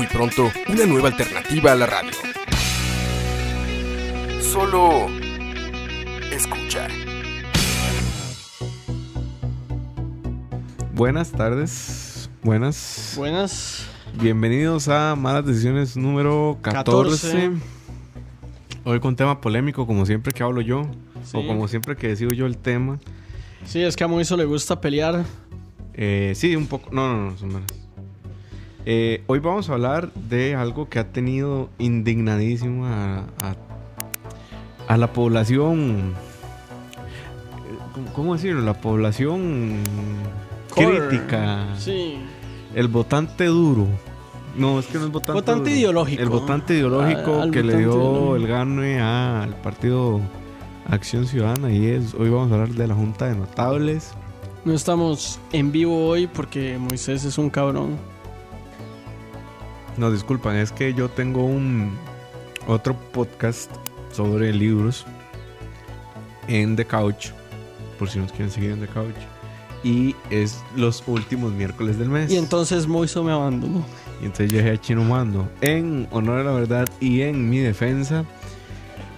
Muy 0.00 0.06
pronto, 0.06 0.50
una 0.70 0.86
nueva 0.86 1.08
alternativa 1.08 1.72
a 1.72 1.74
la 1.74 1.84
radio. 1.84 2.10
Solo 4.40 5.08
escucha. 6.32 6.88
Buenas 10.94 11.32
tardes, 11.32 12.30
buenas. 12.42 13.12
Buenas. 13.14 13.88
Bienvenidos 14.14 14.88
a 14.88 15.16
Malas 15.16 15.44
Decisiones 15.44 15.98
número 15.98 16.56
14. 16.62 17.28
14. 17.28 17.50
Hoy 18.84 19.00
con 19.00 19.16
tema 19.16 19.42
polémico, 19.42 19.86
como 19.86 20.06
siempre 20.06 20.32
que 20.32 20.42
hablo 20.42 20.62
yo, 20.62 20.86
Sí. 21.24 21.36
o 21.36 21.46
como 21.46 21.68
siempre 21.68 21.94
que 21.94 22.08
decido 22.08 22.30
yo 22.30 22.46
el 22.46 22.56
tema. 22.56 22.98
Sí, 23.66 23.82
es 23.82 23.96
que 23.96 24.04
a 24.04 24.08
Moiso 24.08 24.34
le 24.38 24.46
gusta 24.46 24.80
pelear. 24.80 25.26
Eh, 25.92 26.32
sí, 26.34 26.56
un 26.56 26.68
poco. 26.68 26.88
No, 26.90 27.14
no, 27.14 27.30
no, 27.32 27.36
son 27.36 27.52
malas. 27.52 27.70
Eh, 28.86 29.22
hoy 29.26 29.38
vamos 29.40 29.68
a 29.68 29.74
hablar 29.74 30.10
de 30.14 30.54
algo 30.54 30.88
que 30.88 30.98
ha 30.98 31.08
tenido 31.12 31.68
indignadísimo 31.78 32.86
a, 32.86 33.18
a, 33.18 33.54
a 34.88 34.96
la 34.96 35.12
población. 35.12 36.14
eh, 36.14 37.78
¿cómo- 37.94 38.12
¿Cómo 38.14 38.34
decirlo? 38.34 38.62
La 38.62 38.74
población 38.80 39.76
Core. 40.74 41.08
crítica. 41.08 41.66
Sí. 41.78 42.16
El 42.74 42.88
votante 42.88 43.46
duro. 43.46 43.86
No, 44.56 44.80
es 44.80 44.86
que 44.86 44.98
no 44.98 45.04
es 45.06 45.12
votante 45.12 45.32
Votante 45.32 45.70
duro. 45.70 45.76
ideológico. 45.80 46.22
El 46.22 46.28
votante 46.28 46.74
ideológico 46.74 47.50
que 47.52 47.62
le 47.62 47.76
dio 47.76 47.88
ideológico. 47.90 48.36
el 48.36 48.46
gane 48.48 49.00
al 49.00 49.54
partido 49.56 50.20
Acción 50.88 51.26
Ciudadana 51.26 51.70
y 51.72 51.86
es 51.86 52.14
hoy 52.14 52.30
vamos 52.30 52.50
a 52.50 52.54
hablar 52.54 52.70
de 52.70 52.86
la 52.88 52.94
Junta 52.94 53.26
de 53.26 53.36
Notables. 53.36 54.12
No 54.64 54.72
estamos 54.74 55.38
en 55.52 55.70
vivo 55.70 56.06
hoy 56.08 56.26
porque 56.26 56.78
Moisés 56.78 57.24
es 57.24 57.38
un 57.38 57.48
cabrón. 57.50 57.96
No, 59.96 60.10
disculpan, 60.10 60.56
es 60.56 60.72
que 60.72 60.94
yo 60.94 61.08
tengo 61.08 61.44
un 61.44 61.96
otro 62.66 62.94
podcast 63.12 63.70
sobre 64.12 64.52
libros 64.52 65.04
en 66.48 66.76
The 66.76 66.84
Couch, 66.84 67.28
por 67.98 68.08
si 68.08 68.18
nos 68.18 68.32
quieren 68.32 68.50
seguir 68.50 68.72
en 68.72 68.80
The 68.80 68.88
Couch. 68.88 69.16
Y 69.82 70.14
es 70.28 70.62
los 70.76 71.02
últimos 71.06 71.52
miércoles 71.52 71.98
del 71.98 72.08
mes. 72.08 72.30
Y 72.30 72.36
entonces 72.36 72.86
Moiso 72.86 73.24
me 73.24 73.32
abandonó. 73.32 73.84
Y 74.20 74.26
entonces 74.26 74.52
yo 74.52 74.58
dije 74.58 74.70
a 74.72 74.80
Chino 74.80 75.04
Mando, 75.04 75.48
en 75.62 76.06
honor 76.10 76.40
a 76.40 76.44
la 76.44 76.52
verdad 76.52 76.88
y 77.00 77.22
en 77.22 77.48
mi 77.48 77.58
defensa, 77.58 78.24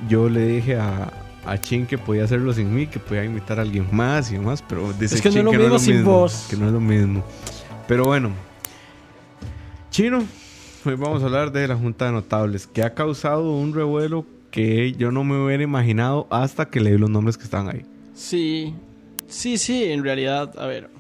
yo 0.09 0.29
le 0.29 0.47
dije 0.47 0.77
a, 0.77 1.13
a 1.45 1.61
Chin 1.61 1.87
que 1.87 1.99
podía 1.99 2.25
hacerlo 2.25 2.53
sin 2.53 2.73
mí, 2.73 2.87
que 2.87 3.01
podía 3.01 3.25
invitar 3.25 3.59
a 3.59 3.63
alguien 3.63 3.89
más 3.91 4.31
y 4.31 4.35
demás, 4.35 4.63
pero 4.69 4.93
dice 4.93 5.17
Es 5.17 5.21
que 5.21 5.31
no 5.31 5.35
Chin 5.35 5.49
es 5.49 5.53
lo 5.53 5.53
mismo 5.53 5.79
sin 5.81 6.05
vos. 6.05 6.47
Que 6.49 6.57
no 6.57 6.67
es 6.67 6.73
lo 6.73 6.81
mismo. 6.81 7.25
Pero 7.89 8.05
bueno, 8.05 8.31
Chino, 9.91 10.23
hoy 10.87 10.95
vamos 10.97 11.23
a 11.23 11.27
hablar 11.27 11.53
de 11.53 11.67
la 11.69 11.77
Junta 11.77 12.07
de 12.07 12.13
Notables, 12.13 12.67
que 12.67 12.83
ha 12.83 12.95
causado 12.95 13.53
un 13.53 13.75
revuelo 13.75 14.27
que 14.51 14.93
yo 14.93 15.11
no 15.11 15.25
me 15.25 15.43
hubiera 15.45 15.63
imaginado 15.63 16.27
hasta 16.31 16.69
que 16.69 16.81
leí 16.81 16.99
los 16.99 17.11
nombres 17.11 17.39
que 17.39 17.45
están 17.45 17.69
ahí. 17.69 17.83
Sí. 18.15 18.75
Sí, 19.29 19.57
sí, 19.59 19.85
en 19.85 20.05
realidad, 20.05 20.53
a 20.59 20.67
ver. 20.67 20.91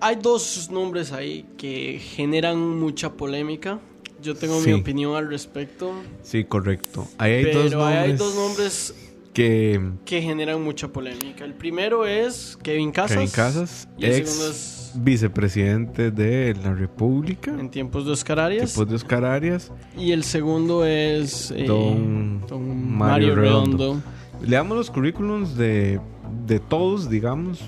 Hay 0.00 0.16
dos 0.16 0.68
nombres 0.70 1.12
ahí 1.12 1.46
que 1.56 1.98
generan 1.98 2.58
mucha 2.58 3.12
polémica. 3.12 3.80
Yo 4.22 4.34
tengo 4.34 4.60
Sí. 4.60 4.68
mi 4.72 4.80
opinión 4.80 5.16
al 5.16 5.28
respecto. 5.28 5.92
Sí, 6.22 6.44
correcto. 6.44 7.06
Ahí 7.18 7.32
hay 7.32 7.44
pero 7.44 7.62
dos 7.62 7.72
nombres 7.72 7.98
hay 7.98 8.12
dos 8.14 8.34
nombres 8.34 8.94
que... 9.32 9.80
que 10.04 10.22
generan 10.22 10.62
mucha 10.62 10.88
polémica. 10.88 11.44
El 11.44 11.54
primero 11.54 12.06
es 12.06 12.58
Kevin 12.62 12.92
Casas. 12.92 13.16
Kevin 13.16 13.30
Casas, 13.30 13.88
Y 13.98 14.04
el 14.06 14.12
ex 14.12 14.30
segundo 14.30 14.50
es 14.50 14.56
vicepresidente 14.96 16.10
de 16.10 16.54
la 16.62 16.74
República, 16.74 17.50
En 17.58 17.70
tiempos 17.70 18.06
de 18.06 18.12
Oscar 18.12 18.38
Arias. 18.40 18.62
después 18.62 18.88
de 18.88 18.94
Oscar 18.96 19.24
Arias. 19.24 19.72
Y 19.98 20.12
el 20.12 20.24
segundo 20.24 20.84
es 20.84 21.50
eh, 21.50 21.64
Don 21.66 22.40
don 22.46 22.62
Mario 22.66 23.28
Mario, 23.28 23.34
Redondo. 23.34 23.76
Redondo. 23.78 24.02
Leamos 24.46 24.76
los 24.76 24.90
currículums 24.90 25.56
de, 25.56 26.00
de 26.46 26.58
todos, 26.60 27.08
digamos. 27.08 27.60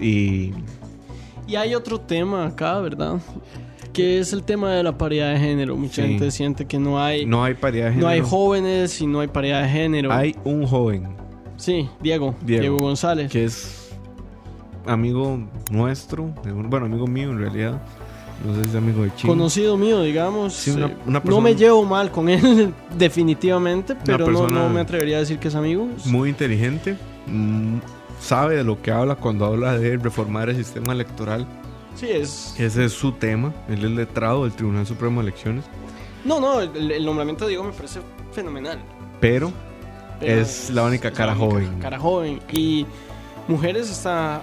Y 0.00 0.52
Y 1.46 1.56
hay 1.56 1.74
otro 1.74 2.00
tema 2.00 2.46
acá, 2.46 2.78
¿verdad? 2.80 3.20
Que 3.92 4.18
es 4.20 4.32
el 4.32 4.42
tema 4.42 4.72
de 4.72 4.82
la 4.82 4.96
paridad 4.96 5.32
de 5.34 5.38
género. 5.38 5.76
Mucha 5.76 6.02
Sí. 6.02 6.08
gente 6.08 6.30
siente 6.30 6.64
que 6.66 6.78
no 6.78 6.98
hay, 7.02 7.24
no, 7.26 7.38
no 7.38 7.44
hay 7.44 7.54
paridad 7.54 7.86
de 7.86 7.90
género. 7.92 8.08
hay 8.08 8.20
jóvenes 8.20 9.00
y 9.00 9.06
no 9.06 9.20
hay 9.20 9.28
paridad 9.28 9.62
de 9.62 9.68
género. 9.68 10.12
Hay 10.12 10.34
un 10.44 10.66
joven 10.66 11.08
Sí, 11.56 11.88
Diego, 12.00 12.34
Diego, 12.44 12.60
Diego, 12.62 12.76
González. 12.78 13.30
que 13.30 13.44
es 13.44 13.81
amigo 14.86 15.38
nuestro, 15.70 16.24
bueno, 16.44 16.86
amigo 16.86 17.06
mío 17.06 17.30
en 17.30 17.38
realidad. 17.38 17.80
No 18.44 18.54
sé 18.56 18.64
si 18.64 18.70
es 18.70 18.76
amigo 18.76 19.04
de 19.04 19.14
Chino. 19.14 19.32
Conocido 19.34 19.76
mío, 19.76 20.02
digamos. 20.02 20.52
Sí, 20.54 20.70
una- 20.72 20.86
Eh, 20.86 21.20
no 21.24 21.40
me 21.40 21.54
llevo 21.54 21.84
mal 21.84 22.10
con 22.10 22.28
él, 22.28 22.74
definitivamente, 22.98 23.94
pero 24.04 24.26
no, 24.28 24.48
no 24.48 24.68
me 24.68 24.80
atrevería 24.80 25.18
a 25.18 25.20
decir 25.20 25.38
que 25.38 25.48
es 25.48 25.54
amigo. 25.54 25.86
Muy 26.06 26.28
inteligente. 26.30 26.96
mm, 27.26 27.76
sabe 28.20 28.56
de 28.56 28.64
lo 28.64 28.80
que 28.82 28.90
habla 28.90 29.14
cuando 29.16 29.44
habla 29.46 29.78
de 29.78 29.96
reformar 29.96 30.48
el 30.48 30.56
sistema 30.56 30.92
electoral. 30.92 31.46
Sí, 31.94 32.06
es. 32.08 32.54
Ese 32.58 32.84
es 32.86 32.92
su 32.92 33.12
tema. 33.12 33.52
Él 33.68 33.84
es 33.84 33.90
letrado 33.92 34.42
del 34.44 34.52
Tribunal 34.52 34.86
Supremo 34.86 35.20
de 35.22 35.28
Elecciones. 35.28 35.64
No, 36.24 36.40
no, 36.40 36.60
el, 36.60 36.90
el 36.90 37.04
nombramiento 37.04 37.44
de 37.44 37.50
Diego 37.50 37.64
me 37.64 37.72
parece 37.72 38.00
fenomenal. 38.32 38.78
Pero 39.20 39.52
Pero 40.20 40.40
Es 40.40 40.70
la 40.70 40.84
única 40.84 41.10
cara 41.12 41.34
la 41.34 41.40
única 41.42 41.54
joven. 41.66 41.78
Cara 41.80 41.98
joven. 41.98 42.40
Y 42.52 42.86
mujeres 43.46 43.90
está 43.90 44.42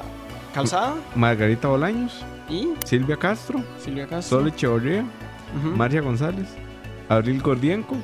Calzada. 0.54 0.96
Margarita 1.16 1.68
Bolaños, 1.68 2.24
y 2.50 2.70
Silvia 2.86 3.18
Castro, 3.18 3.64
Silvia 3.84 4.08
Castro. 4.08 4.40
Sol 4.40 4.48
Echevarría, 4.48 5.06
Ujú. 5.58 5.76
Marcia 5.76 6.02
González, 6.02 6.48
Abril 7.08 7.42
Gordienco, 7.42 7.96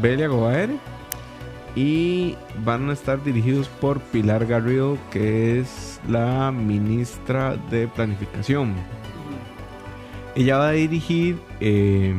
Belia 0.00 0.28
Gobaere. 0.28 0.76
Y 1.76 2.34
van 2.64 2.90
a 2.90 2.92
estar 2.92 3.22
dirigidos 3.22 3.68
por 3.68 4.00
Pilar 4.00 4.46
Garrido, 4.46 4.98
que 5.12 5.60
es 5.60 6.00
la 6.08 6.50
ministra 6.50 7.56
de 7.70 7.86
Planificación. 7.86 8.74
Ella 10.34 10.58
va 10.58 10.68
a 10.68 10.72
dirigir 10.72 11.38
eh, 11.60 12.14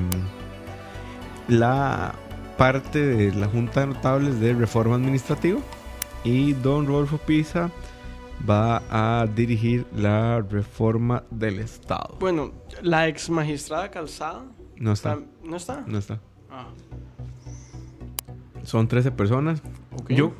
la 1.49 2.13
parte 2.57 2.99
de 3.05 3.33
la 3.33 3.47
Junta 3.47 3.81
de 3.81 3.87
Notables 3.87 4.39
de 4.39 4.53
Reforma 4.53 4.95
Administrativa. 4.95 5.59
Y 6.23 6.53
don 6.53 6.85
Rodolfo 6.87 7.17
Pisa 7.17 7.69
va 8.47 8.81
a 8.89 9.25
dirigir 9.27 9.85
la 9.95 10.41
reforma 10.41 11.23
del 11.31 11.59
Estado. 11.59 12.17
Bueno, 12.19 12.51
la 12.81 13.07
ex 13.07 13.29
magistrada 13.29 13.89
Calzada. 13.89 14.45
No 14.77 14.93
está, 14.93 15.13
está- 15.13 15.25
¿No 15.43 15.55
está? 15.57 15.83
no 15.87 15.97
está. 15.97 16.19
Ah, 16.51 16.67
Son 18.63 18.87
13 18.87 19.11
personas. 19.11 19.61
Yo. 20.07 20.33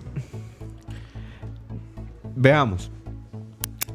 Veamos. 2.36 2.92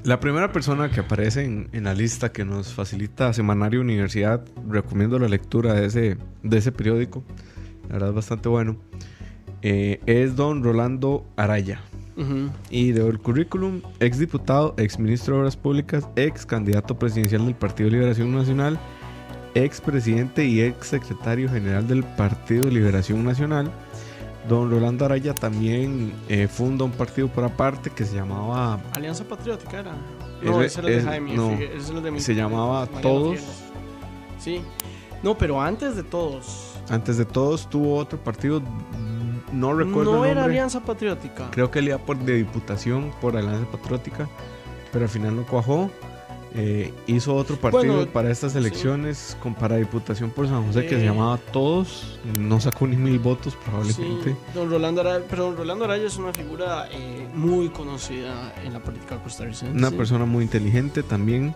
La 0.02 0.20
primera 0.20 0.52
persona 0.52 0.90
que 0.90 1.00
aparece 1.00 1.44
en, 1.44 1.68
en 1.72 1.84
la 1.84 1.94
lista 1.94 2.30
que 2.30 2.44
nos 2.44 2.74
facilita 2.74 3.32
Semanario 3.32 3.80
Universidad, 3.80 4.44
recomiendo 4.68 5.18
la 5.18 5.28
lectura 5.28 5.72
de 5.72 5.86
ese, 5.86 6.18
de 6.42 6.58
ese 6.58 6.72
periódico, 6.72 7.24
la 7.88 7.94
verdad 7.94 8.08
es 8.10 8.14
bastante 8.14 8.50
bueno, 8.50 8.76
eh, 9.62 10.00
es 10.04 10.36
don 10.36 10.62
Rolando 10.62 11.26
Araya. 11.36 11.80
Y 12.70 12.92
de 12.92 13.06
el 13.08 13.18
currículum, 13.18 13.80
ex 14.00 14.18
diputado, 14.18 14.74
ex 14.76 14.98
ministro 14.98 15.34
de 15.34 15.40
Obras 15.40 15.56
Públicas, 15.56 16.08
ex 16.16 16.46
candidato 16.46 16.98
presidencial 16.98 17.44
del 17.44 17.54
Partido 17.54 17.88
de 17.90 17.96
Liberación 17.96 18.32
Nacional, 18.34 18.78
ex 19.54 19.80
presidente 19.80 20.44
y 20.44 20.60
ex 20.60 20.86
secretario 20.88 21.48
general 21.48 21.86
del 21.88 22.04
Partido 22.04 22.62
de 22.64 22.70
Liberación 22.72 23.24
Nacional. 23.24 23.70
Don 24.48 24.70
Rolando 24.70 25.06
Araya 25.06 25.34
también 25.34 26.12
eh, 26.28 26.48
funda 26.48 26.84
un 26.84 26.90
partido 26.90 27.28
por 27.28 27.44
aparte 27.44 27.88
que 27.90 28.04
se 28.04 28.14
llamaba, 28.16 28.78
Alianza 28.94 29.24
Patriótica 29.24 29.80
era. 29.80 29.92
No, 30.42 30.60
Ese- 30.62 30.80
era 30.80 30.88
el 30.90 30.94
es- 30.96 31.04
de 31.04 31.10
Jaime. 31.10 31.34
no. 31.34 31.50
Figue- 31.52 31.68
ese 31.68 31.76
es 31.78 31.88
el 31.90 32.02
de 32.02 32.10
mi- 32.10 32.20
Se 32.20 32.34
llamaba 32.34 32.80
Mariano 32.80 33.00
Todos. 33.00 33.38
Sí. 34.38 34.60
No, 35.22 35.38
pero 35.38 35.62
antes 35.62 35.96
de 35.96 36.02
todos. 36.02 36.74
antes 36.90 37.16
de 37.16 37.24
todos, 37.24 37.70
tuvo 37.70 37.96
otro 37.96 38.18
partido, 38.22 38.60
no 39.54 39.74
recuerdo 39.74 40.12
No 40.16 40.24
el 40.24 40.32
era. 40.32 40.44
Alianza 40.44 40.80
Patriótica. 40.80 41.48
Creo 41.50 41.70
que 41.70 41.78
él 41.78 41.88
iba 41.88 41.98
por 41.98 42.18
de 42.18 42.34
diputación 42.34 43.12
por 43.20 43.36
Alianza 43.36 43.66
Patriótica, 43.70 44.28
pero 44.92 45.04
al 45.04 45.10
final 45.10 45.36
no 45.36 45.44
cuajó. 45.44 45.90
eh, 46.56 46.92
hizo 47.08 47.34
otro 47.34 47.56
partido 47.56 47.94
Bueno, 47.96 48.12
para 48.12 48.30
estas 48.30 48.52
sí. 48.52 48.58
elecciones 48.58 49.36
con, 49.42 49.56
para 49.56 49.74
Diputación 49.74 50.30
por 50.30 50.46
San 50.46 50.64
José 50.64 50.86
que 50.86 50.94
Eh. 50.94 51.00
se 51.00 51.04
llamaba 51.06 51.36
Todos. 51.52 52.20
No 52.38 52.60
sacó 52.60 52.86
ni 52.86 52.94
mil 52.96 53.18
votos 53.18 53.56
probablemente. 53.56 54.30
Sí, 54.30 54.36
don 54.54 54.70
Rolando 54.70 55.00
Araya, 55.00 55.24
pero 55.28 55.46
don 55.46 55.56
Rolando 55.56 55.84
Araya 55.84 56.06
es 56.06 56.16
una 56.16 56.32
figura 56.32 56.86
eh, 56.92 57.26
muy 57.34 57.70
conocida 57.70 58.54
en 58.64 58.72
la 58.72 58.78
política 58.78 59.16
costarricense. 59.20 59.76
Una 59.76 59.90
persona 59.90 60.26
muy 60.26 60.44
inteligente 60.44 61.02
también. 61.02 61.48
Ujú. 61.48 61.54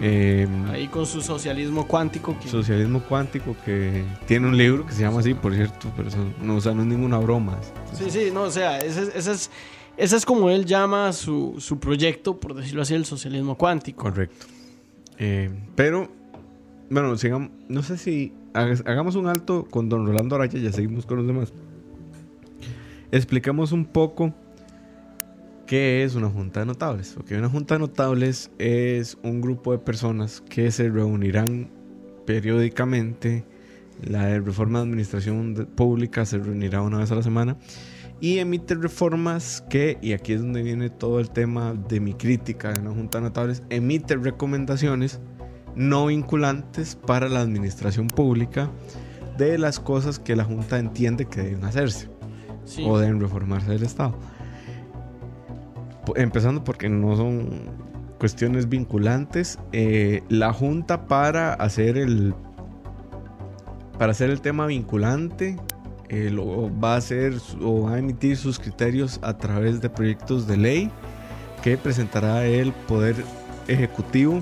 Eh, 0.00 0.46
Ahí 0.70 0.88
con 0.88 1.06
su 1.06 1.20
socialismo 1.20 1.86
cuántico. 1.86 2.36
Que, 2.40 2.48
socialismo 2.48 3.02
cuántico 3.02 3.56
que 3.64 4.04
tiene 4.26 4.46
un 4.48 4.56
libro 4.56 4.86
que 4.86 4.92
se 4.92 5.02
llama 5.02 5.20
así, 5.20 5.34
por 5.34 5.54
cierto, 5.54 5.90
pero 5.96 6.08
eso 6.08 6.18
no, 6.42 6.56
o 6.56 6.60
sea, 6.60 6.72
no 6.74 6.82
es 6.82 6.88
ninguna 6.88 7.18
broma. 7.18 7.58
Sí, 7.94 8.10
sí, 8.10 8.30
no, 8.32 8.42
o 8.42 8.50
sea, 8.50 8.78
ese, 8.78 9.02
es- 9.02 9.14
ese 9.16 9.32
es, 9.32 9.50
ese 9.96 10.16
es 10.16 10.24
como 10.24 10.50
él 10.50 10.64
llama 10.64 11.12
su, 11.12 11.56
su 11.58 11.78
proyecto, 11.80 12.38
por 12.38 12.54
decirlo 12.54 12.82
así, 12.82 12.94
el 12.94 13.04
socialismo 13.04 13.56
cuántico. 13.56 14.02
Correcto. 14.04 14.46
Eh, 15.18 15.50
pero, 15.74 16.08
bueno, 16.90 17.16
sigamos, 17.16 17.50
no 17.68 17.82
sé 17.82 17.96
si 17.98 18.32
hagamos 18.54 19.14
un 19.16 19.26
alto 19.26 19.66
con 19.68 19.88
don 19.88 20.06
Rolando 20.06 20.36
Araya, 20.36 20.58
ya 20.58 20.72
seguimos 20.72 21.06
con 21.06 21.16
los 21.18 21.26
demás. 21.26 21.52
Explicamos 23.10 23.72
un 23.72 23.86
poco 23.86 24.34
qué 25.68 26.02
es 26.02 26.16
una 26.16 26.28
junta 26.30 26.60
de 26.60 26.66
notables. 26.66 27.12
Porque 27.14 27.36
una 27.36 27.48
junta 27.48 27.74
de 27.74 27.80
notables 27.80 28.50
es 28.58 29.16
un 29.22 29.40
grupo 29.40 29.70
de 29.70 29.78
personas 29.78 30.42
que 30.48 30.72
se 30.72 30.88
reunirán 30.88 31.70
periódicamente. 32.26 33.44
La 34.02 34.26
de 34.26 34.40
reforma 34.40 34.78
de 34.78 34.84
administración 34.84 35.68
pública 35.76 36.24
se 36.24 36.38
reunirá 36.38 36.82
una 36.82 36.98
vez 36.98 37.10
a 37.10 37.16
la 37.16 37.22
semana 37.22 37.56
y 38.20 38.38
emite 38.38 38.74
reformas 38.74 39.64
que, 39.68 39.98
y 40.02 40.12
aquí 40.12 40.32
es 40.32 40.40
donde 40.40 40.62
viene 40.62 40.88
todo 40.90 41.20
el 41.20 41.30
tema 41.30 41.74
de 41.74 42.00
mi 42.00 42.14
crítica 42.14 42.72
de 42.72 42.80
una 42.80 42.90
junta 42.90 43.18
de 43.18 43.24
notables, 43.24 43.62
emite 43.70 44.16
recomendaciones 44.16 45.20
no 45.74 46.06
vinculantes 46.06 46.96
para 46.96 47.28
la 47.28 47.40
administración 47.40 48.08
pública 48.08 48.70
de 49.36 49.58
las 49.58 49.78
cosas 49.78 50.18
que 50.18 50.34
la 50.34 50.44
junta 50.44 50.78
entiende 50.78 51.26
que 51.26 51.42
deben 51.42 51.64
hacerse 51.64 52.08
Sí. 52.64 52.84
o 52.86 52.98
deben 52.98 53.20
reformarse 53.20 53.70
del 53.70 53.82
Estado. 53.82 54.18
Empezando 56.16 56.64
porque 56.64 56.88
no 56.88 57.16
son 57.16 57.70
cuestiones 58.18 58.68
vinculantes, 58.68 59.58
eh, 59.72 60.22
la 60.28 60.52
junta 60.52 61.06
para 61.06 61.54
hacer 61.54 61.96
el 61.96 62.34
para 63.98 64.12
hacer 64.12 64.30
el 64.30 64.40
tema 64.40 64.66
vinculante 64.66 65.56
eh, 66.08 66.30
lo 66.30 66.70
va 66.78 66.94
a 66.94 66.96
hacer 66.96 67.34
o 67.60 67.82
va 67.82 67.94
a 67.94 67.98
emitir 67.98 68.36
sus 68.36 68.58
criterios 68.58 69.18
a 69.22 69.36
través 69.36 69.80
de 69.80 69.90
proyectos 69.90 70.46
de 70.46 70.56
ley 70.56 70.90
que 71.62 71.76
presentará 71.76 72.46
el 72.46 72.72
Poder 72.72 73.16
Ejecutivo. 73.66 74.40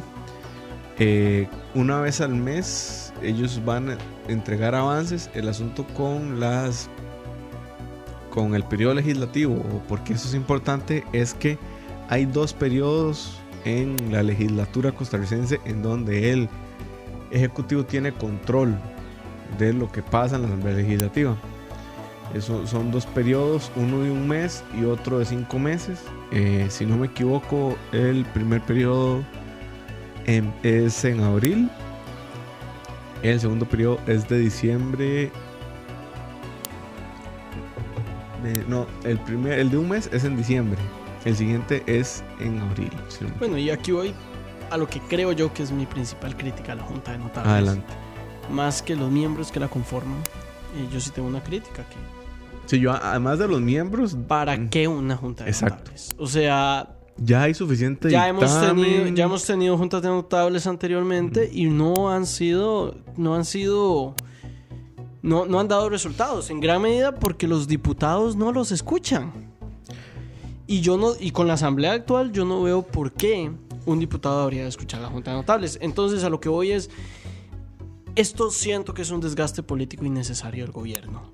Eh, 0.99 1.49
una 1.75 2.01
vez 2.01 2.21
al 2.21 2.35
mes 2.35 3.13
ellos 3.23 3.61
van 3.65 3.91
a 3.91 3.99
entregar 4.29 4.75
avances. 4.75 5.31
El 5.35 5.49
asunto 5.49 5.85
con 5.97 6.39
las 6.39 6.89
con 8.37 8.55
el 8.55 8.65
periodo 8.65 8.93
legislativo, 8.93 9.55
porque 9.89 10.13
eso 10.13 10.29
es 10.29 10.35
importante, 10.35 11.05
es 11.15 11.33
que 11.33 11.57
hay 12.11 12.27
dos 12.27 12.53
periodos 12.53 13.41
en 13.65 13.97
la 14.13 14.23
legislatura 14.23 14.93
costarricense 14.93 15.59
en 15.65 15.83
donde 15.83 16.33
el 16.35 16.49
Ejecutivo 17.31 17.87
tiene 17.87 18.13
control 18.13 18.77
de 19.59 19.73
lo 19.73 19.91
que 19.91 20.03
pasa 20.03 20.37
en 20.37 20.43
la 20.43 20.49
Asamblea 20.49 20.75
Legislativa. 20.75 21.35
Eso 22.35 22.67
son 22.67 22.91
dos 22.91 23.07
periodos, 23.07 23.73
uno 23.75 24.03
de 24.03 24.11
un 24.11 24.29
mes 24.29 24.63
y 24.79 24.85
otro 24.85 25.19
de 25.19 25.25
cinco 25.25 25.59
meses. 25.59 25.99
Eh, 26.31 26.67
si 26.69 26.85
no 26.85 26.99
me 26.99 27.07
equivoco, 27.07 27.75
el 27.93 28.27
primer 28.27 28.61
periodo 28.61 29.25
em, 30.27 30.53
es 30.63 31.07
en 31.07 31.23
abril. 31.23 31.71
El 33.23 33.41
segundo 33.41 33.65
periodo 33.65 33.99
es 34.07 34.29
de 34.29 34.39
diciembre. 34.39 35.33
De- 38.47 38.65
no, 38.69 38.87
el, 39.05 39.19
primer, 39.19 39.59
el 39.59 39.71
de 39.71 39.79
un 39.79 39.89
mes 39.89 40.09
es 40.13 40.25
en 40.25 40.37
diciembre. 40.37 40.79
El 41.25 41.37
siguiente 41.37 41.83
es 41.87 42.23
en 42.41 42.59
abril. 42.61 42.91
si 43.09 43.25
no 43.25 43.31
me- 43.31 43.37
Bueno, 43.39 43.59
y 43.59 43.71
aquí 43.71 43.93
voy 43.93 44.15
a 44.71 44.77
lo 44.77 44.89
que 44.89 45.01
creo 45.01 45.33
yo 45.33 45.53
que 45.53 45.63
es 45.63 45.71
mi 45.73 45.87
principal 45.87 46.37
crítica 46.37 46.73
a 46.73 46.77
la 46.77 46.83
Junta 46.85 47.13
de 47.13 47.19
Notables. 47.19 47.53
Adelante. 47.53 47.93
Más 48.51 48.81
que 48.83 48.95
los 48.97 49.11
miembros 49.11 49.51
que 49.53 49.59
la 49.61 49.69
conforman. 49.69 50.19
eh, 50.77 50.89
yo 50.93 51.01
sí 51.01 51.11
tengo 51.11 51.27
una 51.29 51.43
crítica 51.43 51.85
que 51.89 51.97
Si 52.67 52.79
yo, 52.81 52.93
además 52.93 53.39
de 53.39 53.49
los 53.49 53.61
miembros, 53.61 54.17
¿Para 54.29 54.57
Mm. 54.57 54.69
qué 54.69 54.87
una 54.89 55.17
junta 55.17 55.45
de 55.45 55.51
Exacto. 55.51 55.77
notables? 55.79 56.11
O 56.19 56.27
sea, 56.27 56.89
ya 57.17 57.43
hay 57.45 57.55
suficiente 57.55 58.11
ya 58.11 58.29
hemos, 58.29 58.61
tenido, 58.61 59.07
ya 59.09 59.25
hemos 59.25 59.45
tenido 59.47 59.79
juntas 59.79 60.03
de 60.03 60.09
notables 60.09 60.67
anteriormente 60.67 61.49
y 61.51 61.65
no 61.67 62.11
han 62.11 62.27
sido, 62.27 62.95
no 63.17 63.35
han 63.37 63.45
sido, 63.47 64.15
no, 65.27 65.45
no 65.45 65.59
han 65.59 65.67
dado 65.67 65.91
resultados. 65.91 66.51
En 66.51 66.61
gran 66.61 66.81
medida 66.81 67.17
porque 67.17 67.49
los 67.49 67.67
diputados 67.67 68.37
no 68.37 68.53
los 68.53 68.71
escuchan. 68.71 69.33
Y 70.69 70.81
yo 70.81 70.97
no, 70.97 71.15
y 71.19 71.33
con 71.33 71.49
la 71.49 71.55
asamblea 71.55 71.93
actual 71.93 72.31
yo 72.31 72.45
no 72.45 72.63
veo 72.63 72.83
por 72.83 73.13
qué 73.13 73.51
un 73.87 73.99
diputado 73.99 74.41
habría 74.41 74.63
de 74.63 74.69
escuchar 74.69 75.01
la 75.01 75.09
junta 75.09 75.33
de 75.33 75.39
notables. 75.39 75.79
Entonces 75.83 76.23
a 76.23 76.31
lo 76.31 76.39
que 76.39 76.49
voy 76.49 76.71
es, 76.71 76.91
esto 78.15 78.53
siento 78.53 78.95
que 78.95 79.03
es 79.03 79.11
un 79.11 79.21
desgaste 79.21 79.65
político 79.65 80.05
innecesario 80.05 80.65
del 80.65 80.73
gobierno. 80.73 81.33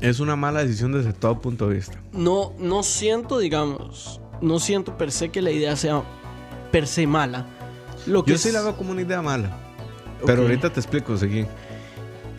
Es 0.00 0.20
una 0.20 0.36
mala 0.36 0.62
decisión 0.62 0.92
desde 0.92 1.12
todo 1.12 1.40
punto 1.40 1.68
de 1.68 1.74
vista. 1.76 2.00
no, 2.12 2.52
no 2.58 2.84
siento, 2.84 3.38
digamos, 3.38 4.20
no 4.40 4.60
siento 4.60 4.96
per 4.96 5.10
se 5.10 5.30
que 5.30 5.42
la 5.42 5.50
idea 5.50 5.74
sea 5.74 6.02
per 6.70 6.86
se 6.86 7.06
mala. 7.08 7.46
Lo 8.06 8.24
que 8.24 8.32
Yo 8.32 8.38
sí 8.38 8.52
la 8.52 8.62
veo 8.62 8.76
como 8.76 8.92
una 8.92 9.02
idea 9.02 9.22
mala. 9.22 9.58
Pero 10.24 10.42
ahorita 10.42 10.72
te 10.72 10.80
explico, 10.80 11.16
seguí. 11.16 11.46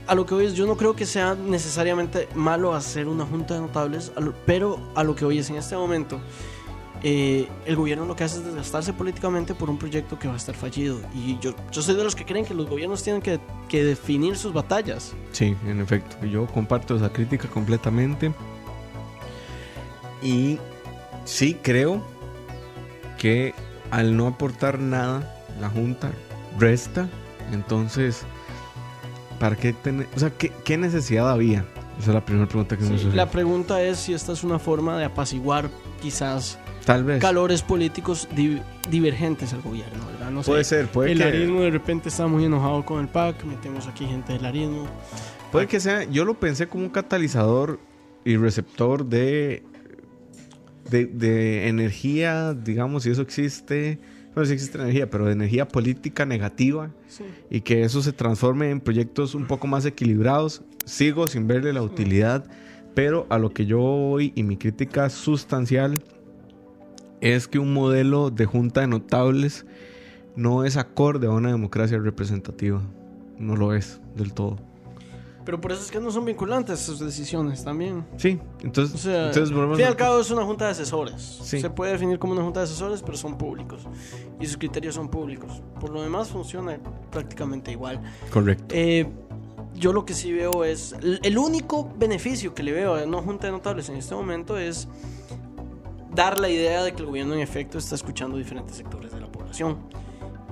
A 0.07 0.15
lo 0.15 0.25
que 0.25 0.35
voy 0.35 0.45
es, 0.45 0.53
yo 0.53 0.67
no 0.67 0.77
creo 0.77 0.95
que 0.95 1.05
sea 1.05 1.35
necesariamente 1.35 2.27
malo 2.35 2.73
hacer 2.73 3.07
una 3.07 3.25
junta 3.25 3.55
de 3.55 3.61
notables, 3.61 4.11
pero 4.45 4.79
a 4.95 5.03
lo 5.03 5.15
que 5.15 5.25
voy 5.25 5.39
es 5.39 5.49
en 5.49 5.55
este 5.55 5.75
momento, 5.75 6.19
eh, 7.03 7.47
el 7.65 7.75
gobierno 7.75 8.05
lo 8.05 8.15
que 8.15 8.23
hace 8.23 8.37
es 8.37 8.45
desgastarse 8.45 8.93
políticamente 8.93 9.53
por 9.53 9.69
un 9.69 9.77
proyecto 9.77 10.17
que 10.17 10.27
va 10.27 10.35
a 10.35 10.37
estar 10.37 10.55
fallido. 10.55 10.99
Y 11.13 11.37
yo, 11.39 11.55
yo 11.71 11.81
soy 11.81 11.95
de 11.95 12.03
los 12.03 12.15
que 12.15 12.25
creen 12.25 12.45
que 12.45 12.53
los 12.53 12.67
gobiernos 12.67 13.03
tienen 13.03 13.21
que, 13.21 13.39
que 13.67 13.83
definir 13.83 14.37
sus 14.37 14.53
batallas. 14.53 15.13
Sí, 15.31 15.55
en 15.67 15.81
efecto. 15.81 16.23
Yo 16.25 16.47
comparto 16.47 16.95
esa 16.95 17.11
crítica 17.11 17.47
completamente. 17.47 18.33
Y 20.21 20.57
sí 21.25 21.59
creo 21.61 22.01
que 23.17 23.53
al 23.91 24.17
no 24.17 24.27
aportar 24.27 24.79
nada, 24.79 25.43
la 25.59 25.69
Junta 25.69 26.11
resta. 26.57 27.07
Entonces, 27.51 28.23
¿para 29.39 29.55
qué 29.55 29.73
tener.? 29.73 30.07
O 30.15 30.19
sea, 30.19 30.29
¿qué, 30.31 30.51
qué 30.63 30.77
necesidad 30.77 31.29
había? 31.29 31.65
Esa 31.99 32.09
es 32.11 32.13
la 32.15 32.25
primera 32.25 32.47
pregunta 32.47 32.75
que 32.77 32.83
me 32.83 32.97
Sí, 32.97 33.03
surge. 33.03 33.15
la 33.15 33.29
pregunta 33.31 33.81
es 33.81 33.97
si 33.99 34.13
esta 34.13 34.33
es 34.33 34.43
una 34.43 34.59
forma 34.59 34.97
de 34.97 35.05
apaciguar 35.05 35.69
quizás 36.01 36.57
Tal 36.85 37.03
vez. 37.05 37.21
calores 37.21 37.61
políticos 37.61 38.27
di- 38.35 38.61
divergentes 38.91 39.53
al 39.53 39.61
gobierno, 39.61 40.05
¿verdad? 40.11 40.29
No 40.31 40.43
sé. 40.43 40.51
Puede 40.51 40.63
ser, 40.65 40.87
puede 40.87 41.13
el 41.13 41.17
que. 41.19 41.23
larismo 41.23 41.61
de 41.61 41.71
repente 41.71 42.09
está 42.09 42.27
muy 42.27 42.43
enojado 42.43 42.83
con 42.85 42.99
el 42.99 43.07
PAC, 43.07 43.43
metemos 43.45 43.87
aquí 43.87 44.05
gente 44.05 44.33
del 44.33 44.43
larismo. 44.43 44.87
Puede 45.53 45.67
que 45.67 45.79
sea, 45.79 46.03
yo 46.03 46.25
lo 46.25 46.33
pensé 46.33 46.67
como 46.67 46.83
un 46.83 46.89
catalizador 46.89 47.79
y 48.25 48.35
receptor 48.35 49.05
de, 49.05 49.63
de, 50.89 51.05
de 51.05 51.69
energía, 51.69 52.53
digamos, 52.53 53.03
si 53.03 53.11
eso 53.11 53.21
existe, 53.21 53.99
bueno, 54.35 54.45
sí 54.45 54.53
existe 54.53 54.77
energía, 54.77 55.09
pero 55.09 55.25
de 55.25 55.31
energía 55.31 55.67
política 55.67 56.25
negativa 56.25 56.91
Sí. 57.07 57.23
y 57.49 57.61
que 57.61 57.83
eso 57.83 58.01
se 58.01 58.11
transforme 58.11 58.69
en 58.69 58.81
proyectos 58.81 59.33
un 59.33 59.47
poco 59.47 59.65
más 59.65 59.85
equilibrados. 59.85 60.61
Sigo 60.85 61.27
sin 61.27 61.47
verle 61.47 61.73
la 61.73 61.81
utilidad, 61.81 62.45
pero 62.93 63.25
a 63.29 63.39
lo 63.39 63.49
que 63.51 63.65
yo 63.65 63.79
voy 63.79 64.33
y 64.35 64.43
mi 64.43 64.57
crítica 64.57 65.09
sustancial 65.09 66.03
es 67.21 67.47
que 67.47 67.59
un 67.59 67.73
modelo 67.73 68.29
de 68.29 68.45
junta 68.45 68.81
de 68.81 68.87
notables 68.87 69.65
no 70.35 70.65
es 70.65 70.77
acorde 70.77 71.27
a 71.27 71.31
una 71.31 71.49
democracia 71.51 71.97
representativa. 71.97 72.81
No 73.39 73.55
lo 73.55 73.73
es 73.73 73.99
del 74.15 74.33
todo. 74.33 74.57
Pero 75.45 75.61
por 75.61 75.71
eso 75.71 75.81
es 75.83 75.91
que 75.91 75.99
no 75.99 76.09
son 76.09 76.25
vinculantes 76.25 76.79
sus 76.79 76.99
decisiones 76.99 77.63
también. 77.63 78.03
Sí, 78.17 78.39
entonces, 78.63 78.95
O 78.95 78.97
sea, 78.97 79.27
entonces 79.27 79.55
al 79.55 79.69
fin 79.71 79.79
y 79.79 79.83
al 79.83 79.95
cabo 79.95 80.19
es 80.19 80.31
una 80.31 80.43
junta 80.43 80.65
de 80.65 80.71
asesores. 80.71 81.21
Sí. 81.43 81.61
Se 81.61 81.69
puede 81.69 81.91
definir 81.91 82.17
como 82.17 82.33
una 82.33 82.41
junta 82.41 82.61
de 82.61 82.63
asesores, 82.63 83.03
pero 83.03 83.15
son 83.15 83.37
públicos. 83.37 83.83
Y 84.39 84.47
sus 84.47 84.57
criterios 84.57 84.95
son 84.95 85.07
públicos. 85.09 85.61
Por 85.79 85.91
lo 85.91 86.01
demás 86.01 86.29
funciona 86.29 86.79
prácticamente 87.11 87.71
igual. 87.71 88.01
Correcto. 88.31 88.65
Eh, 88.69 89.07
yo 89.75 89.93
lo 89.93 90.03
que 90.03 90.15
sí 90.15 90.33
veo 90.33 90.63
es. 90.63 90.95
El 91.01 91.37
único 91.37 91.93
beneficio 91.95 92.55
que 92.55 92.63
le 92.63 92.71
veo 92.71 92.95
a 92.95 93.03
una 93.03 93.21
junta 93.21 93.45
de 93.45 93.53
notables 93.53 93.87
en 93.89 93.97
este 93.97 94.15
momento 94.15 94.57
es 94.57 94.87
dar 96.15 96.39
la 96.39 96.49
idea 96.49 96.83
de 96.83 96.93
que 96.93 97.01
el 97.01 97.05
gobierno 97.05 97.35
en 97.35 97.41
efecto 97.41 97.77
está 97.77 97.93
escuchando 97.93 98.37
diferentes 98.37 98.77
sectores 98.77 99.11
de 99.11 99.19
la 99.19 99.27
población. 99.31 99.77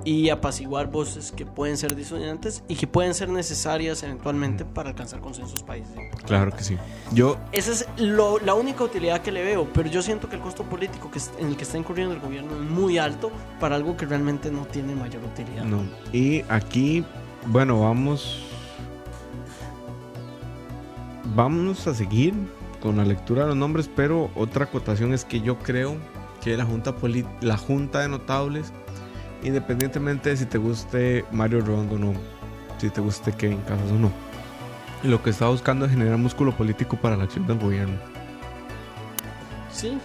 Y 0.06 0.30
apaciguar 0.30 0.92
voces 0.92 1.32
que 1.32 1.46
pueden 1.46 1.78
ser 1.78 1.96
disonantes 1.96 2.64
y 2.68 2.76
que 2.76 2.88
pueden 2.88 3.14
ser 3.14 3.30
necesarias 3.30 4.04
eventualmente 4.04 4.66
para 4.66 4.90
alcanzar 4.90 5.20
consensos 5.22 5.64
países. 5.64 5.94
Claro 6.26 6.52
que 6.52 6.64
sí. 6.64 6.78
Yo, 7.14 7.38
Esa 7.52 7.72
es 7.72 7.88
lo- 7.98 8.40
la 8.40 8.54
única 8.54 8.84
utilidad 8.84 9.22
que 9.22 9.32
le 9.32 9.44
veo, 9.44 9.68
pero 9.74 9.90
yo 9.90 10.02
siento 10.02 10.28
que 10.30 10.36
el 10.36 10.42
costo 10.42 10.64
político 10.64 11.10
que 11.12 11.20
en 11.40 11.48
el 11.50 11.56
que 11.58 11.64
está 11.64 11.78
incurriendo 11.78 12.14
el 12.14 12.20
gobierno 12.22 12.52
es 12.56 12.70
muy 12.70 12.98
alto 12.98 13.32
para 13.60 13.76
algo 13.76 13.96
que 13.98 14.06
realmente 14.06 14.52
no 14.52 14.66
tiene 14.66 14.94
mayor 14.96 15.24
utilidad. 15.24 15.64
no. 15.64 15.82
Y 16.12 16.42
aquí, 16.50 17.06
bueno, 17.48 17.80
vamos. 17.82 18.40
Vamos 21.36 21.88
a 21.88 21.94
seguir 21.94 22.34
con 22.82 22.98
la 22.98 23.06
lectura 23.06 23.44
de 23.44 23.48
los 23.50 23.58
nombres, 23.58 23.90
pero 23.96 24.30
otra 24.36 24.66
acotación 24.66 25.14
es 25.14 25.24
que 25.26 25.40
yo 25.42 25.58
creo 25.60 25.96
que 26.44 26.58
la 26.58 26.66
Junta, 26.66 26.96
poli- 26.98 27.26
la 27.42 27.56
junta 27.58 28.02
de 28.02 28.10
Notables, 28.10 28.74
independientemente 29.44 30.30
de 30.30 30.38
si 30.38 30.46
te 30.46 30.58
guste 30.58 31.26
Mario 31.32 31.62
Rondo 31.62 31.96
o 31.96 32.00
no, 32.00 32.14
si 32.78 32.90
te 32.90 33.02
guste 33.02 33.32
Kevin 33.34 33.60
Casas 33.62 33.92
o 33.92 33.96
no, 34.00 34.12
lo 35.04 35.22
que 35.22 35.30
está 35.32 35.48
buscando 35.48 35.86
es 35.86 35.92
generar 35.92 36.18
músculo 36.18 36.52
político 36.56 36.96
para 36.98 37.16
la 37.18 37.26
acción 37.26 37.46
del 37.48 37.60
gobierno. 37.60 37.98
Sí, 39.72 39.98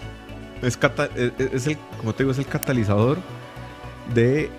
Es, 0.61 0.75
cata- 0.75 1.09
es, 1.15 1.67
el, 1.67 1.77
como 1.99 2.13
te 2.13 2.23
digo, 2.23 2.31
es 2.31 2.39
el 2.39 2.45
catalizador 2.45 3.17
de 4.13 4.49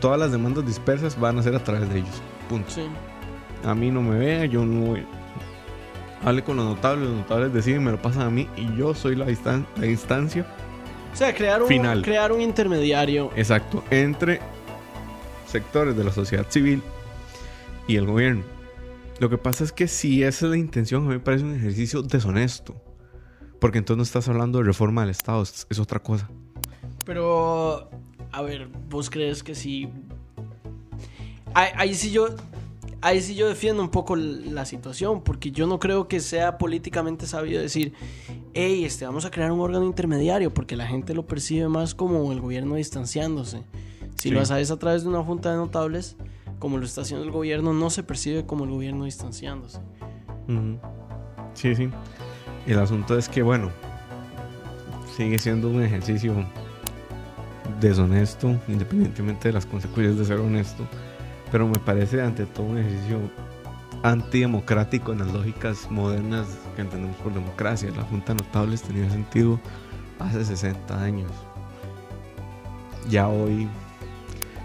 todas 0.00 0.18
las 0.18 0.30
demandas 0.32 0.66
dispersas 0.66 1.18
van 1.18 1.38
a 1.38 1.42
ser 1.42 1.54
a 1.56 1.64
través 1.64 1.88
de 1.88 1.98
ellos. 2.00 2.22
Punto. 2.48 2.70
sí. 2.70 2.82
A 3.64 3.74
mí 3.74 3.90
no 3.90 4.02
me 4.02 4.18
vea, 4.18 4.44
yo 4.44 4.64
no 4.66 4.88
voy. 4.88 5.06
Hable 6.22 6.44
con 6.44 6.56
los 6.56 6.66
notables, 6.66 7.08
los 7.08 7.16
notables 7.16 7.52
deciden, 7.54 7.82
me 7.82 7.90
lo 7.92 8.00
pasan 8.02 8.22
a 8.22 8.30
mí 8.30 8.46
y 8.56 8.76
yo 8.76 8.94
soy 8.94 9.16
la, 9.16 9.26
distan- 9.26 9.64
la 9.76 9.86
instancia 9.86 10.44
O 11.14 11.16
sea, 11.16 11.32
crear 11.32 11.62
un, 11.62 11.68
Final. 11.68 12.02
crear 12.02 12.32
un 12.32 12.40
intermediario. 12.40 13.30
exacto 13.36 13.84
entre 13.90 14.40
sectores 15.46 15.96
de 15.96 16.02
la 16.02 16.12
sociedad 16.12 16.44
civil 16.50 16.82
y 17.86 17.94
el 17.94 18.06
gobierno. 18.06 18.42
Lo 19.20 19.30
que 19.30 19.38
pasa 19.38 19.62
es 19.62 19.70
que 19.70 19.86
si 19.86 20.24
esa 20.24 20.46
es 20.46 20.50
la 20.50 20.58
intención, 20.58 21.04
a 21.04 21.08
mí 21.08 21.14
me 21.14 21.20
parece 21.20 21.44
un 21.44 21.54
ejercicio 21.54 22.02
deshonesto. 22.02 22.74
Porque 23.60 23.78
entonces 23.78 23.96
no 23.98 24.02
estás 24.02 24.28
hablando 24.28 24.58
de 24.58 24.64
reforma 24.64 25.02
del 25.02 25.10
Estado, 25.10 25.42
es, 25.42 25.68
es 25.70 25.78
otra 25.78 26.00
cosa. 26.00 26.28
Pero, 27.06 27.88
a 28.32 28.42
ver, 28.42 28.68
¿vos 28.90 29.08
crees 29.08 29.44
que. 29.44 29.54
Ahí, 31.54 31.70
ahí 31.76 31.94
sí 31.94 32.10
yo... 32.10 32.26
Ahí 33.06 33.20
sí 33.20 33.34
yo 33.34 33.46
defiendo 33.46 33.82
un 33.82 33.90
poco 33.90 34.16
la 34.16 34.64
situación, 34.64 35.20
porque 35.22 35.50
yo 35.50 35.66
no 35.66 35.78
creo 35.78 36.08
que 36.08 36.20
sea 36.20 36.56
políticamente 36.56 37.26
sabio 37.26 37.60
decir, 37.60 37.92
hey, 38.54 38.82
este, 38.86 39.04
vamos 39.04 39.26
a 39.26 39.30
crear 39.30 39.52
un 39.52 39.60
órgano 39.60 39.84
intermediario, 39.84 40.54
porque 40.54 40.74
la 40.74 40.86
gente 40.86 41.12
lo 41.12 41.26
percibe 41.26 41.68
más 41.68 41.94
como 41.94 42.32
el 42.32 42.40
gobierno 42.40 42.76
distanciándose. 42.76 43.62
Si 44.14 44.28
Sí. 44.28 44.30
lo 44.30 44.40
haces 44.40 44.70
a 44.70 44.78
través 44.78 45.02
de 45.02 45.10
una 45.10 45.22
junta 45.22 45.50
de 45.50 45.58
notables, 45.58 46.16
como 46.58 46.78
lo 46.78 46.86
está 46.86 47.02
haciendo 47.02 47.26
el 47.26 47.30
gobierno, 47.30 47.74
no 47.74 47.90
se 47.90 48.02
percibe 48.04 48.46
como 48.46 48.64
el 48.64 48.70
gobierno 48.70 49.04
distanciándose. 49.04 49.80
Sí, 51.52 51.74
sí. 51.76 51.90
El 52.66 52.78
asunto 52.78 53.18
es 53.18 53.28
que, 53.28 53.42
bueno, 53.42 53.68
sigue 55.14 55.38
siendo 55.38 55.68
un 55.68 55.82
ejercicio 55.82 56.34
deshonesto, 57.82 58.56
independientemente 58.66 59.48
de 59.48 59.52
las 59.52 59.66
consecuencias 59.66 60.16
de 60.18 60.24
ser 60.24 60.38
honesto. 60.40 60.84
Pero 61.54 61.68
me 61.68 61.78
parece, 61.78 62.20
ante 62.20 62.46
todo, 62.46 62.66
un 62.66 62.78
ejercicio 62.78 63.20
antidemocrático 64.02 65.12
en 65.12 65.20
las 65.20 65.32
lógicas 65.32 65.88
modernas 65.88 66.48
que 66.74 66.82
entendemos 66.82 67.16
por 67.18 67.32
democracia. 67.32 67.92
La 67.96 68.02
Junta 68.02 68.34
de 68.34 68.42
Notables 68.42 68.82
tenía 68.82 69.08
sentido 69.08 69.60
hace 70.18 70.44
60 70.44 71.00
años. 71.00 71.30
Ya 73.08 73.28
hoy, 73.28 73.68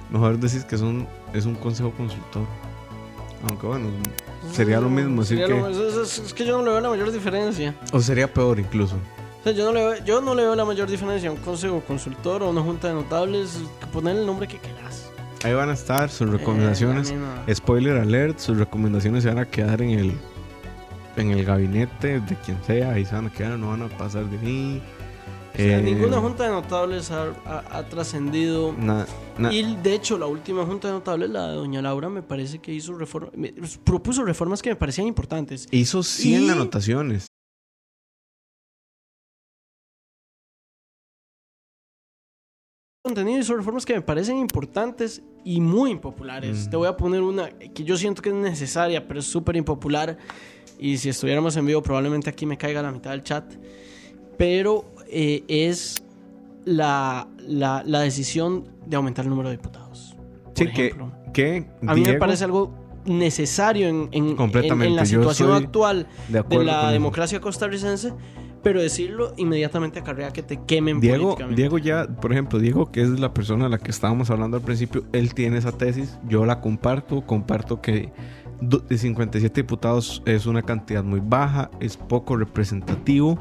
mejor 0.09 0.39
decir 0.39 0.63
que 0.65 0.79
son, 0.79 1.07
es 1.31 1.45
un 1.45 1.53
consejo 1.53 1.91
consultor. 1.91 2.47
Aunque 3.47 3.67
bueno, 3.67 3.89
sería 4.51 4.81
lo 4.81 4.89
mismo 4.89 5.21
decir 5.21 5.37
Sería 5.37 5.55
que... 5.55 5.61
lo- 5.61 5.67
es, 5.69 5.95
es- 5.95 6.25
es 6.25 6.33
que 6.33 6.43
yo 6.43 6.57
no 6.57 6.63
le 6.65 6.71
veo 6.71 6.81
la 6.81 6.89
mayor 6.89 7.11
diferencia. 7.11 7.75
O 7.93 7.99
sería 7.99 8.33
peor 8.33 8.57
incluso. 8.59 8.95
O 8.95 9.43
sea, 9.43 9.51
yo 9.53 9.65
no, 9.65 9.73
le 9.73 9.85
veo, 9.85 10.03
yo 10.05 10.21
no 10.21 10.33
le 10.33 10.41
veo 10.41 10.55
la 10.55 10.65
mayor 10.65 10.89
diferencia 10.89 11.29
a 11.29 11.33
un 11.33 11.37
consejo 11.37 11.81
consultor 11.87 12.41
o 12.41 12.49
una 12.49 12.61
junta 12.63 12.87
de 12.87 12.95
notables. 12.95 13.59
Que 13.79 13.85
poner 13.85 14.17
el 14.17 14.25
nombre 14.25 14.47
que 14.47 14.57
quieras. 14.57 15.08
Ahí 15.43 15.53
van 15.53 15.69
a 15.69 15.73
estar 15.73 16.09
sus 16.09 16.27
Eh, 16.27 16.31
recomendaciones. 16.37 17.13
Spoiler 17.53 17.97
alert, 17.97 18.39
sus 18.39 18.57
recomendaciones 18.57 19.23
se 19.23 19.29
van 19.29 19.39
a 19.39 19.45
quedar 19.45 19.81
en 19.81 19.91
el 19.91 20.13
en 21.15 21.31
el 21.31 21.43
gabinete 21.43 22.21
de 22.21 22.35
quien 22.45 22.57
sea, 22.65 22.91
ahí 22.91 23.03
se 23.05 23.13
van 23.13 23.25
a 23.27 23.29
quedar, 23.29 23.59
no 23.59 23.69
van 23.69 23.81
a 23.81 23.89
pasar 23.89 24.23
de 24.29 24.37
mí. 24.37 24.81
O 25.53 25.57
sea, 25.57 25.79
Eh, 25.79 25.81
ninguna 25.81 26.19
junta 26.19 26.43
de 26.45 26.51
notables 26.51 27.11
ha, 27.11 27.23
ha- 27.45 27.63
ha 27.77 27.83
trascendido. 27.89 28.73
Y 29.51 29.75
de 29.75 29.95
hecho, 29.95 30.17
la 30.17 30.27
última 30.27 30.65
junta 30.65 30.87
de 30.87 30.93
notables, 30.93 31.29
la 31.29 31.47
de 31.49 31.55
Doña 31.55 31.81
Laura, 31.81 32.07
me 32.07 32.21
parece 32.21 32.59
que 32.59 32.71
hizo 32.73 32.93
reforma, 32.93 33.29
me- 33.35 33.53
propuso 33.83 34.23
reformas 34.23 34.61
que 34.61 34.69
me 34.69 34.75
parecían 34.77 35.07
importantes. 35.07 35.67
hizo 35.71 36.03
100 36.03 36.43
y- 36.45 36.49
anotaciones. 36.51 37.27
Contenido 43.09 43.39
hizo 43.39 43.55
reformas 43.55 43.85
que 43.85 43.93
me 43.95 44.01
parecen 44.01 44.37
importantes 44.37 45.21
y 45.43 45.59
muy 45.61 45.91
impopulares. 45.91 46.67
Mm. 46.67 46.69
Te 46.69 46.77
voy 46.77 46.87
a 46.87 46.95
poner 46.97 47.21
una 47.21 47.49
que 47.49 47.83
yo 47.83 47.97
siento 47.97 48.21
que 48.21 48.29
es 48.29 48.35
necesaria, 48.35 49.07
pero 49.07 49.19
es 49.19 49.25
súper 49.25 49.55
impopular. 49.55 50.17
Y 50.77 50.97
si 50.97 51.09
estuviéramos 51.09 51.55
en 51.57 51.65
vivo, 51.65 51.81
probablemente 51.81 52.29
aquí 52.29 52.45
me 52.45 52.57
caiga 52.57 52.81
la 52.81 52.91
mitad 52.91 53.11
del 53.11 53.23
chat. 53.23 53.45
Pero 54.37 54.93
eh, 55.07 55.43
es 55.47 56.03
la, 56.65 57.27
la, 57.39 57.83
la 57.85 57.99
decisión 58.01 58.69
de 58.85 58.95
aumentar 58.95 59.25
el 59.25 59.29
número 59.29 59.49
de 59.49 59.57
diputados. 59.57 60.15
Por 60.45 60.53
Sí, 60.57 60.67
que, 60.73 60.85
ejemplo. 60.87 61.11
que 61.33 61.67
A 61.87 61.93
mí 61.93 62.01
me 62.01 62.05
Diego, 62.07 62.19
parece 62.19 62.43
algo 62.45 62.73
necesario 63.05 63.87
en, 63.87 64.09
en- 64.11 64.35
en- 64.39 64.81
en 64.83 64.95
la 64.95 65.05
situación 65.05 65.51
actual 65.51 66.07
de 66.27 66.43
de 66.43 66.63
la 66.63 66.91
democracia 66.91 67.39
costarricense, 67.41 68.13
pero 68.63 68.81
decirlo 68.81 69.33
inmediatamente 69.37 69.99
acarrea 69.99 70.31
que 70.31 70.43
te 70.43 70.59
quemen 70.65 70.99
Diego, 70.99 71.23
políticamente. 71.23 71.61
Diego 71.61 71.77
ya, 71.77 72.07
por 72.07 72.31
ejemplo, 72.31 72.59
Diego, 72.59 72.91
que 72.91 73.01
es 73.01 73.09
la 73.19 73.33
persona 73.33 73.67
a 73.67 73.69
la 73.69 73.77
que 73.77 73.91
estábamos 73.91 74.29
hablando 74.29 74.57
al 74.57 74.63
principio, 74.63 75.03
él 75.13 75.33
tiene 75.33 75.57
esa 75.57 75.71
tesis, 75.71 76.17
yo 76.27 76.45
la 76.45 76.61
comparto, 76.61 77.21
comparto 77.25 77.81
que 77.81 78.11
de 78.61 78.97
57 78.97 79.61
diputados 79.61 80.21
es 80.25 80.45
una 80.45 80.61
cantidad 80.61 81.03
muy 81.03 81.21
baja, 81.23 81.71
es 81.79 81.95
poco 81.97 82.35
representativo. 82.35 83.39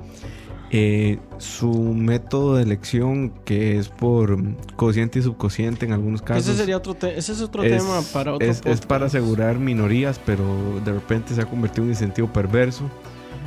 Eh, 0.70 1.18
su 1.38 1.72
método 1.72 2.56
de 2.56 2.62
elección, 2.62 3.30
que 3.46 3.78
es 3.78 3.88
por 3.88 4.36
cociente 4.76 5.18
y 5.18 5.22
subcociente 5.22 5.86
en 5.86 5.92
algunos 5.92 6.20
casos, 6.20 6.46
ese 6.46 6.58
sería 6.58 6.76
otro 6.76 6.92
te- 6.94 7.16
ese 7.18 7.32
es 7.32 7.40
otro 7.40 7.62
es, 7.62 7.82
tema 7.82 8.00
para 8.12 8.34
otro 8.34 8.46
es, 8.46 8.60
es 8.66 8.82
para 8.82 9.06
asegurar 9.06 9.58
minorías, 9.58 10.20
pero 10.26 10.44
de 10.84 10.92
repente 10.92 11.34
se 11.34 11.40
ha 11.40 11.46
convertido 11.46 11.84
en 11.84 11.88
un 11.88 11.92
incentivo 11.94 12.30
perverso. 12.30 12.84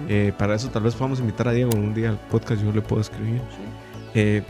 Eh, 0.08 0.34
para 0.38 0.56
eso 0.56 0.70
tal 0.70 0.84
vez 0.84 0.96
podamos 0.96 1.20
invitar 1.20 1.48
a 1.48 1.52
Diego 1.52 1.72
un 1.76 1.94
día 1.94 2.10
al 2.10 2.18
podcast, 2.20 2.62
yo 2.64 2.72
le 2.72 2.82
puedo 2.82 3.02
escribir. 3.02 3.42
Eh, 4.14 4.44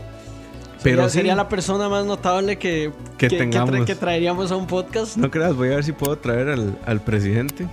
pero 0.82 0.96
Sería, 0.96 1.08
sí, 1.08 1.18
sería 1.18 1.34
la 1.36 1.48
persona 1.48 1.88
más 1.88 2.04
notable 2.04 2.56
que, 2.58 2.90
Que 3.16 3.28
que, 3.28 3.36
que 3.36 3.38
tengamos. 3.38 3.70
tra- 3.74 3.84
que 3.84 3.94
traeríamos 3.94 4.50
a 4.50 4.56
un 4.56 4.66
podcast. 4.66 5.16
no 5.16 5.30
creas, 5.30 5.54
voy 5.54 5.68
a 5.68 5.76
ver 5.76 5.84
si 5.84 5.92
puedo 5.92 6.16
traer 6.18 6.48
al, 6.48 6.76
al 6.86 7.00
presidente. 7.00 7.66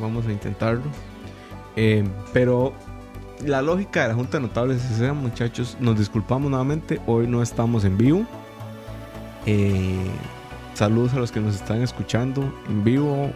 Vamos 0.00 0.26
a 0.26 0.32
intentarlo. 0.32 0.82
Eh, 1.76 2.04
pero 2.34 2.74
la 3.46 3.62
lógica 3.62 4.02
de 4.02 4.08
la 4.08 4.14
Junta 4.14 4.36
de 4.36 4.42
Notables 4.42 4.84
es 4.84 5.00
esa, 5.00 5.14
muchachos. 5.14 5.76
Nos 5.80 5.98
disculpamos 5.98 6.50
nuevamente. 6.50 7.00
Hoy 7.06 7.26
no 7.26 7.40
estamos 7.42 7.84
en 7.84 7.96
vivo. 7.96 8.26
Eh, 9.46 9.96
saludos 10.74 11.14
a 11.14 11.16
los 11.18 11.32
que 11.32 11.40
nos 11.40 11.54
están 11.54 11.80
escuchando 11.82 12.52
en 12.68 12.84
vivo, 12.84 13.30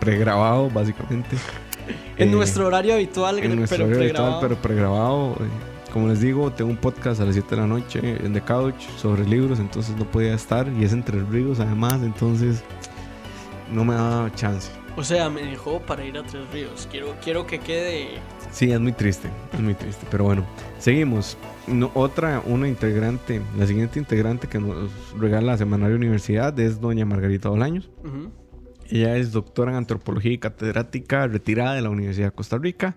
pregrabado, 0.00 0.70
básicamente. 0.70 1.36
En 2.18 2.28
Eh, 2.28 2.32
nuestro 2.32 2.66
horario 2.66 2.94
habitual, 2.94 3.38
en 3.38 3.56
nuestro 3.56 3.78
pero 3.78 3.88
horario 3.88 4.02
habitual, 4.04 4.38
pregrabado. 4.40 4.40
pero 4.40 4.62
pregrabado. 4.62 5.46
eh, 5.46 5.90
como 5.92 6.08
les 6.08 6.20
digo, 6.20 6.50
tengo 6.52 6.70
un 6.70 6.76
podcast 6.78 7.20
a 7.20 7.24
las 7.26 7.34
7 7.34 7.54
de 7.54 7.60
la 7.60 7.66
noche 7.66 8.00
en 8.24 8.32
The 8.32 8.40
Couch 8.40 8.80
sobre 8.96 9.24
libros, 9.26 9.58
entonces 9.60 9.94
no 9.96 10.04
podía 10.06 10.34
estar. 10.34 10.66
Y 10.78 10.84
es 10.84 10.92
entre 10.94 11.20
ríos 11.24 11.60
además, 11.60 11.94
entonces 12.02 12.62
no 13.70 13.84
me 13.84 13.94
daba 13.94 14.32
chance. 14.34 14.70
O 14.96 15.04
sea, 15.04 15.30
me 15.30 15.42
dejó 15.42 15.80
para 15.80 16.04
ir 16.04 16.16
a 16.18 16.22
Tres 16.22 16.42
Ríos. 16.52 16.86
Quiero, 16.90 17.14
quiero 17.24 17.46
que 17.46 17.58
quede. 17.58 18.08
Sí, 18.50 18.70
es 18.70 18.78
muy 18.80 18.92
triste, 18.92 19.28
es 19.54 19.60
muy 19.60 19.72
triste. 19.74 20.06
Pero 20.10 20.24
bueno, 20.24 20.44
seguimos. 20.78 21.36
No, 21.66 21.90
otra, 21.94 22.42
una 22.44 22.68
integrante, 22.68 23.40
la 23.58 23.66
siguiente 23.66 23.98
integrante 23.98 24.48
que 24.48 24.58
nos 24.58 24.90
regala 25.18 25.52
la 25.52 25.56
Semanario 25.58 25.96
Universidad 25.96 26.58
es 26.60 26.80
doña 26.80 27.04
Margarita 27.06 27.48
Bolaños. 27.48 27.88
Ujú. 28.04 28.30
Ella 28.92 29.16
es 29.16 29.32
doctora 29.32 29.70
en 29.70 29.78
antropología 29.78 30.32
y 30.32 30.38
catedrática 30.38 31.26
retirada 31.26 31.72
de 31.72 31.80
la 31.80 31.88
Universidad 31.88 32.26
de 32.26 32.32
Costa 32.32 32.58
Rica. 32.58 32.94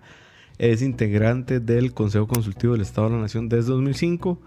Es 0.58 0.82
integrante 0.82 1.58
del 1.58 1.94
Consejo 1.94 2.26
Consultivo 2.26 2.74
del 2.74 2.82
Estado 2.82 3.08
de 3.08 3.14
la 3.14 3.22
Nación 3.22 3.48
desde 3.48 3.70
2005. 3.70 4.38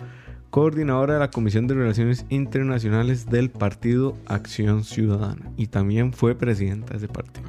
Coordinadora 0.51 1.15
de 1.15 1.19
la 1.19 1.31
Comisión 1.31 1.65
de 1.65 1.73
Relaciones 1.73 2.27
Internacionales 2.29 3.31
del 3.31 3.49
Partido 3.49 4.15
Acción 4.27 4.83
Ciudadana. 4.83 5.51
Y 5.57 5.65
también 5.65 6.13
fue 6.13 6.35
presidenta 6.35 6.91
de 6.91 6.97
ese 6.97 7.07
partido. 7.07 7.47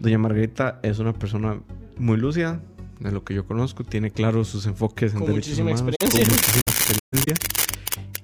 Doña 0.00 0.18
Margarita 0.18 0.80
es 0.82 0.98
una 0.98 1.12
persona 1.12 1.60
muy 1.98 2.16
lúcida, 2.16 2.60
de 2.98 3.12
lo 3.12 3.22
que 3.22 3.32
yo 3.32 3.46
conozco. 3.46 3.84
Tiene 3.84 4.10
claros 4.10 4.48
sus 4.48 4.66
enfoques 4.66 5.12
en 5.12 5.20
Con 5.20 5.28
derechos 5.28 5.50
muchísima 5.50 5.70
humanos. 5.70 5.94
experiencia. 6.00 6.24
Con 6.24 6.34
muchísima 6.34 6.98
experiencia. 7.12 7.34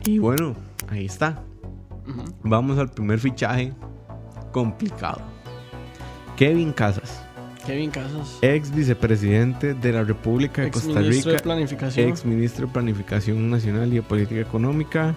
Y 0.04 0.18
bueno, 0.18 0.56
ahí 0.88 1.06
está. 1.06 1.44
Vamos 2.42 2.76
al 2.78 2.90
primer 2.90 3.20
fichaje 3.20 3.72
complicado. 4.52 5.20
Kevin 6.36 6.72
Casas, 6.72 7.20
Kevin 7.66 7.90
Casas. 7.90 8.38
ex 8.42 8.74
vicepresidente 8.74 9.74
de 9.74 9.92
la 9.92 10.04
República 10.04 10.62
de 10.62 10.68
Ex 10.68 10.80
Costa 10.80 11.00
Rica, 11.00 11.30
de 11.30 11.38
Planificación. 11.40 12.08
ex 12.08 12.24
ministro 12.24 12.66
de 12.66 12.72
Planificación 12.72 13.50
Nacional 13.50 13.92
y 13.92 13.96
de 13.96 14.02
Política 14.02 14.40
Económica. 14.40 15.14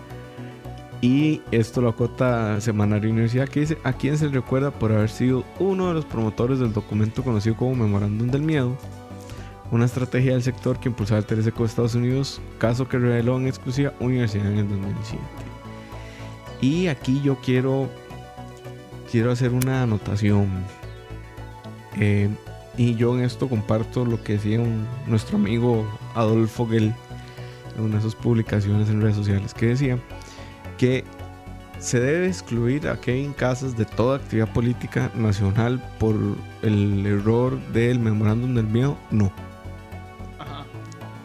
Y 1.02 1.42
esto 1.50 1.82
lo 1.82 1.90
acota 1.90 2.62
Semanario 2.62 3.10
Universidad, 3.10 3.50
que 3.50 3.62
dice 3.62 3.78
a 3.84 3.94
quien 3.94 4.20
se 4.20 4.28
le 4.28 4.34
recuerda 4.34 4.70
por 4.70 4.92
haber 4.92 5.10
sido 5.10 5.44
uno 5.58 5.88
de 5.88 5.96
los 5.96 6.06
promotores 6.06 6.60
del 6.60 6.74
documento 6.74 7.24
conocido 7.24 7.56
como 7.56 7.74
Memorándum 7.74 8.30
del 8.30 8.44
Miedo, 8.44 8.78
una 9.72 9.86
estrategia 9.86 10.34
del 10.34 10.44
sector 10.44 10.80
que 10.80 10.90
impulsaba 10.90 11.20
el 11.20 11.26
TLC 11.26 11.52
con 11.54 11.66
Estados 11.66 11.96
Unidos, 11.96 12.40
caso 12.60 12.88
que 12.88 13.00
reveló 13.00 13.38
en 13.38 13.48
exclusiva 13.48 13.94
Universidad 14.00 14.46
en 14.46 14.60
el 14.60 14.70
2007. 14.70 15.24
Y 16.62 16.88
aquí 16.88 17.20
yo 17.24 17.38
quiero, 17.38 17.90
quiero 19.12 19.32
hacer 19.32 19.52
una 19.52 19.84
anotación. 19.84 20.48
Eh, 22.00 22.30
y 22.78 22.96
yo 22.96 23.18
en 23.18 23.24
esto 23.26 23.50
comparto 23.50 24.06
lo 24.06 24.24
que 24.24 24.34
decía 24.34 24.60
un- 24.60 24.88
nuestro 25.08 25.38
amigo 25.38 25.86
Adolfo 26.16 26.68
Gell 26.68 26.94
en 27.78 27.84
una 27.84 27.98
de 27.98 28.02
sus 28.02 28.16
publicaciones 28.16 28.90
en 28.90 29.02
redes 29.02 29.16
sociales, 29.18 29.54
que 29.54 29.68
decía 29.68 29.98
que 30.78 31.04
se 31.80 32.00
debe 32.00 32.28
excluir 32.28 32.88
a 32.88 33.00
Kevin 33.00 33.34
Casas 33.34 33.76
de 33.78 33.86
toda 33.86 34.18
actividad 34.18 34.52
política 34.54 35.12
nacional 35.16 35.84
por 36.00 36.16
el 36.62 37.06
error 37.06 37.60
del 37.74 38.00
memorándum 38.00 38.54
del 38.56 38.68
miedo. 38.68 38.98
No. 39.10 39.32
Ajá. 40.40 40.66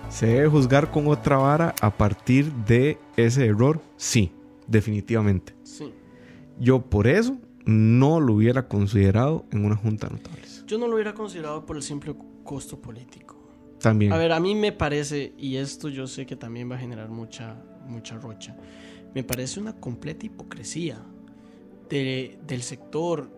¿Se 0.09 0.27
debe 0.27 0.49
juzgar 0.49 0.91
con 0.91 1.07
otra 1.09 1.37
vara 1.37 1.75
a 1.81 1.91
partir 1.91 2.51
de 2.67 2.99
ese 3.17 3.47
error? 3.47 3.81
Sí, 3.97 4.33
definitivamente. 4.67 5.55
Sí. 5.63 5.93
Yo 6.59 6.81
por 6.81 7.07
eso 7.07 7.37
no 7.67 8.21
lo 8.21 8.35
hubiera 8.35 8.69
considerado 8.69 9.45
en 9.53 9.65
una 9.65 9.77
junta 9.77 10.09
notables. 10.09 10.65
Yo 10.67 10.79
no 10.79 10.87
lo 10.87 10.95
hubiera 10.95 11.15
considerado 11.15 11.67
por 11.67 11.77
el 11.77 11.83
simple 11.83 12.15
costo 12.45 12.81
político. 12.81 13.37
También. 13.81 14.13
A 14.13 14.17
ver, 14.17 14.33
a 14.33 14.41
mí 14.41 14.55
me 14.55 14.73
parece, 14.73 15.35
y 15.37 15.57
esto 15.57 15.89
yo 15.89 16.07
sé 16.07 16.25
que 16.27 16.35
también 16.37 16.71
va 16.71 16.77
a 16.77 16.79
generar 16.79 17.09
mucha, 17.11 17.57
mucha 17.87 18.17
rocha, 18.17 18.57
me 19.15 19.23
parece 19.23 19.61
una 19.61 19.75
completa 19.75 20.25
hipocresía 20.27 20.99
de- 21.89 22.39
del 22.47 22.63
sector 22.63 23.29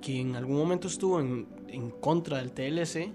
que 0.00 0.20
en 0.20 0.36
algún 0.36 0.56
momento 0.56 0.86
estuvo 0.88 1.20
en, 1.20 1.46
en 1.68 1.90
contra 1.90 2.38
del 2.38 2.52
TLC, 2.52 3.12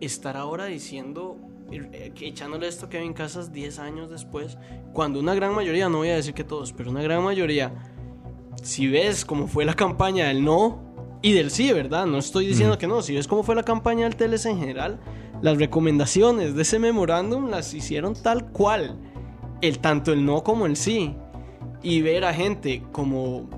estar 0.00 0.36
ahora 0.36 0.64
diciendo, 0.66 1.36
eh, 1.70 2.12
que 2.14 2.26
echándole 2.28 2.66
esto 2.66 2.86
a 2.86 2.88
Kevin 2.88 3.12
Casas 3.12 3.52
10 3.52 3.78
años 3.78 4.10
después, 4.10 4.56
cuando 4.92 5.20
una 5.20 5.34
gran 5.34 5.54
mayoría, 5.54 5.88
no 5.88 5.98
voy 5.98 6.08
a 6.08 6.16
decir 6.16 6.34
que 6.34 6.44
todos, 6.44 6.72
pero 6.72 6.90
una 6.90 7.02
gran 7.02 7.22
mayoría, 7.22 7.72
si 8.62 8.88
ves 8.88 9.24
cómo 9.24 9.46
fue 9.46 9.64
la 9.64 9.74
campaña 9.74 10.26
del 10.28 10.44
no 10.44 10.80
y 11.22 11.32
del 11.32 11.50
sí, 11.50 11.72
¿verdad? 11.72 12.06
No 12.06 12.18
estoy 12.18 12.46
diciendo 12.46 12.76
Mm. 12.76 12.78
que 12.78 12.86
no, 12.86 13.02
si 13.02 13.14
ves 13.14 13.26
cómo 13.28 13.42
fue 13.42 13.54
la 13.54 13.62
campaña 13.62 14.08
del 14.08 14.16
TLC 14.16 14.46
en 14.50 14.58
general, 14.58 15.00
las 15.42 15.58
recomendaciones 15.58 16.54
de 16.54 16.62
ese 16.62 16.78
memorándum 16.78 17.48
las 17.50 17.72
hicieron 17.74 18.14
tal 18.14 18.50
cual, 18.52 18.96
el 19.62 19.78
tanto 19.78 20.12
el 20.12 20.24
no 20.24 20.42
como 20.42 20.66
el 20.66 20.76
sí. 20.76 21.14
Y 21.82 22.02
ver 22.02 22.24
a 22.26 22.34
gente 22.34 22.82
como 22.92 23.48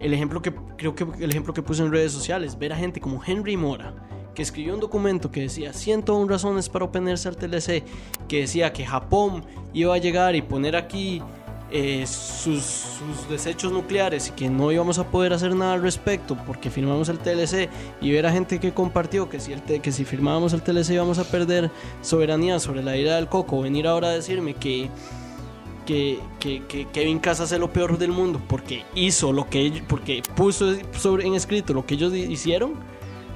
el 0.00 0.12
ejemplo 0.12 0.42
que 0.42 0.52
creo 0.76 0.94
que 0.94 1.04
el 1.18 1.30
ejemplo 1.30 1.52
que 1.54 1.62
puse 1.62 1.82
en 1.82 1.90
redes 1.90 2.12
sociales, 2.12 2.58
ver 2.58 2.72
a 2.72 2.76
gente 2.76 3.00
como 3.00 3.22
Henry 3.26 3.56
Mora, 3.56 3.94
que 4.34 4.42
escribió 4.42 4.74
un 4.74 4.80
documento 4.80 5.30
que 5.30 5.40
decía 5.40 5.72
101 5.72 6.28
razones 6.28 6.68
para 6.68 6.84
oponerse 6.84 7.28
al 7.28 7.36
TLC, 7.36 7.82
que 8.28 8.40
decía 8.40 8.72
que 8.72 8.84
Japón 8.86 9.44
iba 9.72 9.94
a 9.94 9.98
llegar 9.98 10.36
y 10.36 10.42
poner 10.42 10.76
aquí 10.76 11.22
eh, 11.70 12.06
sus, 12.06 12.84
desechos 13.28 13.72
nucleares 13.72 14.28
y 14.28 14.30
que 14.32 14.48
no 14.48 14.72
íbamos 14.72 14.98
a 14.98 15.06
poder 15.08 15.32
hacer 15.32 15.54
nada 15.54 15.74
al 15.74 15.82
respecto 15.82 16.36
porque 16.46 16.70
firmamos 16.70 17.08
el 17.08 17.18
TLC 17.18 17.68
y 18.00 18.10
ver 18.10 18.26
a 18.26 18.32
gente 18.32 18.58
que 18.58 18.72
compartió 18.72 19.28
que 19.28 19.38
si, 19.38 19.52
el 19.52 19.62
que 19.62 19.92
si 19.92 20.04
firmábamos 20.04 20.52
el 20.54 20.62
TLC 20.62 20.90
íbamos 20.90 21.18
a 21.18 21.24
perder 21.24 21.70
soberanía 22.00 22.58
sobre 22.58 22.82
la 22.82 22.96
isla 22.96 23.16
del 23.16 23.28
Coco, 23.28 23.60
venir 23.60 23.86
ahora 23.86 24.08
a 24.08 24.12
decirme 24.12 24.54
que 24.54 24.88
que, 25.88 26.20
que, 26.38 26.86
Kevin 26.92 27.18
Casas 27.18 27.50
es 27.50 27.58
lo 27.58 27.72
peor 27.72 27.96
del 27.96 28.12
mundo 28.12 28.42
porque 28.46 28.84
hizo 28.94 29.32
lo 29.32 29.48
que 29.48 29.60
ellos, 29.60 29.82
porque 29.88 30.22
puso 30.34 30.74
sobre, 30.92 31.26
en 31.26 31.34
escrito 31.34 31.72
lo 31.72 31.86
que 31.86 31.94
ellos 31.94 32.14
hicieron, 32.14 32.74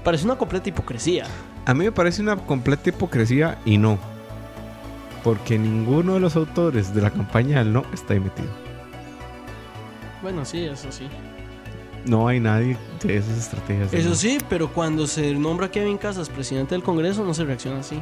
parece 0.05 0.27
una 0.27 0.37
completa 0.37 0.69
hipocresía. 0.69 1.25
A 1.65 1.73
mí 1.73 1.85
me 1.85 1.93
parece 1.93 2.21
una 2.21 2.37
completa 2.37 2.91
hipocresía 2.91 3.59
y 3.65 3.79
no. 3.79 3.99
Porque 5.25 5.59
ninguno 5.59 6.15
de 6.15 6.21
los 6.21 6.35
autores 6.37 6.95
de 6.95 7.01
la 7.03 7.11
campaña 7.11 7.59
del 7.59 7.73
no 7.73 7.85
está 7.93 8.15
ahí 8.15 8.21
metido. 8.21 8.49
Bueno, 10.21 10.45
sí, 10.45 10.65
eso 10.65 10.91
sí. 10.91 11.09
No 12.05 12.27
hay 12.27 12.41
nadie 12.41 12.77
de 13.03 13.17
esas 13.17 13.39
estrategias. 13.39 13.93
Eso 13.93 14.09
no. 14.11 14.15
sí, 14.17 14.39
pero 14.49 14.73
cuando 14.73 15.07
se 15.07 15.33
nombra 15.35 15.67
a 15.67 15.71
Kevin 15.71 15.99
Casas 15.99 16.29
presidente 16.29 16.75
del 16.75 16.83
Congreso 16.83 17.25
no 17.25 17.33
se 17.35 17.45
reacciona 17.45 17.81
así. 17.81 18.01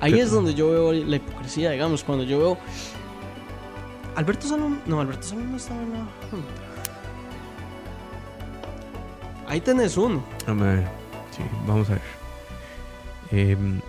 Ahí 0.00 0.12
Pero- 0.12 0.24
es 0.24 0.30
donde 0.30 0.54
yo 0.54 0.70
veo 0.70 0.92
la 0.92 1.16
hipocresía, 1.16 1.70
digamos, 1.72 2.02
cuando 2.02 2.24
yo 2.24 2.38
veo... 2.38 2.58
Alberto 4.16 4.48
Salón, 4.48 4.80
no, 4.86 5.00
Alberto 5.00 5.22
Salón 5.22 5.50
no 5.50 5.56
estaba 5.58 5.82
en 5.82 5.92
la 5.92 5.98
junta. 6.30 6.48
Ahí 9.46 9.60
tenés 9.60 9.96
uno. 9.96 10.22
Vamos 10.46 10.62
a 10.66 10.70
ver. 10.72 10.84
Sí, 11.36 11.42
vamos 11.66 11.90
a 11.90 11.92
ver. 11.92 12.02
Em, 13.32 13.80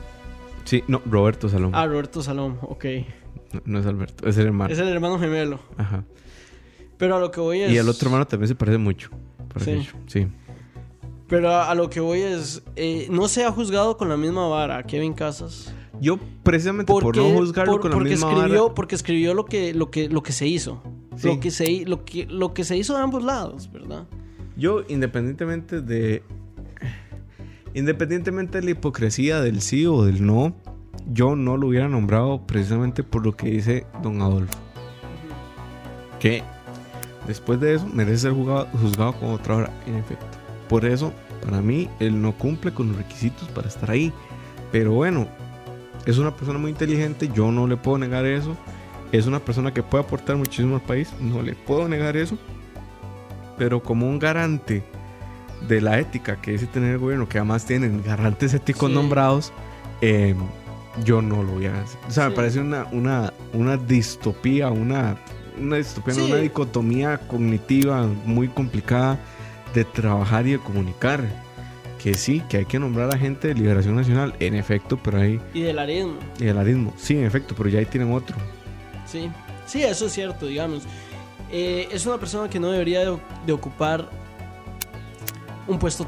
sí, 0.66 0.84
no, 0.88 1.02
Roberto 1.06 1.50
Salón. 1.50 1.72
Ah, 1.74 1.86
Roberto 1.88 2.22
Salón, 2.22 2.58
ok. 2.62 2.86
No, 3.54 3.62
no 3.66 3.80
es 3.80 3.86
Alberto, 3.86 4.28
es 4.28 4.38
el 4.38 4.48
hermano. 4.48 4.72
Es 4.74 4.80
el 4.80 4.88
hermano 4.88 5.20
gemelo. 5.20 5.60
Ajá. 5.78 6.04
Pero 6.98 7.16
a 7.16 7.20
lo 7.20 7.32
que 7.32 7.40
voy 7.42 7.62
es... 7.62 7.72
Y 7.72 7.78
el 7.78 7.90
otro 7.90 8.08
hermano 8.08 8.26
también 8.28 8.48
se 8.48 8.56
parece 8.56 8.78
mucho. 8.78 9.10
Sí. 9.64 9.88
Sí. 10.08 10.28
Pero 11.28 11.50
a, 11.50 11.70
a 11.72 11.76
lo 11.76 11.90
que 11.90 12.00
voy 12.00 12.22
es... 12.22 12.62
eh, 12.76 13.08
no 13.10 13.28
se 13.28 13.44
ha 13.44 13.52
juzgado 13.52 13.98
con 13.98 14.08
la 14.10 14.18
misma 14.18 14.48
vara 14.48 14.84
Kevin 14.84 15.14
Casas. 15.14 15.74
Yo, 16.00 16.18
precisamente 16.44 16.92
por 16.92 17.16
no 17.16 17.24
juzgarlo 17.32 17.74
por- 17.74 17.82
con 17.82 17.92
la 17.92 17.98
misma 17.98 18.32
escribió, 18.32 18.64
vara, 18.64 18.76
Porque 18.76 18.96
escribió 18.96 19.34
lo 19.34 19.46
que, 19.46 19.74
lo 19.74 19.92
que, 19.92 20.10
lo 20.10 20.24
que 20.24 20.32
se 20.32 20.48
hizo. 20.48 20.82
Sí. 21.18 21.28
Lo, 21.28 21.40
que 21.40 21.52
se, 21.52 21.86
lo, 21.86 22.06
que, 22.06 22.26
lo 22.26 22.54
que 22.54 22.64
se 22.64 22.78
hizo 22.78 22.96
de 22.96 23.02
ambos 23.04 23.24
lados, 23.24 23.72
¿verdad? 23.72 24.08
Yo, 24.58 24.82
independientemente 24.88 25.82
de. 25.82 26.24
Independientemente 27.74 28.60
de 28.60 28.66
la 28.66 28.72
hipocresía 28.72 29.42
del 29.42 29.62
sí 29.62 29.86
o 29.86 30.04
del 30.04 30.26
no, 30.26 30.54
yo 31.08 31.36
no 31.36 31.58
lo 31.58 31.68
hubiera 31.68 31.88
nombrado 31.88 32.46
precisamente 32.46 33.04
por 33.04 33.26
lo 33.26 33.36
que 33.36 33.50
dice 33.50 33.86
don 34.04 34.22
Adolfo. 34.22 34.58
Que 36.20 36.44
después 37.28 37.60
de 37.60 37.76
eso 37.76 37.88
merece 37.88 38.20
ser 38.20 38.34
jugado- 38.34 38.68
juzgado 38.82 39.14
con 39.14 39.30
otra 39.30 39.56
hora, 39.56 39.70
en 39.88 39.96
efecto. 39.96 40.26
Por 40.68 40.86
eso, 40.86 41.14
para 41.44 41.62
mí, 41.62 41.90
él 42.00 42.22
no 42.22 42.34
cumple 42.38 42.74
con 42.74 42.90
los 42.90 42.98
requisitos 42.98 43.48
para 43.50 43.68
estar 43.68 43.90
ahí. 43.90 44.12
Pero 44.72 44.92
bueno, 44.92 45.28
es 46.06 46.18
una 46.18 46.36
persona 46.36 46.60
muy 46.60 46.72
inteligente, 46.72 47.30
yo 47.34 47.52
no 47.52 47.68
le 47.68 47.78
puedo 47.78 47.98
negar 47.98 48.26
eso. 48.26 48.56
Es 49.12 49.28
una 49.28 49.40
persona 49.40 49.74
que 49.74 49.84
puede 49.84 50.04
aportar 50.04 50.38
muchísimo 50.38 50.76
al 50.76 50.82
país, 50.82 51.12
no 51.20 51.42
le 51.42 51.56
puedo 51.56 51.88
negar 51.88 52.16
eso. 52.16 52.38
Pero 53.58 53.82
como 53.82 54.08
un 54.08 54.20
garante 54.20 54.84
de 55.68 55.82
la 55.82 56.00
ética 56.00 56.42
que 56.42 56.52
dice 56.52 56.66
tener 56.68 56.92
el 56.94 56.98
gobierno, 56.98 57.28
que 57.30 57.38
además 57.38 57.66
tienen 57.66 58.04
garantes 58.04 58.54
éticos 58.54 58.90
Sí. 58.90 58.96
nombrados, 58.96 59.54
eh, 60.02 60.36
yo 61.06 61.22
no 61.22 61.44
lo 61.44 61.54
voy 61.54 61.68
a 61.68 61.82
hacer. 61.82 62.00
O 62.08 62.12
sea, 62.12 62.30
me 62.30 62.36
parece 62.36 62.60
una, 62.60 62.88
una, 62.92 63.32
una 63.54 63.78
distopía, 63.78 64.70
una, 64.70 65.18
una 65.60 65.78
distopía, 65.78 66.14
Sí. 66.16 66.22
una 66.22 66.36
dicotomía 66.38 67.18
cognitiva 67.20 68.08
muy 68.26 68.48
complicada 68.48 69.20
de 69.74 69.86
trabajar 69.86 70.48
y 70.48 70.52
de 70.54 70.60
comunicar. 70.60 71.24
Que 72.02 72.16
sí, 72.16 72.42
que 72.50 72.58
hay 72.58 72.66
que 72.66 72.80
nombrar 72.80 73.14
a 73.14 73.18
gente 73.20 73.50
de 73.50 73.54
Liberación 73.54 73.96
Nacional, 73.96 74.34
en 74.40 74.56
efecto, 74.56 74.98
pero 75.04 75.20
ahí, 75.20 75.40
Y 75.54 75.62
del 75.62 75.78
arismo. 75.78 76.16
y 76.40 76.48
el 76.48 76.58
arismo, 76.58 76.94
sí, 76.98 77.16
en 77.16 77.26
efecto, 77.26 77.54
pero 77.56 77.70
ya 77.70 77.78
ahí 77.78 77.86
tienen 77.86 78.12
otro. 78.12 78.36
Sí. 79.06 79.30
Sí, 79.68 79.84
eso 79.84 80.08
es 80.08 80.12
cierto, 80.14 80.48
digamos. 80.48 80.82
Eh, 81.52 81.88
es 81.92 82.06
una 82.08 82.18
persona 82.18 82.50
que 82.50 82.60
no 82.60 82.72
debería 82.72 83.02
de, 83.02 83.18
de 83.46 83.54
ocupar 83.54 84.10
un 85.68 85.80
puesto 85.80 86.06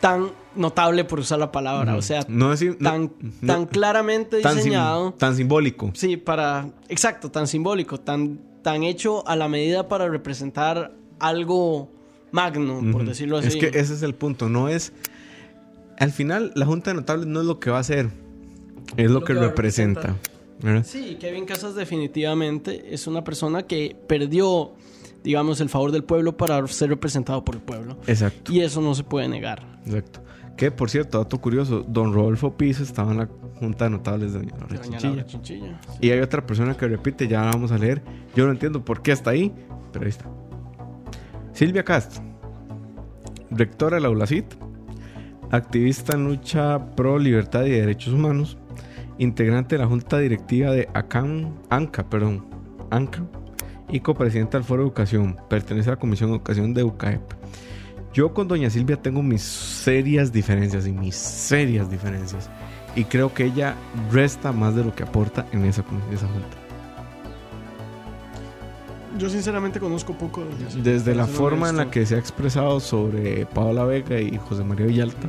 tan 0.00 0.30
notable, 0.56 1.04
por 1.04 1.20
usar 1.20 1.38
la 1.38 1.52
palabra. 1.52 1.96
O 1.96 2.02
sea, 2.02 2.24
no 2.28 2.54
tan, 2.80 3.12
no- 3.40 3.46
tan 3.52 3.66
claramente 3.66 4.40
tan 4.40 4.52
sim- 4.52 4.64
diseñado. 4.64 5.12
tan 5.12 5.36
simbólico. 5.36 5.90
Sí, 5.94 6.16
para. 6.16 6.70
Exacto, 6.88 7.30
tan 7.30 7.46
simbólico, 7.46 7.98
tan, 8.00 8.40
tan 8.62 8.82
hecho 8.82 9.26
a 9.28 9.36
la 9.36 9.48
medida 9.48 9.88
para 9.88 10.08
representar 10.08 10.92
algo 11.18 11.90
magno, 12.32 12.80
por 12.92 13.04
decirlo 13.04 13.38
así. 13.38 13.48
Es 13.48 13.56
que 13.56 13.66
ese 13.78 13.94
es 13.94 14.02
el 14.02 14.14
punto, 14.14 14.48
no 14.48 14.68
es... 14.68 14.92
Al 15.98 16.12
final, 16.12 16.52
la 16.54 16.64
Junta 16.64 16.90
de 16.90 16.94
Notables 16.96 17.26
no 17.26 17.40
es 17.40 17.46
lo 17.46 17.60
que 17.60 17.70
va 17.70 17.76
a 17.76 17.80
hacer, 17.80 18.08
es 18.96 19.10
lo, 19.10 19.22
que, 19.22 19.34
representa. 19.34 20.16
¿verdad? 20.62 20.86
Sí, 20.86 21.18
Kevin 21.20 21.44
Casas 21.44 21.74
definitivamente 21.74 22.94
es 22.94 23.06
una 23.06 23.22
persona 23.22 23.64
que 23.64 23.96
perdió, 24.06 24.72
digamos, 25.22 25.60
el 25.60 25.68
favor 25.68 25.92
del 25.92 26.04
pueblo 26.04 26.36
para 26.36 26.66
ser 26.66 26.90
representado 26.90 27.44
por 27.44 27.54
el 27.56 27.60
pueblo. 27.62 27.98
Exacto, 28.06 28.52
Y 28.52 28.60
eso 28.60 28.80
no 28.80 28.94
se 28.94 29.04
puede 29.04 29.28
negar. 29.28 29.62
exacto. 29.84 30.20
Que 30.56 30.70
por 30.70 30.90
cierto, 30.90 31.16
dato 31.18 31.40
curioso, 31.40 31.82
don 31.88 32.12
Rodolfo 32.12 32.54
Piso 32.54 32.82
estaba 32.82 33.12
en 33.12 33.18
la 33.18 33.28
Junta 33.58 33.84
de 33.84 33.90
Notables 33.92 34.32
de 34.34 34.40
Doña 34.40 34.50
Laura 34.58 34.66
Doña 34.68 34.82
Chinchilla. 34.82 35.08
Laura 35.08 35.24
Chinchilla. 35.26 35.80
Y 36.02 36.10
hay 36.10 36.20
otra 36.20 36.44
persona 36.46 36.76
que 36.76 36.86
repite, 36.86 37.26
ya 37.28 37.40
la 37.40 37.50
vamos 37.52 37.72
a 37.72 37.78
leer. 37.78 38.02
Yo 38.36 38.44
no 38.44 38.52
entiendo 38.52 38.84
por 38.84 39.00
qué 39.00 39.12
está 39.12 39.30
ahí, 39.30 39.54
pero 39.90 40.04
ahí 40.04 40.10
está. 40.10 40.26
Silvia 41.54 41.82
Castro, 41.82 42.22
rectora 43.50 43.96
de 43.96 44.02
la 44.02 44.10
ULACIT, 44.10 44.44
activista 45.50 46.14
en 46.16 46.24
lucha 46.26 46.94
pro 46.94 47.18
libertad 47.18 47.64
y 47.64 47.70
derechos 47.70 48.12
humanos, 48.14 48.58
integrante 49.18 49.76
de 49.76 49.82
la 49.82 49.88
junta 49.88 50.18
directiva 50.18 50.72
de 50.72 50.88
ACAM, 50.94 51.54
ANCA, 51.70 52.08
perdón, 52.08 52.46
ANCA, 52.90 53.22
y 53.92 54.00
copresidenta 54.00 54.58
del 54.58 54.64
Foro 54.64 54.82
de 54.82 54.88
Educación, 54.88 55.36
pertenece 55.48 55.90
a 55.90 55.92
la 55.94 55.98
Comisión 55.98 56.30
de 56.30 56.36
Educación 56.36 56.74
de 56.74 56.84
UCAEP. 56.84 57.22
Yo 58.12 58.34
con 58.34 58.48
doña 58.48 58.70
Silvia 58.70 58.96
tengo 59.00 59.22
mis 59.22 59.42
serias 59.42 60.32
diferencias 60.32 60.86
y 60.86 60.92
mis 60.92 61.14
serias 61.14 61.90
diferencias. 61.90 62.50
Y 62.96 63.04
creo 63.04 63.32
que 63.32 63.44
ella 63.44 63.76
resta 64.10 64.50
más 64.50 64.74
de 64.74 64.84
lo 64.84 64.94
que 64.94 65.04
aporta 65.04 65.46
en 65.52 65.64
esa, 65.64 65.84
en 66.08 66.14
esa 66.14 66.26
junta. 66.26 66.56
Yo 69.18 69.28
sinceramente 69.28 69.78
conozco 69.78 70.14
poco 70.14 70.42
de 70.42 70.50
Doña 70.50 70.70
Silvia, 70.70 70.92
Desde 70.92 71.14
la 71.14 71.26
forma 71.26 71.68
en 71.68 71.76
la 71.76 71.90
que 71.90 72.06
se 72.06 72.16
ha 72.16 72.18
expresado 72.18 72.80
sobre 72.80 73.46
Paola 73.46 73.84
Vega 73.84 74.20
y 74.20 74.36
José 74.38 74.64
María 74.64 74.86
Villalta, 74.86 75.28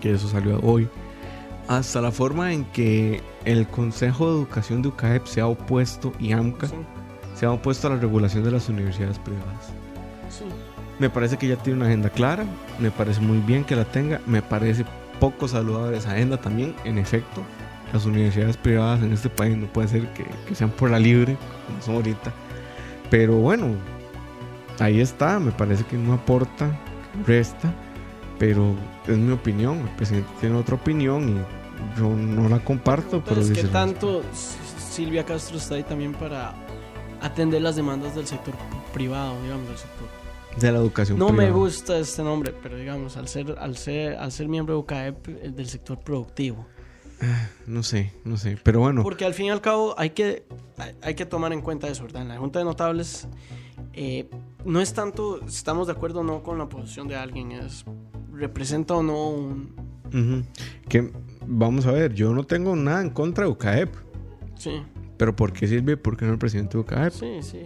que 0.00 0.12
eso 0.12 0.28
salió 0.28 0.58
hoy, 0.60 0.88
hasta 1.68 2.00
la 2.00 2.10
forma 2.10 2.52
en 2.52 2.64
que 2.66 3.22
el 3.44 3.66
Consejo 3.66 4.30
de 4.30 4.38
Educación 4.38 4.82
de 4.82 4.88
UCAEP 4.88 5.26
se 5.26 5.40
ha 5.40 5.46
opuesto 5.46 6.12
y 6.18 6.32
AMCA 6.32 6.66
Sí, 6.66 6.74
se 7.34 7.46
ha 7.46 7.52
opuesto 7.52 7.86
a 7.86 7.90
la 7.90 7.96
regulación 7.96 8.44
de 8.44 8.50
las 8.50 8.68
universidades 8.68 9.18
privadas. 9.18 9.72
sí. 10.28 10.44
Me 10.98 11.10
parece 11.10 11.36
que 11.36 11.46
ella 11.46 11.56
tiene 11.56 11.78
una 11.78 11.86
agenda 11.86 12.10
clara, 12.10 12.44
me 12.78 12.90
parece 12.90 13.20
muy 13.20 13.38
bien 13.38 13.64
que 13.64 13.74
la 13.74 13.84
tenga, 13.84 14.20
me 14.26 14.40
parece 14.40 14.84
poco 15.18 15.48
saludable 15.48 15.96
esa 15.96 16.12
agenda 16.12 16.36
también, 16.36 16.76
en 16.84 16.98
efecto. 16.98 17.42
Las 17.92 18.06
universidades 18.06 18.56
privadas 18.56 19.02
en 19.02 19.12
este 19.12 19.28
país 19.28 19.56
no 19.56 19.66
puede 19.66 19.88
ser 19.88 20.12
que, 20.12 20.24
que 20.46 20.54
sean 20.54 20.70
por 20.70 20.90
la 20.90 20.98
libre, 20.98 21.36
como 21.66 21.82
son 21.82 21.94
ahorita. 21.96 22.32
Pero 23.10 23.34
bueno, 23.34 23.74
ahí 24.78 25.00
está, 25.00 25.38
me 25.40 25.50
parece 25.50 25.84
que 25.84 25.96
no 25.96 26.12
aporta, 26.12 26.70
resta, 27.26 27.72
pero 28.38 28.74
es 29.06 29.16
mi 29.16 29.32
opinión, 29.32 29.78
el 29.78 29.96
presidente 29.96 30.28
tiene 30.40 30.56
otra 30.56 30.74
opinión 30.76 31.28
y 31.28 31.98
yo 31.98 32.08
no 32.10 32.48
la 32.48 32.58
comparto, 32.60 33.22
pero 33.24 33.40
es 33.40 33.50
que 33.50 33.64
tanto 33.64 34.22
Silvia 34.90 35.24
Castro 35.24 35.56
está 35.56 35.74
ahí 35.76 35.82
también 35.82 36.12
para 36.12 36.54
atender 37.22 37.62
las 37.62 37.76
demandas 37.76 38.14
del 38.14 38.26
sector 38.26 38.54
privado, 38.92 39.40
digamos, 39.42 39.68
del 39.68 39.78
sector. 39.78 40.08
de 40.58 40.72
la 40.72 40.78
educación 40.78 41.18
No 41.18 41.30
me 41.30 41.50
gusta 41.50 41.98
este 41.98 42.22
nombre, 42.22 42.54
pero 42.62 42.76
digamos, 42.76 43.16
al 43.16 43.28
ser, 43.28 43.56
al 43.58 43.76
ser, 43.76 44.16
al 44.16 44.32
ser 44.32 44.48
miembro 44.48 44.74
de 44.74 44.80
UCAEP 44.80 45.28
eh, 45.28 45.52
del 45.54 45.68
sector 45.68 45.98
productivo. 45.98 46.66
No 47.68 47.84
sé, 47.84 48.12
no 48.24 48.36
sé, 48.36 48.58
pero 48.64 48.80
bueno, 48.80 49.04
Porque 49.04 49.24
al 49.24 49.32
fin 49.32 49.46
y 49.46 49.50
al 49.50 49.60
cabo 49.60 49.94
hay 49.96 50.10
que, 50.10 50.44
hay, 51.02 51.14
que 51.14 51.24
tomar 51.24 51.52
en 51.52 51.60
cuenta 51.60 51.86
eso, 51.86 52.02
¿verdad? 52.02 52.22
En 52.22 52.28
la 52.28 52.38
Junta 52.38 52.58
de 52.58 52.64
Notables 52.64 53.28
eh, 53.92 54.28
no 54.64 54.80
es 54.80 54.92
tanto, 54.92 55.38
si 55.46 55.56
estamos 55.56 55.86
de 55.86 55.92
acuerdo 55.92 56.20
o 56.20 56.24
no 56.24 56.42
con 56.42 56.58
la 56.58 56.68
posición 56.68 57.06
de 57.06 57.14
alguien, 57.14 57.52
es 57.52 57.84
representa 58.32 58.94
o 58.94 59.04
no 59.04 59.28
un... 59.28 60.46
que 60.88 61.12
vamos 61.46 61.86
a 61.86 61.92
ver, 61.92 62.12
yo 62.12 62.32
no 62.32 62.42
tengo 62.44 62.74
nada 62.74 63.02
en 63.02 63.10
contra 63.10 63.44
de 63.44 63.50
UCAEP. 63.50 63.94
Sí, 64.56 64.82
Pero 65.22 65.36
¿por 65.36 65.52
qué 65.52 65.68
sirve? 65.68 65.96
¿Por 65.96 66.16
qué 66.16 66.24
no 66.24 66.32
el 66.32 66.38
presidente 66.38 66.72
de 66.76 66.78
UCAEP? 66.80 67.12
sí, 67.12 67.38
sí. 67.42 67.60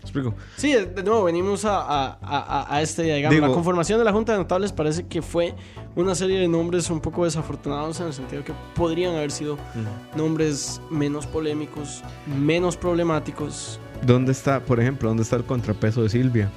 explico. 0.00 0.34
Sí, 0.56 0.72
de 0.72 1.02
nuevo, 1.02 1.24
venimos 1.24 1.66
a, 1.66 1.80
a, 1.82 2.18
a, 2.22 2.74
a 2.74 2.80
este. 2.80 3.02
Digamos, 3.02 3.34
Digo- 3.34 3.46
la 3.48 3.52
conformación 3.52 3.98
de 3.98 4.06
la 4.06 4.12
Junta 4.14 4.32
de 4.32 4.38
Notables 4.38 4.72
parece 4.72 5.06
que 5.06 5.20
fue 5.20 5.54
una 5.94 6.14
serie 6.14 6.40
de 6.40 6.48
nombres 6.48 6.88
un 6.88 7.00
poco 7.00 7.26
desafortunados 7.26 8.00
en 8.00 8.06
el 8.06 8.14
sentido 8.14 8.42
que 8.44 8.54
podrían 8.74 9.14
haber 9.14 9.30
sido 9.30 9.58
nombres 10.16 10.80
menos 10.90 11.26
polémicos, 11.26 12.02
menos 12.40 12.78
problemáticos. 12.78 13.78
¿Dónde 14.06 14.32
está, 14.32 14.60
por 14.60 14.80
ejemplo, 14.80 15.10
dónde 15.10 15.24
está 15.24 15.36
el 15.36 15.44
contrapeso 15.44 16.02
de 16.02 16.08
Silvia? 16.08 16.48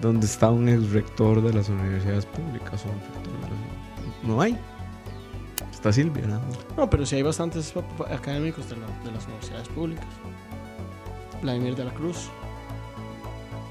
¿Dónde 0.00 0.26
está 0.26 0.48
un 0.50 0.68
ex 0.68 0.90
rector 0.92 1.42
de 1.42 1.52
las 1.54 1.68
universidades 1.68 2.26
públicas? 2.26 2.84
o 2.86 2.88
un 2.88 3.00
rector 3.00 3.32
de 3.32 3.48
las- 3.48 4.28
No 4.28 4.40
hay. 4.40 4.56
Está 5.84 5.92
Silvia. 5.92 6.24
No, 6.78 6.88
pero 6.88 7.04
sí 7.04 7.16
hay 7.16 7.20
bastantes 7.22 7.74
académicos 8.10 8.70
de, 8.70 8.76
la- 8.78 8.86
de 9.04 9.12
las 9.12 9.26
universidades 9.26 9.68
públicas. 9.68 10.06
Vladimir 11.42 11.76
de 11.76 11.84
la 11.84 11.92
Cruz, 11.92 12.30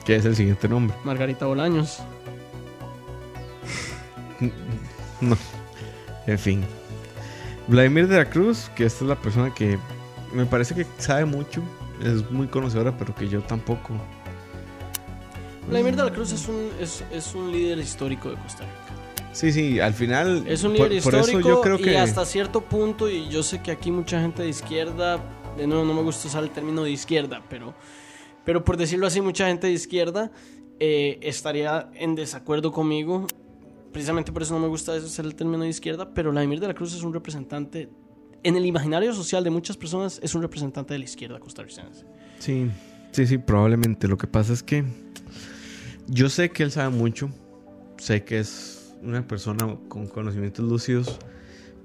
Que 0.05 0.17
es 0.17 0.25
el 0.25 0.35
siguiente 0.35 0.69
nombre. 0.69 0.95
Margarita 1.03 1.47
Bolaños. 1.47 1.97
No. 5.21 5.35
En 6.27 6.37
fin. 6.37 6.63
Vladimir 7.67 8.07
de 8.07 8.17
la 8.17 8.29
Cruz, 8.29 8.69
que 8.75 8.85
esta 8.85 9.05
es 9.05 9.09
la 9.09 9.15
persona 9.15 9.51
que 9.51 9.79
me 10.33 10.45
parece 10.45 10.75
que 10.75 10.85
sabe 10.99 11.25
mucho. 11.25 11.63
Es 11.99 12.29
muy 12.29 12.45
conocedora, 12.47 12.95
pero 12.95 13.15
que 13.15 13.27
yo 13.27 13.41
tampoco. 13.41 13.93
Vladimir 15.67 15.95
de 15.95 16.03
la 16.03 16.11
Cruz 16.11 16.31
es 16.31 16.47
un, 16.47 16.69
es, 16.79 17.03
es 17.11 17.33
un 17.33 17.51
líder 17.51 17.79
histórico 17.79 18.29
de 18.29 18.35
Costa 18.35 18.65
Rica. 18.65 18.82
Sí, 19.33 19.51
sí, 19.51 19.79
al 19.79 19.93
final. 19.93 20.45
Es 20.47 20.63
un 20.63 20.75
por- 20.75 20.89
líder 20.89 21.03
por 21.03 21.15
eso 21.15 21.25
histórico 21.25 21.49
yo 21.49 21.61
creo 21.61 21.79
y 21.79 21.81
que. 21.83 21.97
hasta 21.97 22.23
cierto 22.25 22.61
punto, 22.61 23.09
y 23.09 23.27
yo 23.29 23.43
sé 23.43 23.61
que 23.61 23.71
aquí 23.71 23.91
mucha 23.91 24.21
gente 24.21 24.43
de 24.43 24.49
izquierda, 24.49 25.19
de 25.57 25.67
nuevo 25.67 25.83
no 25.83 25.93
me 25.93 26.01
gusta 26.01 26.27
usar 26.27 26.43
el 26.43 26.51
término 26.51 26.83
de 26.83 26.91
izquierda, 26.91 27.43
pero, 27.49 27.73
pero 28.45 28.63
por 28.63 28.77
decirlo 28.77 29.07
así, 29.07 29.21
mucha 29.21 29.47
gente 29.47 29.67
de 29.67 29.73
izquierda 29.73 30.31
eh, 30.79 31.19
estaría 31.21 31.89
en 31.95 32.15
desacuerdo 32.15 32.71
conmigo. 32.71 33.27
Precisamente 33.91 34.31
por 34.31 34.41
eso 34.41 34.53
no 34.55 34.59
me 34.59 34.67
gusta 34.67 34.93
usar 34.93 35.25
el 35.25 35.35
término 35.35 35.63
de 35.63 35.69
izquierda, 35.69 36.13
pero 36.13 36.31
Vladimir 36.31 36.59
de 36.59 36.67
la 36.67 36.73
Cruz 36.73 36.93
es 36.95 37.03
un 37.03 37.13
representante, 37.13 37.89
en 38.43 38.55
el 38.55 38.65
imaginario 38.65 39.13
social 39.13 39.43
de 39.43 39.49
muchas 39.51 39.77
personas, 39.77 40.19
es 40.23 40.33
un 40.35 40.41
representante 40.41 40.93
de 40.93 40.99
la 40.99 41.05
izquierda 41.05 41.39
costarricense. 41.39 42.03
Sí, 42.39 42.69
sí, 43.11 43.27
sí, 43.27 43.37
probablemente. 43.37 44.07
Lo 44.07 44.17
que 44.17 44.25
pasa 44.27 44.51
es 44.53 44.63
que 44.63 44.83
yo 46.07 46.27
sé 46.29 46.49
que 46.49 46.63
él 46.63 46.71
sabe 46.71 46.89
mucho, 46.89 47.29
sé 47.97 48.23
que 48.23 48.39
es 48.39 48.82
una 49.03 49.27
persona 49.27 49.77
con 49.87 50.07
conocimientos 50.07 50.65
lúcidos, 50.67 51.19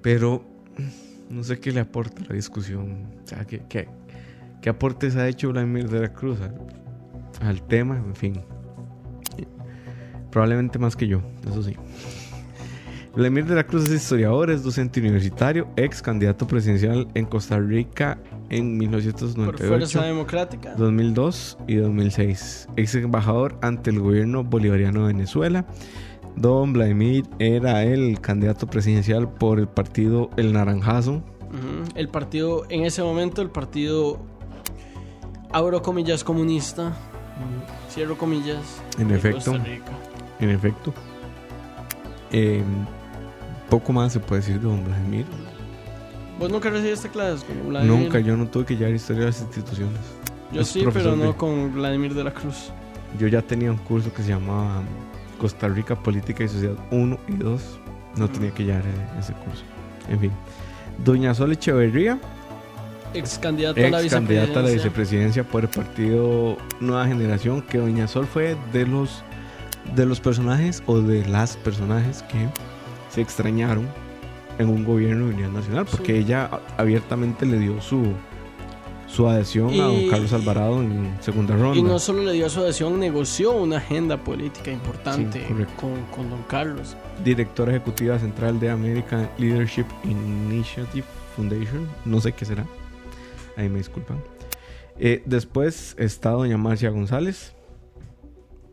pero 0.02 0.44
no 1.30 1.44
sé 1.44 1.60
qué 1.60 1.72
le 1.72 1.80
aporta 1.80 2.22
la 2.28 2.34
discusión. 2.34 3.06
O 3.24 3.26
sea, 3.26 3.44
¿qué, 3.44 3.62
qué, 3.68 3.88
qué 4.62 4.70
aportes 4.70 5.16
ha 5.16 5.28
hecho 5.28 5.50
Vladimir 5.50 5.88
de 5.88 6.00
la 6.00 6.12
Cruz 6.12 6.38
al, 6.40 6.54
al 7.40 7.62
tema? 7.62 7.96
En 7.96 8.14
fin, 8.14 8.40
probablemente 10.30 10.78
más 10.78 10.96
que 10.96 11.06
yo, 11.06 11.20
eso 11.48 11.62
sí. 11.62 11.74
Vladimir 13.14 13.46
de 13.46 13.56
la 13.56 13.66
Cruz 13.66 13.84
es 13.84 13.90
historiador, 13.90 14.50
es 14.50 14.62
docente 14.62 15.00
universitario, 15.00 15.66
ex 15.76 16.00
candidato 16.00 16.46
presidencial 16.46 17.08
en 17.14 17.26
Costa 17.26 17.58
Rica 17.58 18.18
en 18.48 18.78
Por 18.78 18.78
1998. 18.78 19.66
fuerza 19.66 20.02
democrática. 20.04 20.74
2002 20.76 21.58
y 21.66 21.76
2006. 21.76 22.68
Ex 22.76 22.94
embajador 22.94 23.58
ante 23.60 23.90
el 23.90 23.98
gobierno 23.98 24.44
bolivariano 24.44 25.00
de 25.00 25.14
Venezuela. 25.14 25.66
Don 26.40 26.72
Vladimir 26.72 27.24
era 27.38 27.82
el 27.84 28.20
candidato 28.20 28.66
presidencial 28.66 29.28
por 29.28 29.58
el 29.58 29.66
partido 29.68 30.30
El 30.36 30.52
Naranjazo. 30.52 31.22
El 31.94 32.08
partido, 32.08 32.64
en 32.68 32.84
ese 32.84 33.02
momento, 33.02 33.40
el 33.42 33.50
partido, 33.50 34.18
abro 35.50 35.82
comillas, 35.82 36.22
comunista, 36.22 36.92
cierro 37.90 38.16
comillas. 38.18 38.80
En 38.98 39.10
efecto. 39.10 39.52
Costa 39.52 39.64
Rica. 39.64 39.92
En 40.40 40.50
efecto. 40.50 40.92
Eh, 42.30 42.62
poco 43.70 43.92
más 43.92 44.12
se 44.12 44.20
puede 44.20 44.42
decir 44.42 44.60
de 44.60 44.68
Don 44.68 44.84
Vladimir. 44.84 45.26
¿Vos 46.38 46.50
nunca 46.52 46.70
recibiste 46.70 47.08
clases 47.08 47.42
con 47.44 47.68
Vladimir? 47.68 47.98
Nunca, 47.98 48.20
yo 48.20 48.36
no 48.36 48.46
tuve 48.46 48.64
que 48.66 48.76
llevar 48.76 48.94
historia 48.94 49.20
de 49.22 49.26
las 49.26 49.40
instituciones. 49.40 49.98
Yo 50.52 50.64
sí, 50.64 50.84
pero 50.92 51.16
no 51.16 51.28
de- 51.28 51.34
con 51.34 51.72
Vladimir 51.74 52.14
de 52.14 52.22
la 52.24 52.32
Cruz. 52.32 52.70
Yo 53.18 53.26
ya 53.26 53.42
tenía 53.42 53.70
un 53.72 53.78
curso 53.78 54.12
que 54.12 54.22
se 54.22 54.28
llamaba 54.28 54.82
Costa 55.38 55.68
Rica 55.68 55.94
Política 55.96 56.44
y 56.44 56.48
Sociedad 56.48 56.74
1 56.90 57.18
y 57.28 57.32
2. 57.36 57.78
No 58.16 58.28
tenía 58.28 58.50
que 58.52 58.64
llevar 58.64 58.82
ese 59.18 59.32
curso. 59.34 59.62
En 60.08 60.18
fin. 60.20 60.30
Doña 61.04 61.34
Sol 61.34 61.52
Echeverría. 61.52 62.18
Ex 63.14 63.38
candidato 63.38 63.80
a 63.84 63.88
la 63.88 64.02
ex 64.02 64.12
candidata 64.12 64.60
a 64.60 64.62
la 64.62 64.70
vicepresidencia. 64.70 65.42
vicepresidencia 65.42 65.44
por 65.44 65.62
el 65.62 65.68
partido 65.70 66.56
Nueva 66.80 67.06
Generación, 67.06 67.62
que 67.62 67.78
Doña 67.78 68.06
Sol 68.08 68.26
fue 68.26 68.56
de 68.72 68.86
los 68.86 69.22
de 69.94 70.04
los 70.04 70.20
personajes 70.20 70.82
o 70.84 71.00
de 71.00 71.24
las 71.26 71.56
personajes 71.56 72.22
que 72.24 72.48
se 73.10 73.22
extrañaron 73.22 73.86
en 74.58 74.68
un 74.68 74.84
gobierno 74.84 75.26
de 75.28 75.34
unidad 75.34 75.48
nacional, 75.50 75.86
porque 75.90 76.12
Sí. 76.14 76.18
ella 76.18 76.50
abiertamente 76.76 77.46
le 77.46 77.58
dio 77.58 77.80
su 77.80 78.12
su 79.08 79.26
adhesión 79.26 79.70
a 79.80 79.84
don 79.84 79.94
Y- 79.94 80.08
Carlos 80.08 80.32
Alvarado 80.32 80.80
en 80.82 81.16
segunda 81.20 81.56
ronda. 81.56 81.78
Y 81.78 81.82
no 81.82 81.98
solo 81.98 82.22
le 82.22 82.32
dio 82.34 82.48
su 82.50 82.60
adhesión, 82.60 83.00
negoció 83.00 83.52
una 83.52 83.78
agenda 83.78 84.22
política 84.22 84.70
importante 84.70 85.44
Sí, 85.48 85.54
con, 85.80 85.94
con 86.14 86.28
don 86.30 86.42
Carlos. 86.44 86.96
Directora 87.24 87.72
ejecutiva 87.72 88.18
central 88.18 88.60
de 88.60 88.70
American 88.70 89.28
Leadership 89.38 89.86
Initiative 90.04 91.06
Foundation, 91.34 91.88
no 92.04 92.20
sé 92.20 92.32
qué 92.32 92.44
será. 92.44 92.66
Ahí 93.56 93.68
me 93.68 93.78
disculpan. 93.78 94.18
Eh, 94.98 95.22
después 95.26 95.94
está 95.98 96.30
doña 96.30 96.56
Marcia 96.58 96.90
González, 96.90 97.54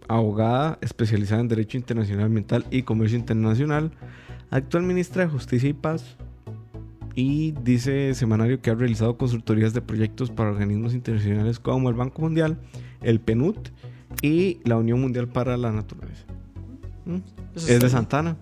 abogada 0.08 0.78
especializada 0.82 1.41
en 1.41 1.48
Derecho 1.48 1.78
Internacional 1.78 2.26
Ambiental 2.26 2.65
y 2.71 2.84
Comercio 2.84 3.17
Internacional, 3.17 3.91
actual 4.52 4.84
ministra 4.84 5.24
de 5.26 5.32
Justicia 5.32 5.69
y 5.69 5.74
Paz. 5.74 6.17
Y 7.15 7.51
dice 7.63 8.13
semanario 8.13 8.62
que 8.62 8.69
ha 8.71 8.75
realizado 8.75 9.17
consultorías 9.17 9.73
de 9.73 9.82
proyectos 9.82 10.32
para 10.32 10.49
organismos 10.51 10.93
internacionales 10.93 11.60
como 11.60 11.89
el 11.89 11.95
Banco 11.95 12.21
Mundial, 12.21 12.58
el 13.01 13.21
PNUD 13.21 13.56
y 14.21 14.60
la 14.65 14.75
Unión 14.78 14.99
Mundial 14.99 15.28
para 15.30 15.56
la 15.56 15.71
Naturaleza. 15.71 16.25
¿Mm? 17.06 17.17
Es 17.56 17.67
de. 17.80 17.89
Santana. 17.89 18.36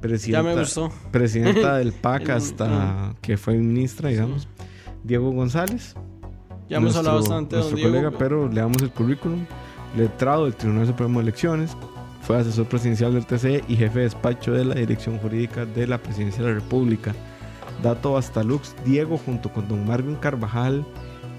Presidenta, 0.00 0.48
Ya 0.50 0.54
me 0.54 0.60
gustó. 0.60 0.90
Presidenta 1.10 1.76
del 1.78 1.92
PAC 2.00 2.22
El- 2.22 2.30
hasta 2.32 3.14
que 3.20 3.36
fue 3.36 3.54
ministra, 3.54 4.08
digamos. 4.10 4.46
Diego 5.04 5.30
González. 5.32 5.94
Ya 6.68 6.76
hemos 6.78 6.96
hablado 6.96 7.18
bastante 7.18 7.56
de 7.56 7.62
don 7.62 7.70
nuestro 7.72 7.90
Diego. 7.90 8.06
colega, 8.10 8.18
pero 8.18 8.48
le 8.48 8.60
damos 8.60 8.80
el 8.82 8.90
currículum. 8.90 9.44
Letrado 9.96 10.44
del 10.44 10.54
Tribunal 10.54 10.86
Supremo 10.86 11.18
de 11.18 11.24
Elecciones. 11.24 11.76
Fue 12.22 12.36
asesor 12.38 12.66
presidencial 12.66 13.12
del 13.14 13.26
TCE 13.26 13.64
y 13.68 13.74
jefe 13.76 13.98
de 13.98 14.04
despacho 14.04 14.52
de 14.52 14.64
la 14.64 14.74
Dirección 14.76 15.18
Jurídica 15.18 15.66
de 15.66 15.86
la 15.88 15.98
Presidencia 15.98 16.42
de 16.44 16.50
la 16.50 16.54
República. 16.54 17.14
Dato 17.82 18.16
hasta 18.16 18.42
Lux, 18.42 18.74
Diego 18.84 19.18
junto 19.18 19.52
con 19.52 19.68
don 19.68 19.86
Marvin 19.86 20.16
Carvajal 20.16 20.86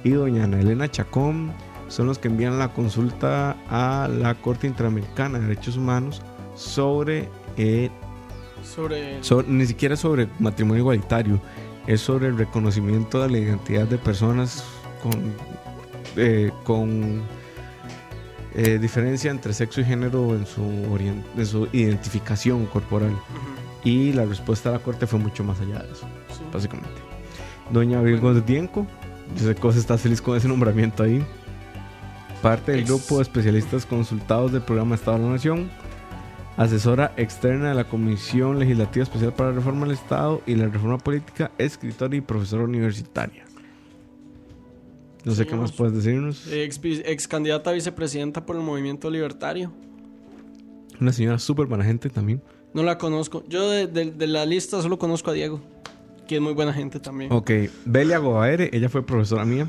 y 0.04 0.12
doña 0.12 0.44
Ana 0.44 0.60
Elena 0.60 0.90
Chacón 0.92 1.54
son 1.88 2.08
los 2.08 2.18
que 2.20 2.28
envían 2.28 2.60
la 2.60 2.70
consulta 2.70 3.56
a 3.70 4.08
la 4.08 4.36
Corte 4.36 4.68
Interamericana 4.68 5.40
de 5.40 5.48
Derechos 5.48 5.78
Humanos 5.78 6.22
sobre, 6.56 7.30
eh, 7.58 7.90
Sobre. 8.64 9.24
sobre- 9.24 9.48
ni 9.48 9.66
siquiera 9.66 9.96
sobre 9.96 10.28
matrimonio 10.40 10.82
igualitario, 10.82 11.40
es 11.88 12.02
sobre 12.02 12.28
el 12.28 12.38
reconocimiento 12.38 13.22
de 13.22 13.30
la 13.30 13.38
identidad 13.38 13.86
de 13.88 13.98
personas 13.98 14.64
con, 15.02 15.34
eh, 16.16 16.52
con 16.64 17.22
eh, 18.56 18.78
diferencia 18.80 19.32
entre 19.32 19.52
sexo 19.54 19.82
y 19.82 19.86
género 19.86 20.36
en 20.36 20.46
su, 20.46 20.62
en 21.36 21.46
su 21.46 21.68
identificación 21.74 22.66
corporal. 22.68 23.12
Y 23.84 24.14
la 24.14 24.26
respuesta 24.26 24.70
de 24.72 24.78
la 24.78 24.84
Corte 24.84 25.08
fue 25.08 25.18
mucho 25.20 25.44
más 25.44 25.60
allá 25.60 25.80
de 25.80 25.92
eso. 25.92 26.08
Básicamente. 26.52 26.90
Doña 27.72 28.02
sé 28.02 29.56
que 29.56 29.62
vos 29.62 29.76
estás 29.76 30.02
feliz 30.02 30.22
con 30.22 30.36
ese 30.38 30.48
nombramiento 30.48 31.04
ahí. 31.04 31.24
Parte 32.42 32.74
del 32.74 32.84
grupo 32.84 33.18
de 33.18 33.24
especialistas 33.24 33.86
consultados 33.86 34.52
del 34.52 34.62
programa 34.62 34.96
Estado 34.96 35.18
de 35.18 35.24
la 35.24 35.30
Nación. 35.32 35.70
Asesora 36.58 37.14
externa 37.18 37.70
de 37.70 37.74
la 37.76 37.86
Comisión 37.86 38.60
Legislativa 38.60 39.02
Especial 39.04 39.34
para 39.34 39.50
la 39.50 39.56
Reforma 39.56 39.86
del 39.88 39.96
Estado 39.96 40.42
y 40.46 40.54
la 40.56 40.68
Reforma 40.68 41.00
Política, 41.00 41.52
escritora 41.58 42.16
y 42.16 42.22
profesora 42.22 42.64
universitaria. 42.66 43.46
No 45.24 45.32
sé 45.34 45.48
qué 45.48 45.56
más 45.56 45.72
puedes 45.72 45.96
decirnos. 45.96 46.46
Ex, 46.52 46.80
ex 46.84 47.28
candidata 47.28 47.70
a 47.70 47.74
vicepresidenta 47.74 48.46
por 48.46 48.56
el 48.58 48.62
movimiento 48.62 49.10
libertario. 49.10 49.72
Una 51.00 51.14
señora 51.14 51.40
súper 51.40 51.66
buena 51.66 51.86
gente 51.86 52.10
también. 52.10 52.42
No 52.74 52.84
la 52.84 52.98
conozco. 52.98 53.44
Yo 53.48 53.70
de, 53.70 53.88
de- 53.88 54.12
de 54.12 54.28
la 54.28 54.46
lista 54.46 54.82
solo 54.82 55.00
conozco 55.00 55.32
a 55.32 55.34
Diego, 55.34 55.62
que 56.28 56.36
es 56.36 56.42
muy 56.42 56.54
buena 56.54 56.74
gente 56.74 57.00
también. 57.00 57.32
Ok, 57.32 57.52
Belia 57.86 58.18
Goaere, 58.18 58.70
ella 58.74 58.90
fue 58.90 59.06
profesora 59.06 59.46
mía, 59.46 59.68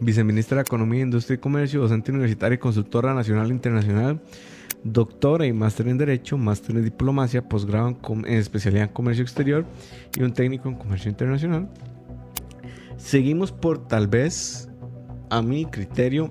viceministra 0.00 0.56
de 0.56 0.62
Economía, 0.62 1.02
Industria 1.02 1.36
y 1.36 1.38
Comercio, 1.38 1.80
docente 1.80 2.12
universitaria 2.12 2.56
y 2.56 2.58
consultora 2.58 3.14
nacional 3.14 3.50
e 3.50 3.54
internacional, 3.54 4.20
doctora 4.84 5.46
y 5.46 5.52
máster 5.52 5.88
en 5.88 5.98
Derecho, 5.98 6.38
máster 6.38 6.76
en 6.76 6.84
Diplomacia, 6.84 7.48
posgrado 7.48 7.88
en, 7.88 8.26
en 8.26 8.38
especialidad 8.38 8.84
en 8.84 8.92
Comercio 8.92 9.22
Exterior 9.22 9.64
y 10.16 10.22
un 10.22 10.32
técnico 10.32 10.68
en 10.68 10.76
Comercio 10.76 11.10
Internacional. 11.10 11.68
Seguimos 12.96 13.52
por 13.52 13.86
tal 13.86 14.06
vez, 14.06 14.68
a 15.30 15.42
mi 15.42 15.66
criterio, 15.66 16.30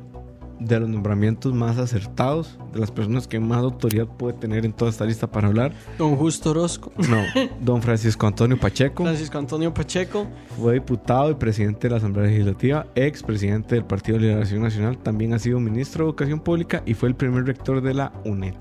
de 0.60 0.80
los 0.80 0.89
nombramientos 0.89 1.54
más 1.54 1.78
acertados, 1.78 2.58
de 2.74 2.80
las 2.80 2.91
personas 2.91 3.28
que 3.28 3.39
más 3.39 3.60
autoridad 3.60 4.08
puede 4.08 4.38
tener 4.38 4.65
en 4.65 4.74
toda 4.74 4.91
esta 4.91 5.06
lista 5.06 5.28
para 5.28 5.48
hablar. 5.48 5.74
Don 5.98 6.15
Justo 6.15 6.52
Orozco. 6.52 6.91
No, 7.10 7.24
don 7.62 7.82
Francisco 7.82 8.28
Antonio 8.28 8.60
Pacheco. 8.60 9.04
Francisco 9.04 9.38
Antonio 9.38 9.74
Pacheco. 9.74 10.28
Fue 10.58 10.74
diputado 10.76 11.32
y 11.32 11.36
presidente 11.36 11.88
de 11.88 11.91
la 11.91 11.98
Asamblea 11.98 12.28
Legislativa, 12.28 12.88
ex 12.96 13.24
presidente 13.24 13.76
del 13.76 13.86
Partido 13.86 14.18
de 14.18 14.28
Liberación 14.28 14.62
Nacional, 14.62 14.98
también 14.98 15.34
ha 15.34 15.39
sido 15.39 15.60
ministro 15.60 16.06
de 16.06 16.10
Educación 16.10 16.39
Pública 16.39 16.84
y 16.86 16.94
fue 16.94 17.10
el 17.10 17.15
primer 17.15 17.46
rector 17.46 17.82
de 17.82 17.94
la 17.94 18.12
UNED. 18.24 18.54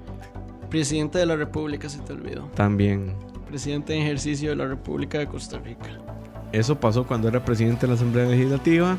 Presidente 0.70 1.18
de 1.18 1.26
la 1.26 1.36
República, 1.36 1.88
se 1.88 2.00
te 2.00 2.12
olvidó. 2.12 2.50
También. 2.54 3.14
Presidente 3.48 3.94
en 3.94 4.02
ejercicio 4.02 4.50
de 4.50 4.56
la 4.56 4.66
República 4.66 5.18
de 5.18 5.26
Costa 5.26 5.58
Rica. 5.58 5.98
Eso 6.52 6.78
pasó 6.78 7.06
cuando 7.06 7.28
era 7.28 7.44
presidente 7.44 7.82
de 7.82 7.88
la 7.88 7.94
Asamblea 7.94 8.26
Legislativa 8.26 8.96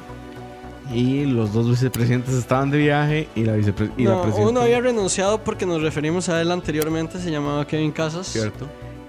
y 0.93 1.25
los 1.25 1.51
dos 1.53 1.69
vicepresidentes 1.69 2.33
estaban 2.35 2.69
de 2.71 2.77
viaje 2.77 3.27
y 3.35 3.43
la, 3.43 3.55
vicepre- 3.57 3.91
y 3.97 4.03
la 4.03 4.11
No, 4.11 4.21
presidenta... 4.21 4.49
uno 4.51 4.61
había 4.61 4.79
renunciado 4.81 5.43
porque 5.43 5.65
nos 5.65 5.81
referimos 5.81 6.29
a 6.29 6.41
él 6.41 6.51
anteriormente, 6.51 7.19
se 7.19 7.31
llamaba 7.31 7.65
Kevin 7.65 7.91
Casas. 7.91 8.27
Cierto. 8.27 8.67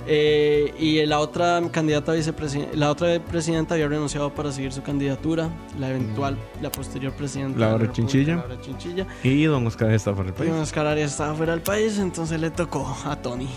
Eh, 0.09 0.73
y 0.79 1.05
la 1.05 1.19
otra 1.19 1.61
candidata 1.73 2.12
vicepresidenta, 2.12 2.77
la 2.77 2.91
otra 2.93 3.19
presidenta 3.19 3.75
había 3.75 3.89
renunciado 3.89 4.33
para 4.33 4.53
seguir 4.53 4.73
su 4.73 4.81
candidatura, 4.83 5.49
la 5.81 5.91
eventual, 5.91 6.37
la 6.62 6.71
posterior 6.71 7.12
presidenta. 7.12 7.59
Laura 7.59 7.87
la 7.87 7.93
Chinchilla. 7.93 8.37
Laura 8.37 8.61
Chinchilla. 8.61 9.05
Y 9.25 9.43
don 9.45 9.67
Oscar 9.67 9.91
está 9.91 10.12
para 10.15 10.29
el 10.29 10.35
Y 10.35 10.39
país. 10.39 10.53
Oscar 10.53 10.87
Arias 10.87 11.11
estaba 11.11 11.35
fuera 11.35 11.53
del 11.55 11.62
país, 11.62 11.99
entonces 11.99 12.41
le 12.41 12.51
tocó 12.51 12.87
a 13.05 13.17
Tony. 13.17 13.49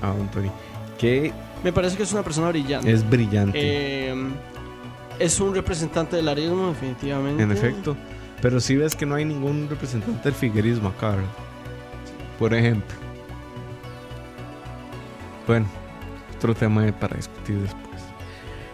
A 0.00 0.08
don 0.08 0.28
Tony. 0.30 0.50
Que 0.98 1.30
Me 1.62 1.72
parece 1.74 1.96
que 1.98 2.04
es 2.04 2.12
una 2.14 2.22
persona 2.22 2.48
brillante. 2.48 2.90
es 2.90 3.08
brillante. 3.08 3.58
Eh, 3.60 4.14
es 5.18 5.40
un 5.40 5.54
representante 5.54 6.16
del 6.16 6.28
arismo, 6.28 6.68
definitivamente. 6.68 7.42
En 7.42 7.52
efecto. 7.52 7.96
Pero 8.40 8.60
si 8.60 8.76
ves 8.76 8.94
que 8.94 9.04
no 9.04 9.16
hay 9.16 9.24
ningún 9.24 9.68
representante 9.68 10.22
del 10.22 10.34
figuerismo 10.34 10.88
acá, 10.88 11.10
¿verdad? 11.10 11.24
Por 12.38 12.54
ejemplo. 12.54 12.96
Bueno, 15.46 15.66
otro 16.36 16.54
tema 16.54 16.86
para 16.92 17.16
discutir 17.16 17.58
después. 17.58 17.84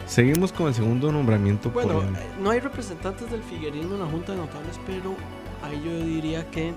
Seguimos 0.06 0.52
con 0.52 0.66
el 0.68 0.74
segundo 0.74 1.10
nombramiento 1.10 1.70
Bueno, 1.70 1.94
polémico. 1.94 2.20
eh, 2.20 2.26
no 2.40 2.50
hay 2.50 2.60
representantes 2.60 3.30
del 3.30 3.42
figuerismo 3.42 3.94
en 3.94 4.00
la 4.00 4.06
Junta 4.06 4.32
de 4.32 4.38
Notables, 4.38 4.78
pero 4.86 5.14
ahí 5.62 5.80
yo 5.82 6.04
diría 6.04 6.50
que 6.50 6.74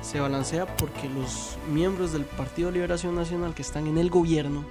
se 0.00 0.18
balancea 0.18 0.66
porque 0.76 1.08
los 1.08 1.56
miembros 1.72 2.12
del 2.12 2.24
Partido 2.24 2.68
de 2.68 2.74
Liberación 2.74 3.14
Nacional 3.14 3.54
que 3.54 3.62
están 3.62 3.86
en 3.86 3.98
el 3.98 4.10
gobierno, 4.10 4.64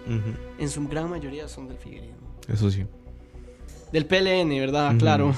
en 0.58 0.70
su 0.70 0.86
gran 0.88 1.10
mayoría 1.10 1.48
son 1.48 1.68
del 1.70 1.78
figuerismo. 1.78 2.18
Eso 2.48 2.70
sí. 2.70 2.86
Del 3.92 4.06
PLN, 4.06 4.50
¿verdad? 4.50 4.96
Claro. 4.98 5.34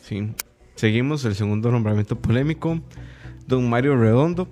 Sí. 0.00 0.32
Seguimos 0.74 1.24
el 1.24 1.34
segundo 1.34 1.70
nombramiento 1.70 2.16
polémico. 2.16 2.80
Don 3.46 3.68
Mario 3.68 3.96
Redondo, 3.96 4.48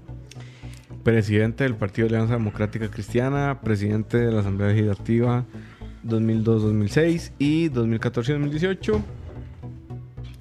presidente 1.04 1.64
del 1.64 1.76
Partido 1.76 2.08
de 2.08 2.16
Alianza 2.16 2.34
Democrática 2.34 2.90
Cristiana, 2.90 3.60
presidente 3.62 4.18
de 4.18 4.32
la 4.32 4.40
Asamblea 4.40 4.68
Legislativa 4.70 5.44
2002-2006 6.04 7.32
y 7.38 7.70
2014-2018. 7.70 9.00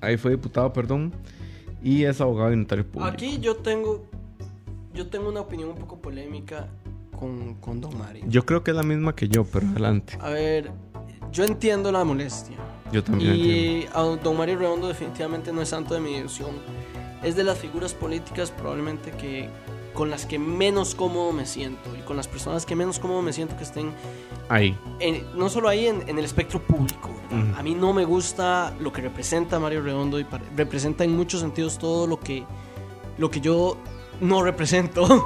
Ahí 0.02 0.18
fue 0.18 0.32
diputado, 0.32 0.74
perdón. 0.74 1.14
Y 1.84 2.04
es 2.04 2.20
abogado 2.20 2.52
y 2.52 2.58
notario 2.58 2.86
público. 2.86 3.06
Aquí 3.06 3.40
yo 3.40 3.58
tengo 3.58 4.06
yo 4.98 5.08
tengo 5.08 5.30
una 5.30 5.42
opinión 5.42 5.70
un 5.70 5.76
poco 5.76 6.02
polémica 6.02 6.68
con, 7.18 7.54
con 7.56 7.80
Don 7.80 7.96
Mario. 7.98 8.26
Yo 8.28 8.46
creo 8.46 8.64
que 8.64 8.72
es 8.72 8.78
la 8.78 8.84
misma 8.84 9.16
que 9.16 9.30
yo, 9.30 9.46
pero 9.46 9.68
adelante. 9.68 10.18
A 10.20 10.30
ver, 10.30 10.72
yo 11.32 11.44
entiendo 11.44 11.92
la 11.92 12.04
molestia. 12.04 12.58
Yo 12.92 13.04
también 13.04 13.32
entiendo. 13.34 13.54
Y 13.54 13.90
a 13.94 14.02
don 14.24 14.38
Mario 14.38 14.58
Redondo 14.60 14.88
definitivamente 14.88 15.52
no 15.52 15.62
es 15.62 15.70
santo 15.70 15.94
de 15.94 16.00
mi 16.00 16.14
devoción. 16.16 16.52
Es 17.24 17.36
de 17.36 17.44
las 17.44 17.58
figuras 17.58 17.94
políticas 17.94 18.52
probablemente 18.52 19.12
que 19.12 19.50
con 19.94 20.10
las 20.12 20.26
que 20.28 20.38
menos 20.38 20.94
cómodo 20.94 21.32
me 21.34 21.46
siento 21.48 21.90
y 21.98 22.02
con 22.04 22.16
las 22.16 22.28
personas 22.28 22.66
que 22.68 22.76
menos 22.76 23.00
cómodo 23.00 23.24
me 23.24 23.34
siento 23.34 23.58
que 23.58 23.64
estén 23.64 23.92
Ahí. 24.48 24.78
en- 25.00 25.26
no 25.36 25.50
solo 25.50 25.68
ahí 25.70 25.88
en, 25.88 26.08
en 26.08 26.20
el 26.20 26.24
espectro 26.26 26.62
público. 26.62 27.10
Ujú. 27.32 27.58
A 27.58 27.64
mí 27.64 27.74
no 27.74 27.94
me 27.94 28.06
gusta 28.06 28.76
lo 28.80 28.94
que 28.94 29.02
representa 29.02 29.60
Mario 29.60 29.82
Redondo 29.82 30.20
y 30.20 30.24
pare- 30.24 30.46
representa 30.56 31.04
en 31.04 31.16
muchos 31.18 31.42
sentidos 31.42 31.80
todo 31.80 32.06
lo 32.08 32.20
que 32.20 32.46
lo 33.18 33.32
que 33.32 33.42
yo 33.42 33.78
no 34.22 34.44
represento. 34.44 35.26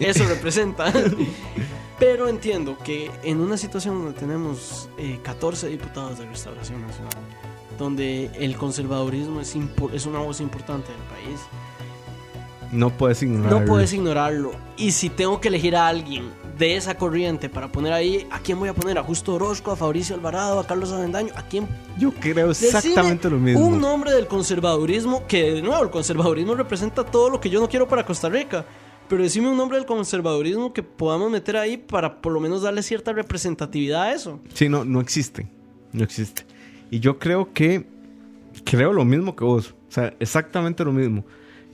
Eso 0.00 0.24
representa. 0.26 0.90
Pero 1.98 2.28
entiendo 2.28 2.76
que 2.82 3.10
en 3.22 3.40
una 3.40 3.56
situación 3.56 4.02
donde 4.02 4.18
tenemos 4.18 4.88
eh, 4.98 5.20
14 5.22 5.68
diputados 5.68 6.18
de 6.18 6.26
Restauración 6.26 6.82
Nacional, 6.82 7.12
donde 7.78 8.30
el 8.34 8.56
conservadurismo 8.56 9.40
es, 9.40 9.56
es 9.92 10.06
una 10.06 10.18
voz 10.18 10.40
importante 10.40 10.88
del 10.90 11.00
país, 11.02 11.40
No 12.72 12.90
puedes 12.90 13.22
ignorar. 13.22 13.52
no 13.60 13.64
puedes 13.64 13.92
ignorarlo. 13.92 14.52
Y 14.76 14.90
si 14.90 15.08
tengo 15.08 15.40
que 15.40 15.48
elegir 15.48 15.76
a 15.76 15.86
alguien 15.86 16.30
de 16.58 16.76
esa 16.76 16.96
corriente 16.96 17.48
para 17.48 17.68
poner 17.68 17.92
ahí, 17.92 18.26
¿a 18.30 18.40
quién 18.40 18.58
voy 18.58 18.68
a 18.68 18.74
poner? 18.74 18.98
¿A 18.98 19.02
Justo 19.04 19.34
Orozco, 19.34 19.70
a 19.70 19.76
Fabricio 19.76 20.16
Alvarado, 20.16 20.58
a 20.58 20.66
Carlos 20.66 20.90
Avendaño? 20.92 21.32
¿A 21.36 21.42
quién? 21.42 21.68
Yo 21.98 22.12
creo 22.12 22.48
Decime 22.48 22.68
exactamente 22.76 23.30
lo 23.30 23.38
mismo. 23.38 23.64
Un 23.64 23.80
nombre 23.80 24.12
del 24.12 24.26
conservadurismo, 24.26 25.26
que 25.28 25.52
de 25.54 25.62
nuevo, 25.62 25.82
el 25.82 25.90
conservadurismo 25.90 26.54
representa 26.56 27.04
todo 27.04 27.30
lo 27.30 27.40
que 27.40 27.50
yo 27.50 27.60
no 27.60 27.68
quiero 27.68 27.86
para 27.86 28.04
Costa 28.04 28.28
Rica. 28.28 28.64
Pero 29.08 29.22
decime 29.22 29.48
un 29.50 29.56
nombre 29.56 29.76
del 29.78 29.86
conservadurismo 29.86 30.72
que 30.72 30.82
podamos 30.82 31.30
meter 31.30 31.56
ahí 31.56 31.76
para 31.76 32.20
por 32.22 32.32
lo 32.32 32.40
menos 32.40 32.62
darle 32.62 32.82
cierta 32.82 33.12
representatividad 33.12 34.02
a 34.04 34.12
eso. 34.14 34.40
Sí, 34.54 34.68
no, 34.68 34.84
no 34.84 35.00
existe. 35.00 35.46
No 35.92 36.02
existe. 36.04 36.44
Y 36.90 37.00
yo 37.00 37.18
creo 37.18 37.52
que. 37.52 37.86
Creo 38.64 38.92
lo 38.92 39.04
mismo 39.04 39.34
que 39.36 39.44
vos. 39.44 39.74
O 39.88 39.92
sea, 39.92 40.14
exactamente 40.20 40.84
lo 40.84 40.92
mismo. 40.92 41.24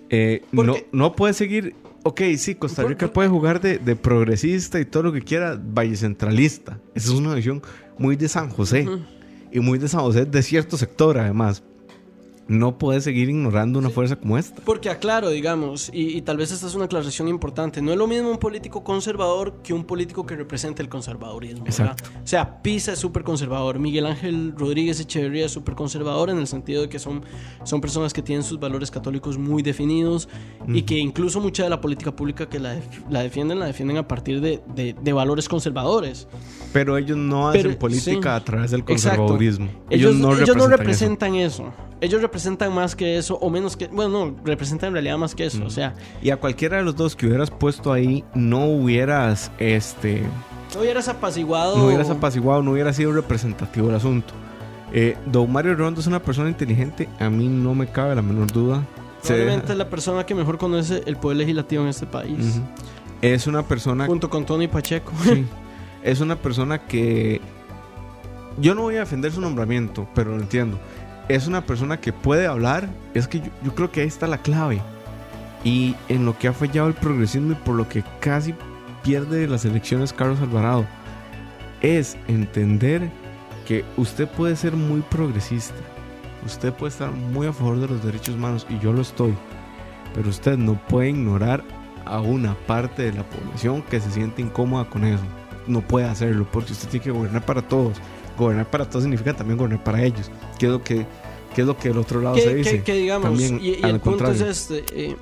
Eh, 0.09 0.43
¿Por 0.55 0.67
no, 0.67 0.75
no 0.93 1.13
puede 1.15 1.35
seguir. 1.35 1.75
Ok, 2.03 2.23
sí, 2.39 2.55
Costa 2.55 2.83
¿Por- 2.83 2.91
Rica 2.93 3.07
por- 3.07 3.13
puede 3.13 3.29
jugar 3.29 3.61
de, 3.61 3.79
de 3.79 3.95
progresista 3.97 4.81
y 4.81 4.87
todo 4.87 5.05
lo 5.05 5.13
que 5.13 5.21
quiera, 5.23 5.61
valle 5.63 5.95
centralista. 5.97 6.81
Esa 6.95 7.09
es 7.13 7.15
una 7.15 7.35
visión 7.35 7.63
muy 7.99 8.17
de 8.17 8.27
San 8.29 8.49
José. 8.51 8.89
Y 9.53 9.61
muy 9.61 9.79
de 9.79 9.89
San 9.89 10.01
José 10.01 10.25
de 10.25 10.43
cierto 10.43 10.77
sector, 10.79 11.19
además. 11.19 11.63
No 12.51 12.79
puede 12.79 13.01
seguir 13.01 13.29
ignorando 13.31 13.79
una 13.79 13.91
fuerza 13.91 14.17
como 14.17 14.37
esta. 14.37 14.61
Porque 14.65 14.91
aclaro, 14.91 15.31
digamos, 15.31 15.89
y, 15.93 16.17
y 16.17 16.23
tal 16.23 16.37
vez 16.37 16.51
esta 16.51 16.67
es 16.67 16.75
una 16.75 16.87
aclaración 16.87 17.29
importante, 17.29 17.81
no 17.81 17.93
es 17.93 17.97
lo 17.97 18.09
mismo 18.09 18.29
un 18.29 18.39
político 18.39 18.83
conservador 18.83 19.61
que 19.63 19.73
un 19.73 19.85
político 19.85 20.27
que 20.27 20.35
represente 20.35 20.83
el 20.83 20.89
conservadurismo. 20.89 21.63
¿verdad? 21.65 21.93
Exacto. 21.97 22.11
O 22.25 22.27
sea, 22.27 22.61
Pisa 22.61 22.93
es 22.95 22.99
súper 22.99 23.23
conservador, 23.23 23.79
Miguel 23.79 24.05
Ángel 24.07 24.53
Rodríguez 24.57 24.99
Echeverría 24.99 25.47
es 25.47 25.53
súper 25.53 25.77
conservador 25.77 26.29
en 26.29 26.39
el 26.39 26.49
sentido 26.49 26.83
de 26.83 26.89
que 26.89 26.99
son, 26.99 27.23
son 27.63 27.81
personas 27.81 28.13
que 28.13 28.21
tienen 28.21 28.43
sus 28.43 28.59
valores 28.59 28.91
católicos 28.91 29.39
muy 29.39 29.63
definidos 29.63 30.29
y 30.67 30.83
que 30.83 30.99
incluso 30.99 31.41
mucha 31.41 31.63
de 31.63 31.71
la 31.71 31.81
política 31.81 32.17
pública 32.17 32.49
que 32.49 32.59
la, 32.59 32.77
la 33.09 33.23
defienden, 33.23 33.61
la 33.61 33.67
defienden 33.67 33.97
a 33.99 34.09
partir 34.09 34.41
de, 34.41 34.61
de- 34.75 34.95
de 35.01 35.13
valores 35.13 35.49
conservadores. 35.49 36.27
Pero 36.73 36.99
ellos 36.99 37.17
no 37.17 37.49
hacen 37.49 37.77
política 37.77 38.37
sí. 38.37 38.43
a 38.43 38.45
través 38.45 38.73
del 38.73 38.81
Exacto. 38.81 39.19
conservadurismo. 39.19 39.69
Ellos, 39.89 40.17
ellos 40.17 40.19
no 40.19 40.31
representan 40.33 40.79
representan 40.79 41.35
eso. 41.37 41.73
Ellos 42.01 42.23
representan 42.23 42.75
más 42.75 42.97
que 42.97 43.19
eso, 43.19 43.37
o 43.37 43.51
menos 43.51 43.77
que. 43.77 43.89
Bueno, 43.89 44.27
no, 44.27 44.37
representan 44.45 44.89
en 44.89 44.93
realidad 44.95 45.19
más 45.19 45.35
que 45.35 45.47
eso. 45.47 45.65
O 45.65 45.71
sea. 45.71 45.95
Y 46.23 46.31
a 46.31 46.37
cualquiera 46.37 46.79
de 46.79 46.83
los 46.83 46.97
dos 46.97 47.15
que 47.15 47.27
hubieras 47.27 47.51
puesto 47.51 47.93
ahí, 47.93 48.25
no 48.35 48.67
hubieras 48.67 49.51
este. 49.59 50.23
no 50.75 50.81
hubieras 50.81 51.09
apaciguado. 51.09 51.77
No 51.77 51.87
hubieras 51.87 52.11
apaciguado, 52.11 52.63
no 52.63 52.73
hubiera 52.73 52.93
sido 52.93 53.13
representativo 53.13 53.91
el 53.91 53.97
asunto. 53.97 54.33
Eh, 54.93 55.17
Don 55.27 55.53
Mario 55.53 55.75
Rondo 55.77 56.01
es 56.01 56.07
una 56.07 56.21
persona 56.21 56.49
inteligente, 56.49 57.09
a 57.21 57.31
mí 57.31 57.49
no 57.49 57.75
me 57.75 57.87
cabe 57.87 58.15
la 58.15 58.23
menor 58.23 58.51
duda. 58.51 58.83
Probablemente 59.23 59.73
es 59.73 59.79
la 59.79 59.89
persona 59.89 60.25
que 60.25 60.35
mejor 60.35 60.59
conoce 60.59 61.03
el 61.07 61.17
poder 61.17 61.37
legislativo 61.37 61.83
en 61.83 61.91
este 61.91 62.07
país. 62.07 62.61
Es 63.21 63.47
una 63.47 63.63
persona 63.63 64.07
Junto 64.07 64.31
con 64.31 64.47
Tony 64.47 64.67
Pacheco. 64.67 65.13
Sí. 65.23 65.47
Es 66.03 66.21
una 66.21 66.37
persona 66.37 66.87
que. 66.87 67.43
Yo 68.59 68.75
no 68.75 68.81
voy 68.83 68.97
a 68.97 69.01
defender 69.01 69.33
su 69.33 69.41
nombramiento, 69.43 70.09
pero 70.15 70.35
lo 70.35 70.41
entiendo. 70.41 70.79
Es 71.31 71.47
una 71.47 71.65
persona 71.65 72.01
que 72.01 72.13
puede 72.13 72.49
hablar. 72.49 72.89
Es 73.15 73.29
que 73.29 73.41
yo, 73.63 73.73
creo 73.77 73.93
que 73.93 74.01
ahí 74.01 74.09
está 74.09 74.27
la 74.27 74.39
clave. 74.39 74.83
Y 75.63 75.95
en 76.09 76.25
lo 76.25 76.37
que 76.37 76.49
ha 76.49 76.53
fallado 76.53 76.89
el 76.89 76.95
progresismo 76.95 77.53
y 77.53 77.55
por 77.55 77.77
lo 77.77 77.89
que 77.89 78.03
casi 78.19 78.53
pierde 79.05 79.47
las 79.47 79.65
elecciones 79.65 80.13
Carlos 80.13 80.41
Alvarado, 80.41 80.85
es 81.83 82.17
entender 82.27 83.09
que 83.65 83.85
usted 83.97 84.27
puede 84.27 84.57
ser 84.57 84.73
muy 84.73 85.03
progresista. 85.03 85.77
Usted 86.45 86.73
puede 86.73 86.91
estar 86.91 87.13
muy 87.13 87.47
a 87.47 87.53
favor 87.53 87.79
de 87.79 87.87
los 87.87 88.05
derechos 88.05 88.35
humanos 88.35 88.67
y 88.69 88.81
yo 88.81 88.93
lo 88.93 89.03
estoy. 89.03 89.33
Pero 90.13 90.31
usted 90.31 90.59
no 90.59 90.81
puede 90.89 91.11
ignorar 91.11 91.63
a 92.07 92.21
una 92.21 92.55
parte 92.67 93.03
de 93.03 93.13
la 93.13 93.23
población 93.23 93.83
que 93.83 94.01
se 94.01 94.11
siente 94.11 94.43
incómoda 94.43 94.91
con 94.91 95.05
eso. 95.05 95.23
No 95.69 95.81
puede 95.81 96.07
hacerlo 96.07 96.45
porque 96.51 96.73
usted 96.73 96.89
tiene 96.89 97.05
que 97.05 97.13
gobernar 97.13 97.47
para 97.47 97.63
todos. 97.63 97.99
Gobernar 98.39 98.71
para 98.71 98.89
todos 98.89 99.03
significa 99.05 99.35
también 99.35 99.57
gobernar 99.59 99.83
para 99.85 100.03
ellos. 100.03 100.31
¿Qué 100.59 100.67
es 100.67 100.73
lo 100.73 100.83
que, 100.83 101.07
qué 101.55 101.61
es 101.63 101.67
lo 101.67 101.77
que 101.77 101.89
el 101.89 101.99
otro 101.99 102.21
lado 102.21 102.37
se 102.37 102.45
que, 102.45 102.55
dice? 102.55 102.71
que- 102.79 102.83
que 102.85 102.95
digamos, 102.95 103.29
También, 103.29 103.59
y, 103.63 103.75
el 103.75 104.01
punto 104.01 104.25
contrario. 104.25 104.47
es 104.47 104.71
este. 104.71 104.85
eh, 105.11 105.17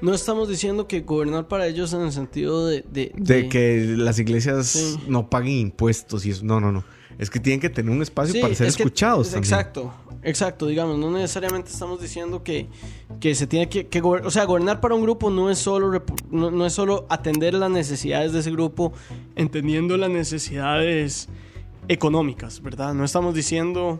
no 0.00 0.14
estamos 0.14 0.48
diciendo 0.48 0.86
que 0.86 1.00
gobernar 1.00 1.48
para 1.48 1.66
ellos 1.66 1.92
en 1.92 2.02
el 2.02 2.12
sentido 2.12 2.66
de. 2.66 2.84
De, 2.90 3.12
De 3.16 3.48
que 3.48 3.94
las 3.96 4.18
iglesias 4.20 4.68
Sí. 4.68 4.96
no 5.08 5.28
paguen 5.28 5.54
impuestos 5.58 6.24
y 6.24 6.30
eso. 6.30 6.44
No, 6.44 6.60
no, 6.60 6.70
no. 6.70 6.84
Es 7.18 7.30
que 7.30 7.40
tienen 7.40 7.58
que 7.58 7.68
tener 7.68 7.90
un 7.90 8.00
espacio 8.00 8.32
Sí, 8.34 8.40
para 8.40 8.54
ser 8.54 8.68
es 8.68 8.76
que- 8.76 8.84
escuchados. 8.84 9.34
Exacto, 9.34 9.92
exacto, 10.22 10.66
digamos, 10.68 10.98
no 10.98 11.10
necesariamente 11.10 11.68
estamos 11.72 12.00
diciendo 12.00 12.44
que, 12.44 12.68
que 13.18 13.34
se 13.34 13.48
tiene 13.48 13.68
que, 13.68 13.88
que 13.88 14.00
o 14.00 14.30
sea, 14.30 14.44
gobernar 14.44 14.80
para 14.80 14.94
un 14.94 15.02
grupo 15.02 15.28
no 15.28 15.50
es 15.50 15.58
solo 15.58 16.00
no, 16.30 16.52
no 16.52 16.64
es 16.64 16.72
solo 16.72 17.06
atender 17.08 17.54
las 17.54 17.72
necesidades 17.72 18.32
de 18.32 18.38
ese 18.38 18.52
grupo, 18.52 18.92
entendiendo 19.34 19.96
las 19.96 20.10
necesidades 20.10 21.28
económicas, 21.88 22.62
¿verdad? 22.62 22.94
No 22.94 23.04
estamos 23.04 23.34
diciendo, 23.34 23.98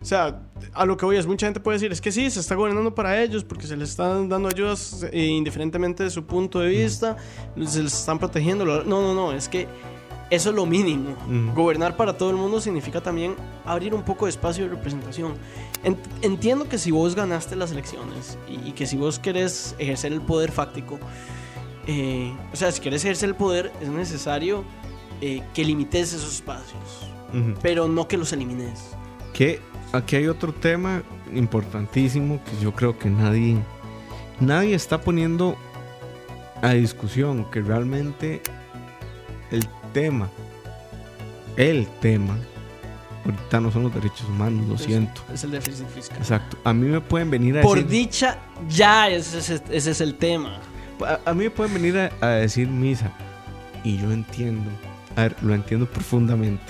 o 0.00 0.04
sea, 0.04 0.42
a 0.72 0.86
lo 0.86 0.96
que 0.96 1.04
voy 1.04 1.16
es 1.16 1.26
mucha 1.26 1.46
gente 1.46 1.60
puede 1.60 1.76
decir, 1.76 1.92
es 1.92 2.00
que 2.00 2.12
sí, 2.12 2.30
se 2.30 2.40
está 2.40 2.54
gobernando 2.54 2.94
para 2.94 3.22
ellos 3.22 3.44
porque 3.44 3.66
se 3.66 3.76
les 3.76 3.90
están 3.90 4.28
dando 4.28 4.48
ayudas 4.48 5.04
eh, 5.12 5.24
indiferentemente 5.26 6.04
de 6.04 6.10
su 6.10 6.24
punto 6.24 6.60
de 6.60 6.68
vista, 6.68 7.16
se 7.66 7.82
les 7.82 7.92
están 7.92 8.18
protegiendo. 8.18 8.64
No, 8.64 8.82
no, 8.84 9.14
no, 9.14 9.32
es 9.32 9.48
que 9.48 9.66
eso 10.30 10.50
es 10.50 10.56
lo 10.56 10.64
mínimo. 10.66 11.10
Ujú. 11.10 11.54
Gobernar 11.54 11.96
para 11.96 12.16
todo 12.16 12.30
el 12.30 12.36
mundo 12.36 12.60
significa 12.60 13.00
también 13.00 13.34
abrir 13.64 13.94
un 13.94 14.02
poco 14.02 14.24
de 14.26 14.30
espacio 14.30 14.64
de 14.64 14.70
representación. 14.70 15.34
En- 15.82 15.98
entiendo 16.22 16.68
que 16.68 16.78
si 16.78 16.90
vos 16.90 17.14
ganaste 17.14 17.56
las 17.56 17.72
elecciones 17.72 18.38
y, 18.48 18.68
y 18.68 18.72
que 18.72 18.86
si 18.86 18.96
vos 18.96 19.18
querés 19.18 19.74
ejercer 19.78 20.12
el 20.12 20.22
poder 20.22 20.50
fáctico, 20.50 20.98
eh, 21.86 22.32
o 22.52 22.56
sea, 22.56 22.72
si 22.72 22.80
querés 22.80 23.04
ejercer 23.04 23.28
el 23.28 23.34
poder 23.34 23.70
es 23.82 23.88
necesario 23.88 24.64
eh, 25.20 25.42
que 25.52 25.64
limites 25.64 26.14
esos 26.14 26.32
espacios, 26.32 27.10
Pero 27.62 27.88
no 27.88 28.06
que 28.08 28.16
los 28.16 28.32
elimines. 28.32 28.80
Que 29.32 29.60
aquí 29.92 30.16
hay 30.16 30.26
otro 30.28 30.52
tema 30.52 31.02
importantísimo 31.34 32.40
que 32.44 32.62
yo 32.62 32.72
creo 32.72 32.98
que 32.98 33.08
nadie 33.10 33.56
nadie 34.40 34.74
está 34.74 35.00
poniendo 35.00 35.56
a 36.62 36.70
discusión 36.70 37.44
que 37.50 37.60
realmente 37.60 38.42
el 39.50 39.66
tema 39.92 40.28
el 41.56 41.86
tema 42.00 42.36
ahorita 43.24 43.60
no 43.60 43.70
son 43.72 43.84
los 43.84 43.94
derechos 43.94 44.28
humanos, 44.28 44.66
lo 44.68 44.74
Es- 44.74 44.82
siento. 44.82 45.22
Es 45.32 45.44
el 45.44 45.52
déficit 45.52 45.86
fiscal. 45.88 46.18
Exacto. 46.18 46.58
A 46.64 46.74
mí 46.74 46.86
me 46.86 47.00
pueden 47.00 47.30
venir 47.30 47.56
a 47.58 47.62
Por 47.62 47.76
decir 47.78 47.90
dicha, 47.90 48.38
ya 48.68 49.08
ese, 49.08 49.38
es- 49.38 49.62
ese 49.70 49.90
es 49.92 50.00
el 50.00 50.14
tema. 50.16 50.58
a, 51.00 51.30
a 51.30 51.32
mí 51.34 51.44
me 51.44 51.50
pueden 51.50 51.72
venir 51.74 51.96
a, 51.98 52.10
a 52.20 52.28
decir 52.32 52.68
misa 52.68 53.10
y 53.82 53.96
yo 53.98 54.12
entiendo. 54.12 54.70
A 55.16 55.22
ver, 55.22 55.36
lo 55.42 55.54
entiendo 55.54 55.86
profundamente. 55.86 56.62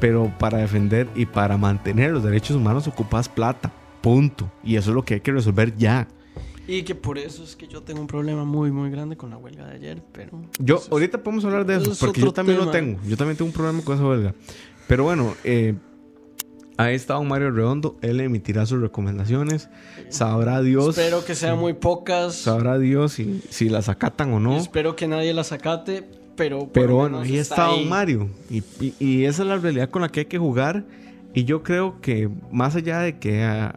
Pero 0.00 0.32
para 0.38 0.58
defender 0.58 1.08
y 1.14 1.26
para 1.26 1.56
mantener 1.56 2.12
los 2.12 2.22
derechos 2.22 2.56
humanos 2.56 2.86
ocupas 2.86 3.28
plata. 3.28 3.72
Punto. 4.00 4.50
Y 4.62 4.76
eso 4.76 4.90
es 4.90 4.94
lo 4.94 5.04
que 5.04 5.14
hay 5.14 5.20
que 5.20 5.32
resolver 5.32 5.76
ya. 5.76 6.06
Y 6.68 6.82
que 6.82 6.94
por 6.94 7.16
eso 7.18 7.42
es 7.42 7.56
que 7.56 7.66
yo 7.66 7.82
tengo 7.82 8.00
un 8.00 8.06
problema 8.06 8.44
muy, 8.44 8.70
muy 8.70 8.90
grande 8.90 9.16
con 9.16 9.30
la 9.30 9.38
huelga 9.38 9.66
de 9.66 9.74
ayer, 9.76 10.02
pero... 10.12 10.42
Yo, 10.58 10.76
eso 10.76 10.84
es- 10.86 10.92
ahorita 10.92 11.22
podemos 11.22 11.44
hablar 11.46 11.64
de 11.64 11.76
eso 11.76 11.92
es 11.92 11.98
porque 11.98 12.20
yo 12.20 12.30
también 12.32 12.58
lo 12.58 12.70
tema. 12.70 12.72
tengo. 12.96 13.00
Yo 13.08 13.16
también 13.16 13.36
tengo 13.38 13.48
un 13.48 13.54
problema 13.54 13.82
con 13.82 13.96
esa 13.96 14.06
huelga. 14.06 14.34
Pero 14.86 15.04
bueno, 15.04 15.34
eh, 15.44 15.74
ahí 16.76 16.94
está 16.94 17.14
don 17.14 17.26
Mario 17.26 17.50
Redondo. 17.52 17.96
Él 18.02 18.20
emitirá 18.20 18.66
sus 18.66 18.80
recomendaciones. 18.82 19.68
Sabrá 20.10 20.60
Dios. 20.60 20.96
Espero 20.98 21.24
que 21.24 21.34
sean 21.34 21.58
muy 21.58 21.72
pocas. 21.72 22.34
Sabrá 22.36 22.78
Dios 22.78 23.12
si, 23.14 23.42
si 23.48 23.70
las 23.70 23.88
acatan 23.88 24.32
o 24.34 24.38
Y 24.38 24.42
no. 24.42 24.56
espero 24.58 24.94
que 24.94 25.08
nadie 25.08 25.32
las 25.32 25.52
acate, 25.52 26.06
pero... 26.38 26.70
Pero 26.72 26.94
bueno, 26.96 27.18
ahí 27.20 27.36
está 27.36 27.66
ahí. 27.66 27.80
Don 27.80 27.88
Mario. 27.90 28.28
Y, 28.48 28.62
y- 28.80 28.94
y 28.98 29.24
esa 29.26 29.42
es 29.42 29.48
la 29.48 29.56
realidad 29.58 29.90
con 29.90 30.00
la 30.00 30.08
que 30.08 30.20
hay 30.20 30.26
que 30.26 30.38
jugar. 30.38 30.84
Y 31.34 31.44
yo 31.44 31.62
creo 31.62 32.00
que 32.00 32.30
más 32.50 32.74
allá 32.76 33.00
de 33.00 33.18
que... 33.18 33.44
ah, 33.44 33.74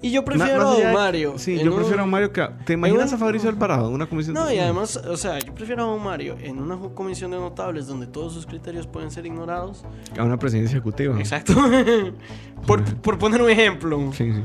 Y 0.00 0.10
yo 0.10 0.24
prefiero 0.24 0.62
a 0.62 0.64
Don 0.72 0.80
de- 0.82 0.92
Mario. 0.92 1.34
Sí, 1.38 1.56
yo 1.62 1.70
un- 1.70 1.76
prefiero 1.76 2.02
a 2.02 2.06
Mario 2.06 2.32
que... 2.32 2.44
¿Te 2.66 2.72
imaginas 2.72 3.10
un- 3.10 3.14
a 3.14 3.18
Fabricio 3.18 3.48
Alvarado 3.48 3.88
en 3.88 3.94
una 3.94 4.06
comisión? 4.06 4.34
No, 4.34 4.50
y 4.52 4.58
además, 4.58 4.96
o 4.96 5.16
sea, 5.16 5.38
yo 5.38 5.54
prefiero 5.54 5.84
a 5.84 5.86
Don 5.86 6.02
Mario 6.02 6.36
en 6.42 6.58
una 6.58 6.76
comisión 6.94 7.30
de 7.30 7.36
notables 7.36 7.86
donde 7.86 8.08
todos 8.08 8.32
sus 8.34 8.44
criterios 8.46 8.88
pueden 8.88 9.12
ser 9.12 9.24
ignorados. 9.26 9.84
A 10.18 10.24
una 10.24 10.38
presidencia 10.38 10.74
ejecutiva. 10.76 11.16
Exacto. 11.20 11.54
por, 12.66 12.82
por 12.96 13.18
poner 13.18 13.40
un 13.40 13.50
ejemplo. 13.50 14.10
Sí, 14.12 14.32
sí. 14.32 14.42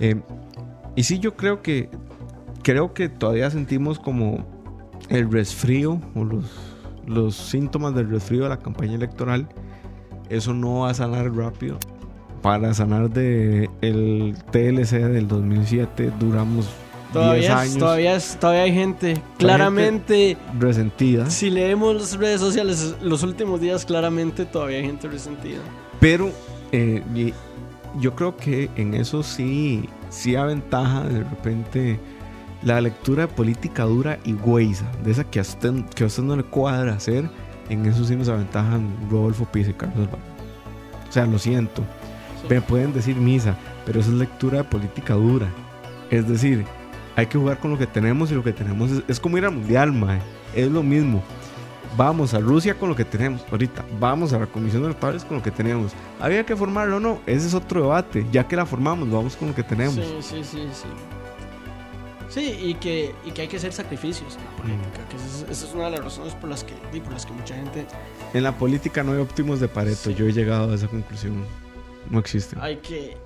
Eh, 0.00 0.20
y 0.94 1.02
sí, 1.02 1.18
yo 1.18 1.34
creo 1.36 1.62
que... 1.62 1.88
Creo 2.62 2.94
que 2.94 3.08
todavía 3.08 3.50
sentimos 3.50 3.98
como 3.98 4.46
el 5.08 5.30
resfrío 5.30 6.00
o 6.14 6.24
los, 6.24 6.44
los 7.06 7.34
síntomas 7.36 7.94
del 7.94 8.08
resfrío 8.08 8.44
de 8.44 8.48
la 8.50 8.58
campaña 8.58 8.94
electoral. 8.94 9.48
Eso 10.28 10.54
no 10.54 10.80
va 10.80 10.90
a 10.90 10.94
sanar 10.94 11.34
rápido. 11.34 11.78
Para 12.40 12.74
sanar 12.74 13.10
de 13.10 13.70
el 13.82 14.34
TLC 14.50 14.92
del 15.08 15.28
2007 15.28 16.12
duramos 16.18 16.66
10 16.66 16.72
Todavía, 17.12 17.58
años 17.60 17.78
todavía, 17.78 18.18
todavía 18.40 18.62
hay 18.62 18.72
gente, 18.72 19.22
claramente, 19.38 20.36
resentida. 20.58 21.28
si 21.28 21.50
leemos 21.50 21.94
las 21.94 22.16
redes 22.16 22.40
sociales 22.40 22.96
los 23.02 23.22
últimos 23.22 23.60
días, 23.60 23.84
claramente 23.84 24.46
todavía 24.46 24.78
hay 24.78 24.86
gente 24.86 25.08
resentida. 25.08 25.60
Pero 26.00 26.30
eh, 26.72 27.02
yo 28.00 28.14
creo 28.14 28.36
que 28.36 28.70
en 28.76 28.94
eso 28.94 29.22
sí, 29.22 29.88
sí 30.08 30.36
aventaja 30.36 31.02
de 31.02 31.18
repente 31.20 32.00
la 32.62 32.80
lectura 32.80 33.26
de 33.26 33.32
política 33.32 33.84
dura 33.84 34.18
y 34.24 34.32
güeyza, 34.32 34.86
de 35.04 35.10
esa 35.10 35.24
que 35.24 35.38
a 35.38 35.42
usted, 35.42 35.84
que 35.94 36.04
a 36.04 36.06
usted 36.06 36.22
no 36.22 36.36
le 36.36 36.44
cuadra 36.44 36.94
hacer, 36.94 37.28
en 37.68 37.86
eso 37.86 38.04
sí 38.04 38.16
nos 38.16 38.28
aventajan 38.28 38.88
Rodolfo 39.10 39.44
Pisa 39.46 39.70
y 39.70 39.74
Carlos 39.74 39.98
Alvarado. 39.98 40.32
O 41.08 41.12
sea, 41.12 41.26
lo 41.26 41.38
siento. 41.38 41.82
Me 42.48 42.60
pueden 42.60 42.92
decir 42.92 43.16
misa, 43.16 43.56
pero 43.84 44.00
eso 44.00 44.10
es 44.10 44.16
lectura 44.16 44.58
de 44.58 44.64
política 44.64 45.14
dura. 45.14 45.48
Es 46.10 46.28
decir, 46.28 46.64
hay 47.16 47.26
que 47.26 47.38
jugar 47.38 47.58
con 47.58 47.70
lo 47.70 47.78
que 47.78 47.86
tenemos 47.86 48.30
y 48.30 48.34
lo 48.34 48.42
que 48.42 48.52
tenemos 48.52 48.90
es, 48.90 49.02
es 49.08 49.20
como 49.20 49.38
ir 49.38 49.44
al 49.44 49.52
mundial, 49.52 49.92
mae. 49.92 50.20
Es 50.54 50.70
lo 50.70 50.82
mismo. 50.82 51.22
Vamos 51.96 52.32
a 52.32 52.38
Rusia 52.38 52.74
con 52.74 52.88
lo 52.88 52.96
que 52.96 53.04
tenemos 53.04 53.44
ahorita. 53.50 53.84
Vamos 54.00 54.32
a 54.32 54.38
la 54.38 54.46
Comisión 54.46 54.82
de 54.82 54.88
Notables 54.88 55.24
con 55.24 55.36
lo 55.36 55.42
que 55.42 55.50
tenemos. 55.50 55.92
¿Había 56.20 56.44
que 56.44 56.56
formarlo 56.56 56.96
o 56.96 57.00
no? 57.00 57.20
Ese 57.26 57.46
es 57.46 57.54
otro 57.54 57.82
debate. 57.82 58.26
Ya 58.32 58.48
que 58.48 58.56
la 58.56 58.64
formamos, 58.64 59.10
vamos 59.10 59.36
con 59.36 59.48
lo 59.48 59.54
que 59.54 59.62
tenemos. 59.62 59.94
Sí, 59.94 60.16
sí, 60.20 60.42
sí, 60.42 60.68
sí. 60.72 60.88
Sí, 62.32 62.56
y 62.62 62.74
que, 62.74 63.14
y 63.26 63.30
que 63.32 63.42
hay 63.42 63.48
que 63.48 63.58
hacer 63.58 63.74
sacrificios 63.74 64.38
en 64.38 64.44
la 64.44 64.50
política. 64.56 65.06
Que 65.10 65.16
esa, 65.16 65.50
es, 65.50 65.62
es 65.64 65.74
una 65.74 65.84
de 65.84 65.90
las 65.90 66.04
razones 66.04 66.34
por 66.34 66.48
las 66.48 66.64
que, 66.64 66.72
y 66.90 67.00
por 67.00 67.12
las 67.12 67.26
que 67.26 67.32
mucha 67.34 67.54
gente 67.54 67.86
En 68.32 68.42
la 68.42 68.56
política 68.56 69.02
no 69.02 69.12
hay 69.12 69.18
óptimos 69.18 69.60
de 69.60 69.68
Pareto. 69.68 69.96
Sí. 70.04 70.14
Yo 70.14 70.26
he 70.26 70.32
llegado 70.32 70.72
a 70.72 70.74
esa 70.74 70.88
conclusión. 70.88 71.44
No 72.10 72.18
existe. 72.18 72.56
hay 72.58 72.76
que, 72.76 73.16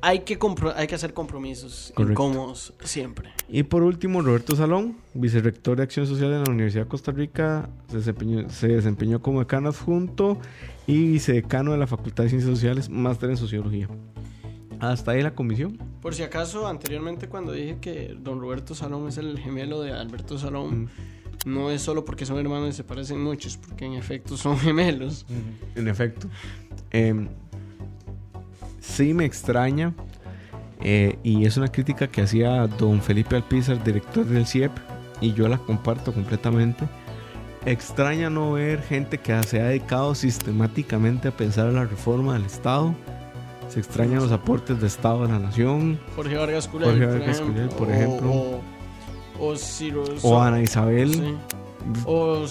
hay 0.00 0.20
que, 0.20 0.38
hay 0.76 0.86
que 0.86 0.94
hacer 0.94 1.12
compromisos 1.12 1.92
Correcto. 1.94 2.12
incómodos 2.12 2.72
siempre. 2.84 3.30
Y 3.48 3.64
por 3.64 3.82
último, 3.82 4.22
Roberto 4.22 4.54
Salón, 4.54 4.96
vicerrector 5.12 5.78
de 5.78 5.82
Acción 5.82 6.06
Social 6.06 6.32
en 6.32 6.44
la 6.44 6.50
Universidad 6.50 6.84
de 6.84 6.88
Costa 6.88 7.10
Rica, 7.10 7.68
se 7.90 7.96
desempeñó, 7.96 8.48
se 8.48 8.68
desempeñó 8.68 9.20
como 9.20 9.40
decano 9.40 9.70
adjunto 9.70 10.38
y 10.86 11.10
vicedecano 11.12 11.72
de 11.72 11.78
la 11.78 11.88
Facultad 11.88 12.22
de 12.24 12.30
Ciencias 12.30 12.54
Sociales, 12.54 12.88
máster 12.88 13.28
en 13.30 13.36
Sociología. 13.36 13.88
Hasta 14.80 15.12
ahí 15.12 15.22
la 15.22 15.34
comisión. 15.34 15.78
Por 16.00 16.14
si 16.14 16.22
acaso, 16.22 16.66
anteriormente 16.66 17.28
cuando 17.28 17.52
dije 17.52 17.78
que 17.80 18.16
don 18.18 18.40
Roberto 18.40 18.74
Salón 18.74 19.08
es 19.08 19.18
el 19.18 19.38
gemelo 19.38 19.80
de 19.80 19.92
Alberto 19.92 20.38
Salón, 20.38 20.84
Mm. 20.84 20.88
no 21.46 21.70
es 21.70 21.82
solo 21.82 22.04
porque 22.04 22.26
son 22.26 22.38
hermanos 22.38 22.70
y 22.70 22.72
se 22.72 22.84
parecen 22.84 23.22
muchos, 23.22 23.56
porque 23.56 23.84
en 23.86 23.94
efecto 23.94 24.36
son 24.36 24.58
gemelos. 24.58 25.26
En 25.74 25.88
efecto. 25.88 26.28
Em, 26.90 27.28
sí 28.80 29.14
me 29.14 29.24
extraña, 29.24 29.94
eh, 30.80 31.18
y 31.22 31.44
es 31.46 31.56
una 31.56 31.68
crítica 31.68 32.06
que 32.08 32.22
hacía 32.22 32.66
don 32.66 33.00
Felipe 33.02 33.36
Alpizar, 33.36 33.82
director 33.82 34.24
del 34.26 34.46
CIEP, 34.46 34.72
y 35.20 35.32
yo 35.32 35.48
la 35.48 35.58
comparto 35.58 36.12
completamente. 36.12 36.84
Extraña 37.64 38.30
no 38.30 38.52
ver 38.52 38.80
gente 38.82 39.18
que 39.18 39.42
se 39.42 39.60
ha 39.60 39.64
dedicado 39.68 40.14
sistemáticamente 40.14 41.28
a 41.28 41.30
pensar 41.36 41.66
en 41.68 41.74
la 41.74 41.84
reforma 41.84 42.34
del 42.34 42.44
Estado. 42.44 42.94
Se 43.68 43.80
extrañan 43.80 44.20
los 44.20 44.32
aportes 44.32 44.80
de 44.80 44.86
Estado 44.86 45.24
a 45.24 45.28
la 45.28 45.38
nación. 45.38 45.98
Jorge 46.14 46.36
Vargas 46.36 46.68
Culel, 46.68 46.88
Jorge 46.90 47.06
por 47.06 47.18
Vargas 47.18 47.36
ejemplo. 47.36 47.54
Culel, 47.54 47.68
por 47.70 47.90
ejemplo. 47.90 48.30
O, 48.32 48.60
o 49.52 49.56
Ciro 49.56 50.04
O 50.22 50.40
Ana 50.40 50.62
Isabel 50.62 51.12
sí. 51.12 51.34
O 52.04 52.44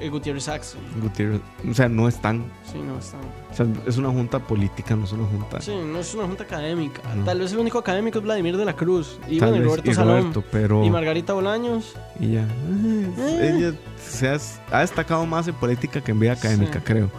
eh, 0.00 0.08
Gutiérrez 0.10 0.44
Saxe. 0.44 0.76
Gutiérrez. 1.00 1.40
O 1.70 1.72
sea, 1.72 1.88
no 1.88 2.08
están. 2.08 2.44
Sí, 2.70 2.78
no 2.78 2.98
están. 2.98 3.20
O 3.50 3.54
sea, 3.54 3.66
es 3.86 3.96
una 3.96 4.10
junta 4.10 4.38
política, 4.38 4.94
no 4.96 5.04
es 5.04 5.12
una 5.12 5.24
junta. 5.26 5.60
Sí, 5.62 5.72
no 5.74 5.98
es 5.98 6.14
una 6.14 6.24
junta 6.26 6.44
académica. 6.44 7.00
No. 7.14 7.24
Tal 7.24 7.38
vez 7.38 7.52
el 7.52 7.58
único 7.58 7.78
académico 7.78 8.18
es 8.18 8.24
Vladimir 8.24 8.56
de 8.56 8.66
la 8.66 8.74
Cruz. 8.74 9.18
Y 9.28 9.38
Tal 9.38 9.50
bueno, 9.50 9.64
y 9.64 9.66
Roberto 9.66 9.90
y 9.90 9.94
Salón. 9.94 10.18
Roberto, 10.18 10.44
pero. 10.52 10.84
Y 10.84 10.90
Margarita 10.90 11.32
Bolaños. 11.32 11.94
Y 12.20 12.32
ya. 12.32 12.42
Eh. 12.42 13.54
Ella 13.56 13.72
se 13.98 14.28
ha, 14.28 14.36
ha 14.70 14.80
destacado 14.80 15.24
más 15.24 15.48
en 15.48 15.54
política 15.54 16.02
que 16.02 16.10
en 16.10 16.20
vida 16.20 16.32
académica, 16.32 16.80
Sí. 16.80 16.84
creo. 16.84 17.10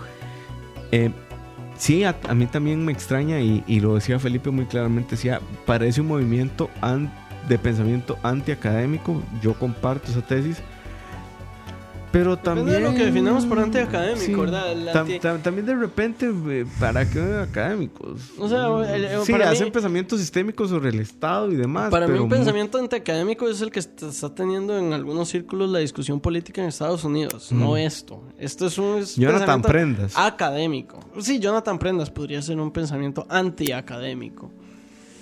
Eh, 0.91 1.11
sí, 1.77 2.03
a, 2.03 2.15
a 2.27 2.33
mí 2.33 2.45
también 2.45 2.83
me 2.85 2.91
extraña, 2.91 3.39
y, 3.41 3.63
y 3.67 3.79
lo 3.79 3.95
decía 3.95 4.19
Felipe 4.19 4.49
muy 4.51 4.65
claramente, 4.65 5.11
decía, 5.11 5.41
parece 5.65 6.01
un 6.01 6.07
movimiento 6.07 6.69
an- 6.81 7.11
de 7.47 7.57
pensamiento 7.57 8.17
antiacadémico. 8.23 9.21
Yo 9.41 9.53
comparto 9.55 10.09
esa 10.11 10.21
tesis. 10.21 10.57
Pero 12.13 12.35
Depende 12.35 12.61
también... 12.61 12.83
de 12.83 12.89
lo 12.91 12.95
que 12.95 13.05
definamos 13.05 13.45
por 13.47 13.57
antiacadémico, 13.59 14.23
Sí. 14.23 14.35
¿verdad? 14.35 14.75
Tam- 14.93 15.19
tam- 15.19 15.41
también 15.41 15.65
de 15.65 15.75
repente, 15.75 16.31
eh, 16.47 16.65
¿para 16.79 17.09
qué 17.09 17.19
académicos? 17.41 18.21
O 18.37 18.47
sea, 18.47 18.67
el- 18.95 19.05
el- 19.05 19.21
sí, 19.23 19.31
para 19.31 19.49
hacen 19.49 19.65
mí- 19.65 19.71
pensamientos 19.71 20.19
sistémicos 20.19 20.69
sobre 20.69 20.89
el 20.91 20.99
Estado 20.99 21.51
y 21.51 21.55
demás. 21.55 21.89
Para 21.89 22.07
mí 22.07 22.19
un 22.19 22.29
pensamiento 22.29 22.77
antiacadémico 22.77 23.49
es 23.49 23.61
el 23.61 23.71
que 23.71 23.79
est- 23.79 24.03
está 24.03 24.33
teniendo 24.33 24.77
en 24.77 24.93
algunos 24.93 25.27
círculos 25.27 25.71
la 25.71 25.79
discusión 25.79 26.19
política 26.19 26.61
en 26.61 26.67
Estados 26.67 27.03
Unidos, 27.03 27.51
no 27.51 27.75
esto. 27.77 28.23
Esto 28.37 28.67
es 28.67 28.77
un 28.77 28.99
es 28.99 29.15
Jonathan 29.15 29.63
Prendas. 29.63 30.13
académico. 30.15 30.99
Sí, 31.19 31.39
Jonathan 31.39 31.79
Prendas 31.79 32.11
podría 32.11 32.43
ser 32.43 32.59
un 32.59 32.69
pensamiento 32.71 33.25
antiacadémico. 33.27 34.51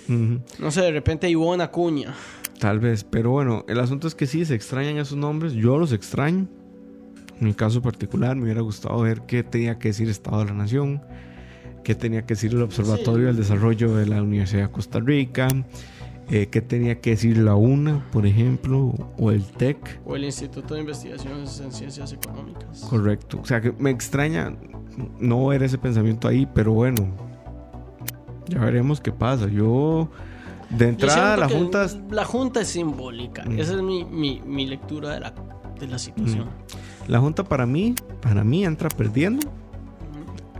No 0.08 0.70
sé, 0.70 0.82
de 0.82 0.92
repente 0.92 1.26
Ivonne 1.30 1.62
Acuña. 1.64 2.14
Tal 2.58 2.80
vez, 2.80 3.02
pero 3.02 3.30
bueno, 3.30 3.64
el 3.66 3.80
asunto 3.80 4.06
es 4.08 4.14
que 4.14 4.26
sí, 4.26 4.44
se 4.44 4.54
extrañan 4.54 4.98
esos 4.98 5.16
nombres, 5.16 5.54
yo 5.54 5.78
los 5.78 5.92
extraño. 5.92 6.48
En 7.40 7.46
mi 7.48 7.54
caso 7.54 7.82
particular, 7.82 8.36
me 8.36 8.44
hubiera 8.44 8.60
gustado 8.60 9.00
ver 9.00 9.22
qué 9.22 9.42
tenía 9.42 9.78
que 9.78 9.88
decir 9.88 10.08
Estado 10.08 10.38
de 10.40 10.44
la 10.46 10.52
Nación, 10.54 11.02
qué 11.84 11.94
tenía 11.94 12.22
que 12.22 12.34
decir 12.34 12.52
el 12.52 12.62
Observatorio 12.62 13.20
Sí. 13.20 13.24
del 13.26 13.36
Desarrollo 13.36 13.94
de 13.96 14.06
la 14.06 14.22
Universidad 14.22 14.62
de 14.62 14.70
Costa 14.70 15.00
Rica, 15.00 15.48
eh, 16.30 16.46
qué 16.46 16.60
tenía 16.60 17.00
que 17.00 17.10
decir 17.10 17.36
la 17.38 17.56
UNA, 17.56 18.06
por 18.12 18.26
ejemplo, 18.26 18.94
o 19.18 19.30
el 19.32 19.44
TEC. 19.44 20.00
O 20.04 20.14
el 20.14 20.24
Instituto 20.24 20.74
de 20.74 20.80
Investigaciones 20.80 21.58
en 21.60 21.72
Ciencias 21.72 22.12
Económicas. 22.12 22.80
Correcto. 22.88 23.40
O 23.42 23.44
sea, 23.44 23.60
que 23.60 23.72
me 23.72 23.90
extraña 23.90 24.54
no 25.18 25.46
ver 25.48 25.64
ese 25.64 25.78
pensamiento 25.78 26.28
ahí, 26.28 26.46
pero 26.54 26.72
bueno, 26.72 27.08
ya 28.48 28.60
veremos 28.60 29.00
qué 29.00 29.10
pasa. 29.12 29.48
Yo, 29.48 30.08
de 30.70 30.88
entrada, 30.90 31.36
la 31.36 31.48
Junta 31.48 31.84
es- 31.84 31.98
La 32.10 32.24
Junta 32.24 32.60
es 32.60 32.68
simbólica. 32.68 33.44
Mm. 33.44 33.58
Esa 33.58 33.74
es 33.74 33.82
mi, 33.82 34.04
mi, 34.04 34.40
mi 34.46 34.66
lectura 34.66 35.10
de 35.14 35.20
la, 35.20 35.34
de 35.80 35.86
la 35.88 35.98
situación. 35.98 36.46
La 37.08 37.18
Junta 37.20 37.44
para 37.44 37.66
mí, 37.66 37.94
para 38.20 38.44
mí 38.44 38.64
entra 38.64 38.88
perdiendo. 38.88 39.46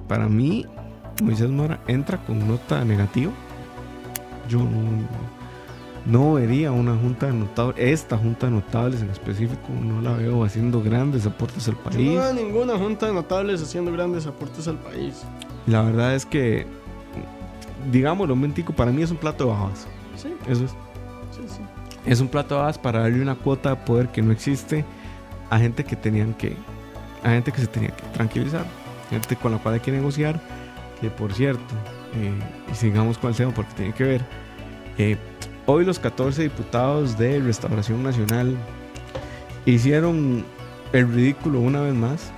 Para 0.08 0.28
mí, 0.28 0.66
Moisés 1.22 1.48
Mora 1.50 1.80
entra 1.86 2.18
con 2.24 2.46
nota 2.46 2.84
negativa. 2.84 3.32
Yo 4.48 4.58
no, 4.58 4.70
no 6.04 6.34
vería 6.34 6.72
una 6.72 6.96
junta 6.96 7.26
de 7.26 7.32
notables, 7.32 7.76
esta 7.78 8.18
junta 8.18 8.46
de 8.46 8.52
notables 8.52 9.00
en 9.02 9.10
específico, 9.10 9.68
no 9.82 10.02
la 10.02 10.12
veo 10.14 10.44
haciendo 10.44 10.82
grandes 10.82 11.24
aportes 11.26 11.68
al 11.68 11.74
Yo 11.74 11.80
país. 11.84 12.12
no 12.14 12.20
veo 12.20 12.34
ninguna 12.34 12.76
junta 12.76 13.06
de 13.06 13.12
notables 13.14 13.62
haciendo 13.62 13.92
grandes 13.92 14.26
aportes 14.26 14.66
al 14.68 14.76
país. 14.78 15.22
La 15.66 15.82
verdad 15.82 16.14
es 16.16 16.26
que, 16.26 16.66
digámoslo, 17.92 18.34
un 18.34 18.40
momentico, 18.40 18.72
para 18.72 18.90
mí 18.90 19.00
es 19.02 19.10
un 19.12 19.16
plato 19.16 19.44
de 19.44 19.50
bajas. 19.50 19.86
Sí, 20.16 20.34
Eso 20.48 20.64
es. 20.64 20.70
sí, 20.70 21.42
sí. 21.46 21.60
Es 22.04 22.20
un 22.20 22.26
plato 22.28 22.56
de 22.56 22.60
bajas 22.62 22.78
para 22.78 23.00
darle 23.02 23.22
una 23.22 23.36
cuota 23.36 23.70
de 23.70 23.76
poder 23.76 24.08
que 24.08 24.22
no 24.22 24.32
existe 24.32 24.84
a 25.52 25.58
gente 25.58 25.84
que 25.84 25.96
tenían 25.96 26.32
que, 26.32 26.56
a 27.22 27.28
gente 27.28 27.52
que 27.52 27.60
se 27.60 27.66
tenía 27.66 27.90
que 27.90 28.02
tranquilizar, 28.14 28.64
gente 29.10 29.36
con 29.36 29.52
la 29.52 29.58
cual 29.58 29.74
hay 29.74 29.80
que 29.80 29.92
negociar, 29.92 30.40
que 30.98 31.10
por 31.10 31.34
cierto, 31.34 31.74
eh, 32.14 32.32
y 32.72 32.74
sigamos 32.74 33.18
con 33.18 33.28
el 33.28 33.36
tema 33.36 33.52
porque 33.52 33.74
tiene 33.74 33.92
que 33.92 34.04
ver, 34.04 34.22
eh, 34.96 35.18
hoy 35.66 35.84
los 35.84 35.98
14 35.98 36.44
diputados 36.44 37.18
de 37.18 37.38
Restauración 37.38 38.02
Nacional 38.02 38.56
hicieron 39.66 40.42
el 40.94 41.12
ridículo 41.12 41.60
una 41.60 41.82
vez 41.82 41.94
más, 41.94 42.32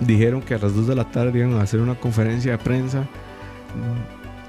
dijeron 0.00 0.40
que 0.40 0.54
a 0.54 0.58
las 0.58 0.74
2 0.74 0.86
de 0.86 0.94
la 0.94 1.04
tarde 1.10 1.40
iban 1.40 1.58
a 1.58 1.62
hacer 1.62 1.80
una 1.80 1.94
conferencia 1.94 2.52
de 2.52 2.58
prensa 2.58 3.06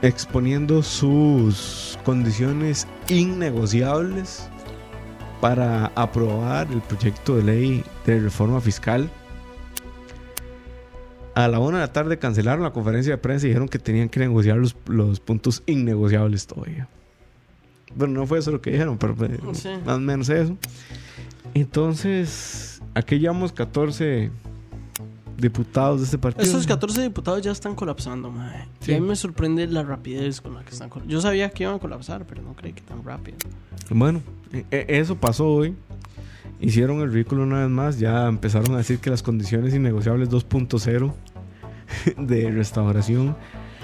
exponiendo 0.01 0.81
sus 0.81 1.99
condiciones 2.05 2.87
innegociables 3.09 4.49
para 5.41 5.87
aprobar 5.95 6.67
el 6.71 6.81
proyecto 6.81 7.35
de 7.35 7.43
ley 7.43 7.83
de 8.05 8.19
reforma 8.19 8.59
fiscal. 8.61 9.09
A 11.35 11.47
la 11.47 11.59
una 11.59 11.77
de 11.79 11.85
la 11.85 11.93
tarde 11.93 12.17
cancelaron 12.19 12.63
la 12.63 12.71
conferencia 12.73 13.13
de 13.13 13.17
prensa 13.17 13.45
y 13.45 13.49
dijeron 13.49 13.69
que 13.69 13.79
tenían 13.79 14.09
que 14.09 14.19
negociar 14.19 14.57
los, 14.57 14.75
los 14.87 15.19
puntos 15.19 15.63
innegociables 15.67 16.45
todavía. 16.47 16.87
Bueno, 17.95 18.19
no 18.19 18.27
fue 18.27 18.39
eso 18.39 18.51
lo 18.51 18.61
que 18.61 18.71
dijeron, 18.71 18.97
pero 18.97 19.15
Sí. 19.53 19.69
más 19.85 19.95
o 19.95 19.99
menos 19.99 20.29
eso. 20.29 20.57
Entonces, 21.53 22.81
aquí 22.93 23.19
llevamos 23.19 23.51
14 23.51 24.31
diputados 25.39 25.99
de 25.99 26.05
este 26.05 26.17
partido. 26.17 26.43
Estos 26.45 26.67
14 26.67 27.01
diputados 27.03 27.41
ya 27.41 27.51
están 27.51 27.75
colapsando. 27.75 28.33
Sí. 28.79 28.91
Y 28.91 28.95
a 28.95 28.99
mí 29.01 29.07
me 29.07 29.15
sorprende 29.15 29.65
la 29.67 29.83
rapidez 29.83 30.41
con 30.41 30.53
la 30.55 30.63
que 30.63 30.71
están 30.71 30.89
colapsando. 30.89 31.11
Yo 31.13 31.21
sabía 31.21 31.49
que 31.49 31.63
iban 31.63 31.75
a 31.75 31.79
colapsar, 31.79 32.25
pero 32.25 32.41
no 32.41 32.55
creí 32.55 32.73
que 32.73 32.81
tan 32.81 33.03
rápido. 33.03 33.37
Bueno, 33.89 34.21
e- 34.51 34.65
e- 34.71 34.85
eso 34.99 35.15
pasó 35.15 35.47
hoy. 35.47 35.75
Hicieron 36.61 36.99
el 37.01 37.11
ridículo 37.11 37.43
una 37.43 37.61
vez 37.61 37.69
más. 37.69 37.99
Ya 37.99 38.27
empezaron 38.27 38.73
a 38.75 38.77
decir 38.79 38.99
que 38.99 39.09
las 39.09 39.23
condiciones 39.23 39.73
innegociables 39.73 40.29
2.0 40.29 41.13
de 42.17 42.51
restauración. 42.51 43.35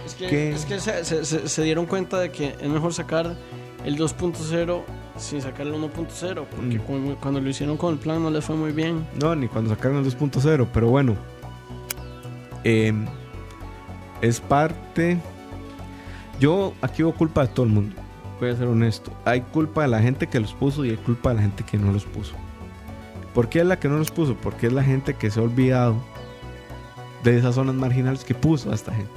Es 0.06 0.14
que, 0.14 0.52
es 0.52 0.66
que 0.66 0.80
se, 0.80 1.26
se- 1.48 1.64
dieron 1.64 1.86
cuenta 1.88 2.20
de 2.20 2.32
que 2.32 2.54
es 2.62 2.68
mejor 2.70 2.94
sacar 2.94 3.36
el 3.84 3.98
2.0 3.98 4.84
sin 5.18 5.42
sacar 5.42 5.66
el 5.66 5.74
1.0. 5.74 6.46
Porque 6.46 6.78
Mm. 6.78 6.82
cu- 6.82 7.16
cuando 7.22 7.40
lo 7.42 7.50
hicieron 7.50 7.78
con 7.78 7.94
el 7.94 8.00
plan 8.00 8.22
no 8.22 8.30
les 8.30 8.44
fue 8.44 8.56
muy 8.56 8.72
bien. 8.72 9.08
No, 9.20 9.36
ni 9.36 9.48
cuando 9.48 9.70
sacaron 9.72 9.98
el 9.98 10.04
2.0, 10.06 10.68
pero 10.74 10.90
bueno. 10.90 11.16
Em, 12.66 13.06
es 14.22 14.42
parte. 14.42 15.18
Yo 16.40 16.74
aquí 16.82 17.04
hubo 17.04 17.14
culpa 17.14 17.44
de 17.44 17.48
todo 17.48 17.66
el 17.66 17.72
mundo. 17.72 17.96
Voy 18.40 18.50
a 18.50 18.56
ser 18.58 18.68
honesto. 18.68 19.14
Hay 19.24 19.42
culpa 19.42 19.84
de 19.84 19.88
la 19.88 20.02
gente 20.02 20.28
que 20.28 20.40
los 20.40 20.54
puso 20.54 20.84
y 20.84 20.90
hay 20.90 20.98
culpa 20.98 21.30
de 21.30 21.36
la 21.36 21.42
gente 21.44 21.64
que 21.64 21.78
no 21.78 21.94
los 21.94 22.04
puso. 22.04 22.36
¿Por 23.34 23.50
qué 23.50 23.60
es 23.60 23.66
la 23.66 23.80
que 23.80 23.88
no 23.88 23.98
los 23.98 24.12
puso? 24.12 24.36
Porque 24.36 24.68
es 24.68 24.74
la 24.74 24.84
gente 24.84 25.14
que 25.14 25.30
se 25.32 25.40
ha 25.40 25.44
olvidado 25.44 25.96
de 27.24 27.38
esas 27.38 27.56
zonas 27.56 27.76
marginales 27.76 28.24
que 28.24 28.36
puso 28.36 28.72
a 28.72 28.76
esta 28.76 28.94
gente. 28.94 29.12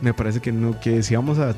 Me 0.00 0.12
parece 0.12 0.40
que 0.40 0.52
no, 0.52 0.78
que 0.80 1.02
si 1.02 1.14
vamos 1.14 1.38
a, 1.38 1.54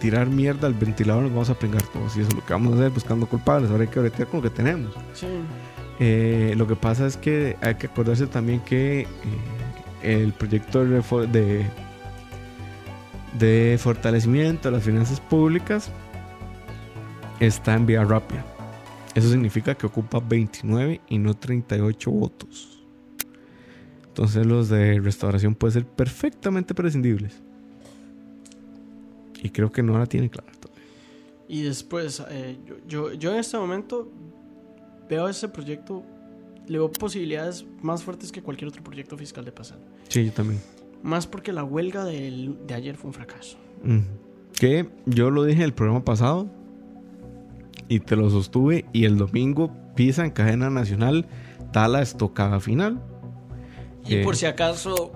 tirar 0.00 0.28
mierda 0.28 0.66
al 0.66 0.74
ventilador 0.74 1.22
nos 1.22 1.32
vamos 1.32 1.50
a 1.50 1.54
pringar 1.54 1.82
todos. 1.82 2.16
Y 2.16 2.20
eso 2.20 2.28
es 2.28 2.34
lo 2.34 2.44
que 2.44 2.52
vamos 2.52 2.72
a 2.72 2.76
hacer 2.76 2.90
buscando 2.90 3.26
culpables. 3.26 3.70
Ahora 3.70 3.82
hay 3.82 3.88
que 3.88 4.00
bretear 4.00 4.28
con 4.28 4.42
lo 4.42 4.50
que 4.50 4.54
tenemos. 4.54 4.94
Sí. 5.14 5.26
Eh, 6.00 6.54
lo 6.56 6.66
que 6.66 6.76
pasa 6.76 7.06
es 7.06 7.16
que 7.16 7.56
hay 7.60 7.74
que 7.74 7.88
acordarse 7.88 8.26
también 8.26 8.60
que 8.60 9.00
eh, 9.00 9.06
el 10.02 10.32
proyecto 10.32 10.84
de, 10.84 11.66
de, 13.36 13.78
fortalecimiento 13.78 14.68
de 14.68 14.76
las 14.76 14.84
finanzas 14.84 15.20
públicas 15.20 15.90
está 17.40 17.74
en 17.74 17.86
vía 17.86 18.04
rápida. 18.04 18.44
Eso 19.14 19.28
significa 19.28 19.74
que 19.74 19.86
ocupa 19.86 20.20
29 20.20 21.00
y 21.08 21.18
no 21.18 21.34
38 21.34 22.10
votos. 22.10 22.78
Entonces 24.06 24.46
los 24.46 24.68
de 24.68 25.00
restauración 25.00 25.56
pueden 25.56 25.74
ser 25.74 25.86
perfectamente 25.86 26.74
prescindibles. 26.74 27.40
Y 29.42 29.50
creo 29.50 29.72
que 29.72 29.82
no 29.82 29.98
la 29.98 30.06
tiene 30.06 30.30
clara 30.30 30.52
todavía. 30.60 30.84
Y 31.48 31.62
después, 31.62 32.22
eh, 32.30 32.58
yo, 32.86 33.12
yo 33.12 33.32
en 33.32 33.38
este 33.38 33.56
momento 33.56 34.10
veo 35.08 35.28
ese 35.28 35.48
proyecto, 35.48 36.02
le 36.66 36.78
veo 36.78 36.90
posibilidades 36.90 37.64
más 37.82 38.02
fuertes 38.02 38.30
que 38.32 38.42
cualquier 38.42 38.68
otro 38.68 38.82
proyecto 38.82 39.16
fiscal 39.16 39.44
de 39.44 39.52
pasado. 39.52 39.80
Sí, 40.08 40.26
yo 40.26 40.32
también. 40.32 40.60
Más 41.02 41.26
porque 41.26 41.52
la 41.52 41.64
huelga 41.64 42.04
del- 42.04 42.58
de 42.66 42.74
ayer 42.74 42.96
fue 42.96 43.08
un 43.08 43.14
fracaso. 43.14 43.56
Que 44.58 44.88
yo 45.06 45.30
lo 45.30 45.44
dije 45.44 45.58
en 45.60 45.64
el 45.66 45.72
programa 45.74 46.04
pasado 46.04 46.48
y 47.88 48.00
te 48.00 48.16
lo 48.16 48.28
sostuve 48.30 48.84
y 48.92 49.04
el 49.04 49.16
domingo 49.16 49.70
Pisa 49.94 50.24
en 50.24 50.30
cadena 50.30 50.70
nacional 50.70 51.26
da 51.72 51.88
la 51.88 52.02
estocada 52.02 52.60
final. 52.60 53.00
Y 54.06 54.16
Eh, 54.16 54.24
por 54.24 54.36
si 54.36 54.46
acaso, 54.46 54.94
o 54.94 55.12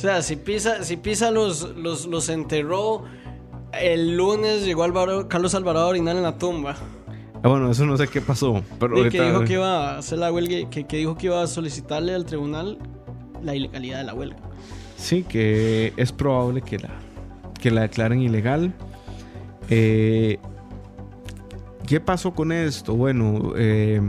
sea, 0.00 0.22
si 0.22 0.36
Pisa, 0.36 0.82
si 0.84 0.96
Pisa 0.96 1.30
los, 1.30 1.76
los, 1.76 2.06
los 2.06 2.28
enterró, 2.28 3.04
el 3.72 4.16
lunes 4.16 4.64
llegó 4.64 4.84
Alvaro- 4.84 5.28
Carlos 5.28 5.54
Alvarado 5.54 5.86
a 5.86 5.88
orinar 5.90 6.16
en 6.16 6.22
la 6.22 6.38
tumba. 6.38 6.76
Ah, 7.42 7.48
bueno, 7.48 7.70
eso 7.70 7.86
no 7.86 7.96
sé 7.96 8.08
qué 8.08 8.20
pasó, 8.20 8.62
pero 8.78 9.08
que 9.08 9.22
dijo 9.22 9.44
que 9.44 9.54
iba 9.54 9.94
a 9.94 9.98
hacer 9.98 10.18
la 10.18 10.32
huelga, 10.32 10.68
que, 10.70 10.86
que 10.86 10.96
dijo 10.98 11.16
que 11.16 11.26
iba 11.26 11.42
a 11.42 11.46
solicitarle 11.46 12.14
al 12.14 12.24
tribunal 12.24 12.78
la 13.42 13.54
ilegalidad 13.54 13.98
de 13.98 14.04
la 14.04 14.14
huelga. 14.14 14.36
Sí, 14.96 15.22
que 15.22 15.92
es 15.96 16.12
probable 16.12 16.60
que 16.62 16.78
la, 16.78 16.90
que 17.60 17.70
la 17.70 17.82
declaren 17.82 18.20
ilegal. 18.20 18.74
Eh, 19.70 20.38
¿Qué 21.86 22.00
pasó 22.00 22.34
con 22.34 22.52
esto? 22.52 22.94
Bueno, 22.94 23.52
eh, 23.56 24.00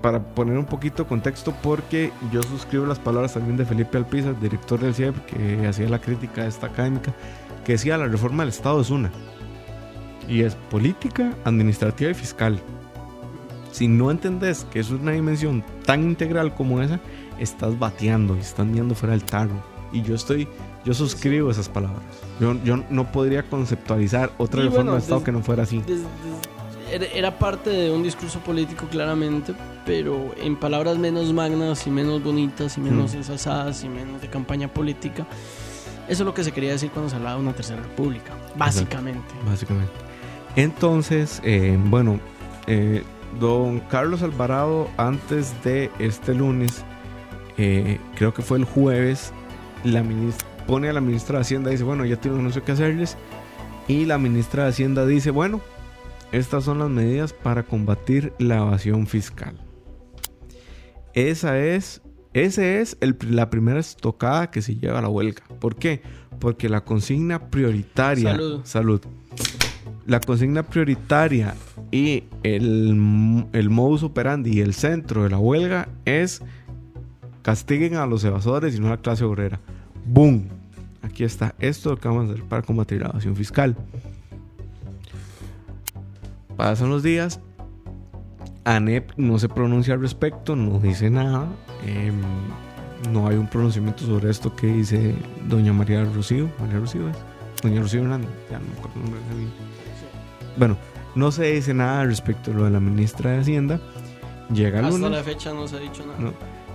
para 0.00 0.22
poner 0.22 0.58
un 0.58 0.66
poquito 0.66 1.04
de 1.04 1.08
contexto, 1.08 1.54
porque 1.62 2.12
yo 2.30 2.42
suscribo 2.42 2.86
las 2.86 2.98
palabras 2.98 3.34
también 3.34 3.56
de 3.56 3.64
Felipe 3.64 3.96
Alpizar, 3.96 4.38
director 4.38 4.78
del 4.78 4.94
CIEP, 4.94 5.16
que 5.24 5.66
hacía 5.66 5.88
la 5.88 5.98
crítica 5.98 6.42
de 6.42 6.48
esta 6.48 6.66
académica, 6.66 7.14
que 7.64 7.72
decía 7.72 7.96
la 7.96 8.06
reforma 8.06 8.42
del 8.42 8.50
Estado 8.50 8.80
es 8.80 8.90
una. 8.90 9.10
Y 10.28 10.42
es 10.42 10.54
política, 10.70 11.32
administrativa 11.44 12.10
y 12.10 12.14
fiscal. 12.14 12.60
Si 13.72 13.88
no 13.88 14.10
entendés 14.10 14.64
que 14.70 14.80
es 14.80 14.90
una 14.90 15.12
dimensión 15.12 15.64
tan 15.84 16.02
integral 16.04 16.54
como 16.54 16.80
esa, 16.80 17.00
estás 17.38 17.78
bateando 17.78 18.36
y 18.36 18.40
estás 18.40 18.70
viendo 18.70 18.94
fuera 18.94 19.12
del 19.12 19.24
tarro. 19.24 19.62
Y 19.92 20.02
yo 20.02 20.14
estoy, 20.14 20.48
yo 20.84 20.94
suscribo 20.94 21.50
esas 21.50 21.68
palabras. 21.68 22.02
Yo, 22.40 22.54
yo 22.64 22.78
no 22.90 23.10
podría 23.10 23.42
conceptualizar 23.42 24.30
otra 24.38 24.60
Y 24.60 24.64
reforma 24.64 24.82
bueno, 24.84 24.92
del 24.92 25.02
Estado 25.02 25.20
des- 25.20 25.24
que 25.24 25.32
no 25.32 25.42
fuera 25.42 25.62
así. 25.64 25.78
Des- 25.80 26.00
des- 26.00 27.10
era, 27.14 27.38
parte 27.38 27.70
de 27.70 27.90
un 27.90 28.02
discurso 28.04 28.38
político 28.40 28.86
claramente, 28.88 29.52
pero 29.84 30.32
en 30.40 30.54
palabras 30.56 30.96
menos 30.98 31.32
magnas 31.32 31.86
y 31.86 31.90
menos 31.90 32.22
bonitas 32.22 32.76
y 32.78 32.80
menos 32.80 33.14
Mm. 33.14 33.16
ensalzadas 33.16 33.82
y 33.82 33.88
menos 33.88 34.20
de 34.22 34.28
campaña 34.28 34.68
política. 34.68 35.26
Eso 36.08 36.22
es 36.22 36.26
lo 36.26 36.34
que 36.34 36.44
se 36.44 36.52
quería 36.52 36.70
decir 36.72 36.90
cuando 36.90 37.08
se 37.10 37.16
hablaba 37.16 37.36
de 37.36 37.42
una 37.42 37.52
tercera 37.54 37.82
república, 37.82 38.34
básicamente. 38.56 39.34
Básicamente. 39.44 39.92
Entonces, 40.56 41.40
eh, 41.44 41.76
bueno, 41.86 42.20
eh, 42.66 43.02
don 43.40 43.80
Carlos 43.80 44.22
Alvarado, 44.22 44.88
antes 44.96 45.52
de 45.64 45.90
este 45.98 46.34
lunes, 46.34 46.84
eh, 47.58 47.98
creo 48.16 48.32
que 48.34 48.42
fue 48.42 48.58
el 48.58 48.64
jueves, 48.64 49.32
la 49.84 50.02
ministra, 50.02 50.46
pone 50.66 50.88
a 50.88 50.92
la 50.92 51.00
ministra 51.00 51.38
de 51.38 51.42
Hacienda 51.42 51.70
y 51.70 51.72
dice, 51.74 51.84
bueno, 51.84 52.04
ya 52.04 52.16
tengo 52.20 52.38
no 52.38 52.50
sé 52.52 52.62
qué 52.62 52.72
hacerles. 52.72 53.16
Y 53.88 54.04
la 54.06 54.16
ministra 54.18 54.62
de 54.64 54.70
Hacienda 54.70 55.04
dice, 55.06 55.30
bueno, 55.30 55.60
estas 56.32 56.64
son 56.64 56.78
las 56.78 56.88
medidas 56.88 57.32
para 57.32 57.64
combatir 57.64 58.32
la 58.38 58.56
evasión 58.58 59.06
fiscal. 59.06 59.60
Esa 61.12 61.58
es, 61.58 62.00
ese 62.32 62.80
es 62.80 62.96
el- 63.00 63.16
la 63.30 63.50
primera 63.50 63.78
estocada 63.78 64.50
que 64.50 64.62
se 64.62 64.76
lleva 64.76 65.00
a 65.00 65.02
la 65.02 65.08
huelga. 65.08 65.42
¿Por 65.60 65.76
qué? 65.76 66.02
Porque 66.40 66.68
la 66.68 66.82
consigna 66.82 67.50
prioritaria. 67.50 68.30
Salud. 68.32 68.60
Salud. 68.64 69.00
La 70.06 70.20
consigna 70.20 70.62
prioritaria 70.62 71.54
y 71.90 72.24
el, 72.42 72.94
modus 72.94 74.02
operandi 74.02 74.58
y 74.58 74.60
el 74.60 74.74
centro 74.74 75.22
de 75.22 75.30
la 75.30 75.38
huelga 75.38 75.88
es 76.04 76.42
castiguen 77.42 77.96
a 77.96 78.06
los 78.06 78.24
evasores 78.24 78.76
y 78.76 78.80
no 78.80 78.88
a 78.88 78.90
la 78.90 78.96
clase 78.98 79.24
obrera. 79.24 79.60
¡Boom! 80.04 80.48
Aquí 81.02 81.24
está. 81.24 81.54
Esto 81.58 81.96
que 81.96 82.08
vamos 82.08 82.28
a 82.28 82.32
hacer 82.32 82.44
para 82.44 82.62
combatir 82.62 83.00
la 83.00 83.08
evasión 83.08 83.36
fiscal. 83.36 83.76
Pasan 86.56 86.90
los 86.90 87.02
días. 87.02 87.40
ANEP 88.64 89.12
no 89.16 89.38
se 89.38 89.48
pronuncia 89.48 89.94
al 89.94 90.00
respecto, 90.00 90.56
no 90.56 90.78
dice 90.78 91.10
nada. 91.10 91.48
em, 91.86 92.20
no 93.12 93.28
hay 93.28 93.36
un 93.36 93.46
pronunciamiento 93.46 94.04
sobre 94.04 94.30
esto 94.30 94.54
que 94.56 94.66
dice 94.66 95.14
doña 95.48 95.72
María 95.72 96.04
Rocío. 96.04 96.50
María 96.58 96.78
Rocío 96.78 97.08
es. 97.08 97.16
Doña 97.62 97.80
Rocío 97.80 98.02
Hernández. 98.02 98.30
Ya 98.50 98.58
no 98.58 98.66
me 98.66 98.72
acuerdo 98.72 98.94
el 98.96 99.02
nombre 99.02 99.20
de 99.20 99.36
bien. 99.36 99.73
Bueno, 100.56 100.76
no 101.14 101.30
se 101.32 101.44
dice 101.52 101.74
nada 101.74 102.04
respecto 102.04 102.50
de 102.50 102.56
lo 102.58 102.64
de 102.64 102.70
la 102.70 102.80
ministra 102.80 103.30
de 103.32 103.38
Hacienda. 103.40 103.80
Llega 104.52 104.78
el 104.80 104.84
Hasta 104.86 104.98
lunes. 104.98 105.18
la 105.18 105.24
fecha 105.24 105.52
no 105.52 105.66
se 105.66 105.76
ha 105.76 105.80
dicho 105.80 106.04
nada. 106.06 106.18
No. 106.18 106.32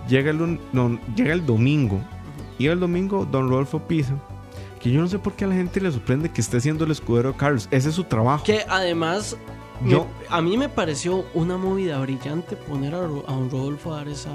Llega 0.08 0.32
el, 0.32 0.38
lun- 0.38 0.60
no, 0.74 1.00
llega 1.16 1.34
el 1.34 1.46
domingo. 1.46 2.00
Y 2.58 2.68
el 2.68 2.80
domingo, 2.80 3.26
don 3.30 3.48
Rodolfo 3.50 3.80
Pisa. 3.88 4.16
Que 4.82 4.92
yo 4.92 5.02
no 5.02 5.08
sé 5.08 5.20
por 5.20 5.34
qué 5.34 5.46
a 5.46 5.48
la 5.48 5.56
gente 5.56 5.80
le 5.82 5.92
sorprende 5.92 6.30
que 6.30 6.42
esté 6.42 6.60
siendo 6.62 6.86
el 6.86 6.92
escudero 6.92 7.32
de 7.34 7.38
Carlos. 7.38 7.68
Ese 7.72 7.90
es 7.90 7.96
su 7.96 8.06
trabajo. 8.06 8.44
Que 8.44 8.62
además, 8.68 9.38
me- 9.82 9.92
Yo- 9.92 10.08
a 10.30 10.42
mí 10.42 10.58
me 10.58 10.68
pareció 10.70 11.26
una 11.34 11.58
movida 11.58 12.00
brillante 12.00 12.56
poner 12.56 12.96
a, 12.96 12.98
a 13.00 13.02
don 13.02 13.50
Rodolfo 13.52 13.94
a 13.94 13.98
dar 13.98 14.08
esa, 14.10 14.32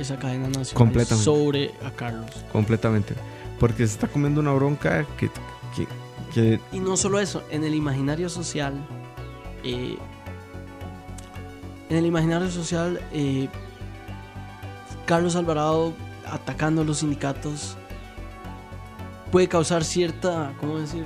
esa 0.00 0.18
cadena 0.18 0.48
nacional 0.48 1.06
sobre 1.06 1.70
a 1.84 1.90
Carlos. 1.92 2.30
Completamente. 2.52 3.14
Porque 3.60 3.86
se 3.86 3.92
está 3.94 4.08
comiendo 4.08 4.40
una 4.40 4.52
bronca 4.52 5.06
que, 5.18 5.30
que, 5.74 5.86
Y 6.72 6.80
no 6.80 6.96
solo 6.96 7.18
eso, 7.20 7.42
en 7.50 7.64
el 7.64 7.74
imaginario 7.74 8.28
social, 8.28 8.74
eh, 9.64 9.96
en 11.88 11.96
el 11.96 12.06
imaginario 12.06 12.50
social, 12.50 13.00
eh, 13.12 13.48
Carlos 15.06 15.36
Alvarado 15.36 15.92
atacando 16.26 16.82
a 16.82 16.84
los 16.84 16.98
sindicatos 16.98 17.76
puede 19.30 19.48
causar 19.48 19.84
cierta, 19.84 20.52
¿cómo 20.60 20.78
decir? 20.78 21.04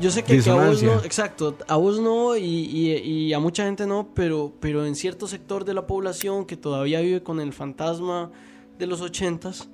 Yo 0.00 0.12
sé 0.12 0.22
que, 0.22 0.34
que 0.44 0.50
a 0.50 0.54
vos 0.54 0.80
no, 0.86 1.04
exacto, 1.04 1.56
a 1.66 1.76
vos 1.76 1.98
no 2.00 2.36
y, 2.36 2.44
y- 2.44 2.92
y 3.02 3.32
a 3.32 3.40
mucha 3.40 3.64
gente 3.64 3.86
no, 3.86 4.08
pero, 4.14 4.52
pero 4.60 4.86
en 4.86 4.94
cierto 4.94 5.26
sector 5.26 5.64
de 5.64 5.74
la 5.74 5.86
población 5.88 6.44
que 6.46 6.56
todavía 6.56 7.00
vive 7.00 7.22
con 7.24 7.40
el 7.40 7.52
fantasma 7.52 8.30
de 8.78 8.86
los 8.86 9.00
ochentas, 9.00 9.68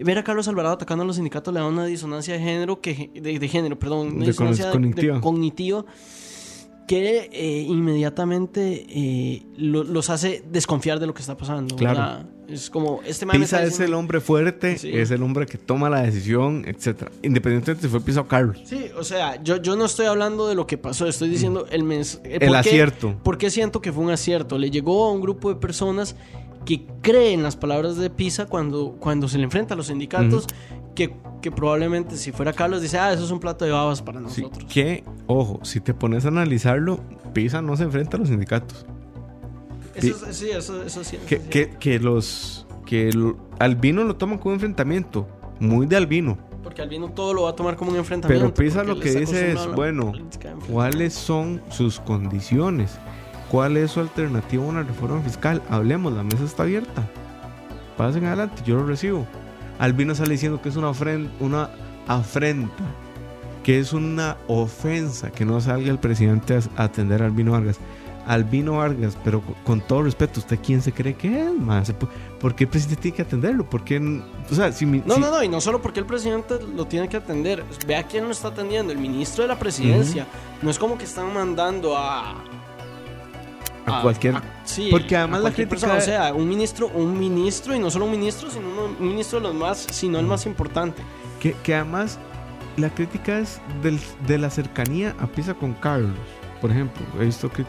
ver 0.00 0.18
a 0.18 0.24
Carlos 0.24 0.46
Alvarado 0.48 0.74
atacando 0.74 1.02
a 1.04 1.06
los 1.06 1.16
sindicatos 1.16 1.52
le 1.54 1.60
da 1.60 1.66
una 1.66 1.86
disonancia 1.86 2.34
de 2.34 2.40
género 2.40 2.80
que 2.80 3.10
de, 3.14 3.38
de 3.38 3.48
género, 3.48 3.78
perdón, 3.78 4.08
una 4.08 4.20
De 4.20 4.26
disonancia 4.26 4.66
de- 4.66 4.72
cognitiva. 4.72 5.14
de 5.16 5.20
cognitiva 5.20 5.84
que 6.86 7.28
eh, 7.32 7.62
inmediatamente 7.68 8.86
eh, 8.88 9.42
lo- 9.56 9.82
los 9.82 10.08
hace 10.08 10.44
desconfiar 10.52 11.00
de 11.00 11.06
lo 11.08 11.14
que 11.14 11.20
está 11.20 11.36
pasando. 11.36 11.74
Claro. 11.74 11.98
¿verdad? 11.98 12.26
Es 12.48 12.70
como 12.70 13.00
este 13.04 13.26
Pisa 13.26 13.64
es 13.64 13.80
el 13.80 13.92
hombre 13.92 14.20
fuerte, 14.20 14.78
Sí. 14.78 14.90
es 14.92 15.10
el 15.10 15.20
hombre 15.24 15.46
que 15.46 15.58
toma 15.58 15.90
la 15.90 16.02
decisión, 16.02 16.62
etcétera 16.64 17.10
Independientemente 17.24 17.82
si 17.86 17.90
fue 17.90 18.00
Pisa 18.00 18.20
o 18.20 18.28
Carlos. 18.28 18.58
Sí, 18.64 18.86
o 18.96 19.02
sea, 19.02 19.42
yo, 19.42 19.56
yo 19.56 19.74
no 19.74 19.84
estoy 19.84 20.06
hablando 20.06 20.46
de 20.46 20.54
lo 20.54 20.64
que 20.64 20.78
pasó, 20.78 21.08
estoy 21.08 21.28
diciendo 21.28 21.66
el 21.70 21.82
mens 21.82 22.20
eh, 22.22 22.38
El 22.40 22.50
¿por 22.50 22.50
qué- 22.50 22.56
acierto. 22.68 23.16
¿Por 23.24 23.36
qué 23.36 23.50
siento 23.50 23.80
que 23.80 23.92
fue 23.92 24.04
un 24.04 24.10
acierto? 24.12 24.56
Le 24.58 24.70
llegó 24.70 25.06
a 25.06 25.12
un 25.12 25.20
grupo 25.20 25.48
de 25.52 25.56
personas 25.56 26.14
que 26.66 26.84
creen 27.00 27.42
las 27.42 27.56
palabras 27.56 27.96
de 27.96 28.10
Pisa 28.10 28.44
cuando, 28.44 28.96
cuando 29.00 29.26
se 29.28 29.38
le 29.38 29.44
enfrenta 29.44 29.72
a 29.72 29.76
los 29.78 29.86
sindicatos, 29.86 30.46
que, 30.94 31.14
que 31.40 31.50
probablemente 31.50 32.16
si 32.16 32.32
fuera 32.32 32.52
Carlos 32.52 32.82
dice, 32.82 32.98
ah, 32.98 33.12
eso 33.12 33.24
es 33.24 33.30
un 33.30 33.40
plato 33.40 33.64
de 33.64 33.70
babas 33.70 34.02
para 34.02 34.18
Sí, 34.28 34.42
nosotros. 34.42 34.70
que, 34.72 35.02
ojo, 35.26 35.60
si 35.62 35.80
te 35.80 35.94
pones 35.94 36.24
a 36.26 36.28
analizarlo, 36.28 37.00
Pisa 37.32 37.62
no 37.62 37.76
se 37.76 37.84
enfrenta 37.84 38.16
a 38.18 38.20
los 38.20 38.28
sindicatos. 38.28 38.84
Eso, 39.94 40.26
es- 40.28 40.36
sí, 40.36 40.50
eso, 40.50 40.82
eso 40.82 41.02
sí. 41.04 41.16
Que, 41.26 41.36
eso 41.36 41.44
que, 41.48 41.70
que 41.80 41.98
los. 41.98 42.66
Que 42.84 43.10
Albino 43.58 44.04
lo 44.04 44.16
toman 44.16 44.36
como 44.38 44.50
un 44.50 44.54
enfrentamiento. 44.56 45.26
Muy 45.58 45.86
de 45.86 45.96
Albino. 45.96 46.36
Porque 46.62 46.82
Albino 46.82 47.10
todo 47.12 47.32
lo 47.32 47.42
va 47.44 47.50
a 47.50 47.56
tomar 47.56 47.76
como 47.76 47.92
un 47.92 47.96
enfrentamiento. 47.96 48.52
Pero 48.52 48.68
Pisa 48.68 48.82
lo 48.84 49.00
que 49.00 49.10
dice 49.12 49.52
es: 49.52 49.66
bueno. 49.74 50.12
¿cuáles 50.70 51.14
son 51.14 51.62
sus 51.70 51.98
condiciones? 52.00 52.98
¿Cuál 53.50 53.76
es 53.76 53.92
su 53.92 54.00
alternativa 54.00 54.64
a 54.64 54.66
una 54.66 54.82
reforma 54.82 55.20
fiscal? 55.22 55.62
Hablemos, 55.70 56.12
la 56.12 56.22
mesa 56.22 56.44
está 56.44 56.64
abierta. 56.64 57.08
Pasen 57.96 58.24
adelante, 58.26 58.62
yo 58.66 58.76
lo 58.76 58.86
recibo. 58.86 59.26
Albino 59.78 60.14
sale 60.14 60.30
diciendo 60.32 60.60
que 60.60 60.68
es 60.68 60.76
una, 60.76 60.88
ofren- 60.90 61.30
una 61.40 61.70
afrenta, 62.08 62.82
que 63.62 63.78
es 63.78 63.92
una 63.92 64.36
ofensa 64.48 65.30
que 65.30 65.44
no 65.44 65.60
salga 65.60 65.90
el 65.90 65.98
presidente 65.98 66.58
a 66.76 66.82
atender 66.82 67.22
a 67.22 67.26
Albino 67.26 67.52
Vargas. 67.52 67.78
Albino 68.26 68.78
Vargas, 68.78 69.16
pero 69.22 69.40
co- 69.40 69.54
con 69.64 69.80
todo 69.80 70.02
respeto, 70.02 70.40
¿usted 70.40 70.58
quién 70.60 70.82
se 70.82 70.90
cree 70.92 71.14
que 71.14 71.44
es? 71.46 71.52
Más? 71.54 71.92
¿Por 72.40 72.56
qué 72.56 72.64
el 72.64 72.70
presidente 72.70 73.00
tiene 73.00 73.16
que 73.16 73.22
atenderlo? 73.22 73.64
¿Por 73.70 73.84
qué? 73.84 73.96
n- 73.96 74.22
O 74.50 74.54
sea, 74.54 74.72
si 74.72 74.84
mi- 74.84 75.00
No, 75.06 75.14
si- 75.14 75.20
no, 75.20 75.30
no, 75.30 75.42
y 75.44 75.48
no 75.48 75.60
solo 75.60 75.80
porque 75.80 76.00
el 76.00 76.06
presidente 76.06 76.56
lo 76.74 76.86
tiene 76.86 77.08
que 77.08 77.16
atender. 77.18 77.62
Vea 77.86 78.02
quién 78.02 78.24
lo 78.24 78.32
está 78.32 78.48
atendiendo, 78.48 78.92
el 78.92 78.98
ministro 78.98 79.42
de 79.44 79.48
la 79.48 79.58
presidencia. 79.58 80.26
No 80.60 80.70
es 80.70 80.78
como 80.78 80.98
que 80.98 81.04
están 81.04 81.32
mandando 81.32 81.96
a, 81.96 82.34
A 83.86 84.02
cualquier- 84.02 84.34
sí, 84.64 84.88
porque 84.90 85.16
además 85.16 85.42
la 85.42 85.50
crítica- 85.52 85.70
persona, 85.70 85.94
o 85.94 86.00
sea, 86.00 86.34
un 86.34 86.48
ministro, 86.48 86.88
un 86.88 87.18
ministro 87.18 87.74
y 87.74 87.78
no 87.78 87.90
solo 87.90 88.04
un 88.06 88.10
ministro, 88.10 88.50
sino 88.50 88.66
un, 88.68 88.96
ministro 89.08 89.38
de 89.40 89.44
los 89.46 89.54
más, 89.54 89.86
sino 89.90 90.18
el 90.18 90.26
más 90.26 90.44
importante. 90.46 91.02
Que, 91.40 91.52
que 91.62 91.74
además 91.74 92.18
la 92.76 92.90
crítica 92.90 93.38
es 93.38 93.60
del- 93.82 94.00
de 94.26 94.38
la 94.38 94.50
cercanía 94.50 95.14
a 95.20 95.26
Pisa 95.26 95.54
con 95.54 95.72
Carlos. 95.74 96.16
Por 96.60 96.70
ejemplo, 96.70 97.04
he 97.20 97.24
visto 97.26 97.50
que 97.50 97.64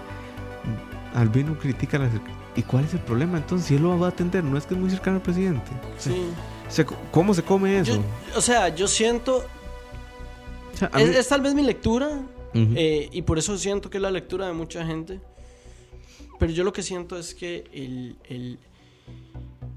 Albino 1.14 1.58
critica 1.58 1.98
la 1.98 2.10
cercanía. 2.10 2.36
¿Y 2.56 2.64
cuál 2.64 2.86
es 2.86 2.94
el 2.94 3.00
problema? 3.02 3.38
Entonces, 3.38 3.68
si 3.68 3.76
él 3.76 3.84
lo 3.84 3.98
va 4.00 4.08
a 4.08 4.10
atender, 4.10 4.44
no 4.44 4.58
es 4.58 4.66
que 4.66 4.74
es 4.74 4.80
muy 4.80 4.90
cercano 4.90 5.18
al 5.18 5.22
presidente. 5.24 5.70
Sí. 6.00 6.16
O 6.68 6.72
sea, 6.72 6.86
¿cómo 7.12 7.34
se 7.34 7.44
come 7.44 7.78
eso? 7.80 7.96
Yo- 7.96 8.38
o 8.38 8.42
sea, 8.42 8.70
yo 8.70 8.88
siento, 8.88 9.46
O 10.74 10.78
sea, 10.78 10.90
a 10.92 11.00
es, 11.02 11.10
mí- 11.10 11.16
es 11.16 11.28
tal 11.28 11.42
vez 11.42 11.54
mi 11.54 11.62
lectura, 11.62 12.10
eh, 12.54 13.10
y 13.12 13.22
por 13.22 13.38
eso 13.38 13.56
siento 13.58 13.90
que 13.92 13.98
es 13.98 14.02
la 14.02 14.10
lectura 14.10 14.48
de 14.48 14.54
mucha 14.54 14.84
gente. 14.86 15.22
Pero 16.40 16.52
yo 16.52 16.64
lo 16.64 16.72
que 16.74 16.84
siento 16.84 17.18
es 17.18 17.34
que 17.34 17.64
el, 17.74 18.18
el, 18.30 18.60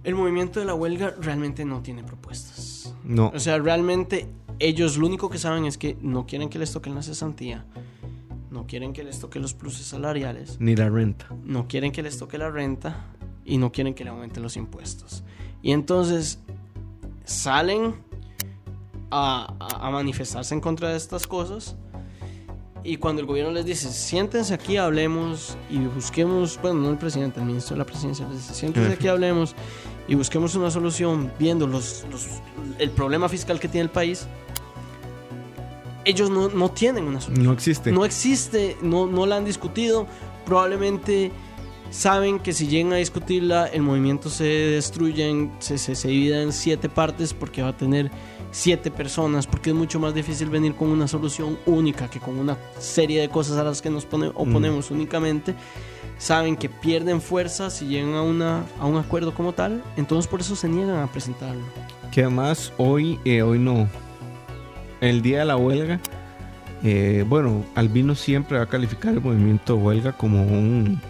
el 0.04 0.14
movimiento 0.14 0.60
de 0.60 0.66
la 0.66 0.74
huelga 0.74 1.14
realmente 1.20 1.64
no 1.64 1.80
tiene 1.82 2.04
propuestas. 2.04 2.94
no, 3.04 3.32
O 3.34 3.38
sea, 3.40 3.58
realmente 3.58 4.28
ellos 4.58 4.96
lo 4.98 5.06
único 5.06 5.30
que 5.30 5.38
saben 5.38 5.64
es 5.64 5.78
que 5.78 5.96
no 6.02 6.26
quieren 6.26 6.48
que 6.50 6.58
les 6.58 6.72
toquen 6.72 6.94
la 6.94 7.02
cesantía, 7.02 7.64
no 8.50 8.66
quieren 8.66 8.92
que 8.92 9.02
les 9.04 9.18
toquen 9.20 9.40
los 9.42 9.54
pluses 9.54 9.86
salariales, 9.86 10.58
ni 10.60 10.76
la 10.76 10.88
renta. 10.90 11.26
no 11.44 11.66
quieren 11.66 11.92
que 11.92 12.02
les 12.02 12.18
toque 12.18 12.36
la 12.36 12.50
renta 12.50 13.06
y 13.44 13.56
no 13.58 13.72
quieren 13.72 13.94
que 13.94 14.04
le 14.04 14.10
aumenten 14.10 14.42
los 14.42 14.56
impuestos. 14.56 15.22
Y 15.62 15.72
entonces 15.72 16.40
salen 17.24 17.94
a, 19.10 19.54
a- 19.58 19.86
a 19.88 19.90
manifestarse 19.90 20.54
en 20.54 20.60
contra 20.60 20.90
de 20.90 20.96
estas 20.96 21.26
cosas. 21.26 21.76
Y 22.82 22.96
cuando 22.96 23.20
el 23.20 23.26
gobierno 23.26 23.52
les 23.52 23.64
dice, 23.66 23.90
siéntense 23.90 24.54
aquí, 24.54 24.76
hablemos 24.78 25.56
y 25.70 25.78
busquemos, 25.78 26.58
bueno, 26.62 26.80
no 26.80 26.90
el 26.90 26.96
presidente, 26.98 27.38
el 27.40 27.46
ministro 27.46 27.74
de 27.74 27.78
la 27.78 27.84
presidencia 27.84 28.26
les 28.28 28.38
dice, 28.38 28.54
siéntense 28.54 28.92
aquí, 28.94 29.06
hablemos 29.08 29.54
y 30.08 30.14
busquemos 30.14 30.54
una 30.54 30.70
solución 30.70 31.30
viendo 31.38 31.66
los, 31.66 32.04
los- 32.10 32.26
el 32.78 32.90
problema 32.90 33.28
fiscal 33.28 33.60
que 33.60 33.68
tiene 33.68 33.84
el 33.84 33.90
país, 33.90 34.26
ellos 36.04 36.30
no, 36.30 36.48
no 36.48 36.70
tienen 36.70 37.04
una 37.04 37.20
solución. 37.20 37.46
No 37.46 37.52
existe. 37.52 37.92
No 37.92 38.04
existe, 38.04 38.76
no, 38.82 39.06
no 39.06 39.26
la 39.26 39.36
han 39.36 39.44
discutido. 39.44 40.06
Probablemente 40.46 41.30
saben 41.90 42.38
que 42.38 42.52
si 42.52 42.66
llegan 42.68 42.92
a 42.92 42.96
discutirla, 42.96 43.66
el 43.66 43.82
movimiento 43.82 44.30
se 44.30 44.44
destruye, 44.44 45.50
se, 45.58 45.78
se, 45.78 45.94
se 45.94 46.08
divide 46.08 46.42
en 46.42 46.52
siete 46.52 46.88
partes 46.88 47.34
porque 47.34 47.62
va 47.62 47.68
a 47.68 47.76
tener 47.76 48.10
siete 48.52 48.90
personas, 48.90 49.46
porque 49.46 49.70
es 49.70 49.76
mucho 49.76 50.00
más 50.00 50.12
difícil 50.14 50.48
venir 50.50 50.74
con 50.74 50.88
una 50.88 51.06
solución 51.06 51.56
única 51.66 52.08
que 52.08 52.18
con 52.18 52.38
una 52.38 52.56
serie 52.78 53.20
de 53.20 53.28
cosas 53.28 53.58
a 53.58 53.64
las 53.64 53.80
que 53.80 53.90
nos 53.90 54.04
pone- 54.04 54.32
oponemos 54.34 54.90
únicamente. 54.90 55.54
Saben 56.18 56.56
que 56.56 56.68
pierden 56.68 57.20
fuerza 57.22 57.70
si 57.70 57.86
llegan 57.86 58.14
a, 58.14 58.22
una, 58.22 58.64
a 58.78 58.86
un 58.86 58.98
acuerdo 58.98 59.32
como 59.32 59.52
tal, 59.54 59.82
entonces 59.96 60.28
por 60.30 60.40
eso 60.40 60.54
se 60.54 60.68
niegan 60.68 60.96
a 60.96 61.06
presentarlo. 61.06 61.62
Que 62.12 62.22
además 62.22 62.72
hoy, 62.76 63.18
eh, 63.24 63.40
hoy 63.40 63.58
no. 63.58 63.88
El 65.00 65.22
día 65.22 65.38
de 65.38 65.44
la 65.46 65.56
huelga, 65.56 65.98
eh, 66.82 67.24
bueno, 67.26 67.64
Albino 67.74 68.14
siempre 68.14 68.58
va 68.58 68.64
a 68.64 68.68
calificar 68.68 69.14
el 69.14 69.22
movimiento 69.22 69.76
de 69.76 69.82
huelga 69.82 70.12
como 70.12 70.42
un, 70.42 71.00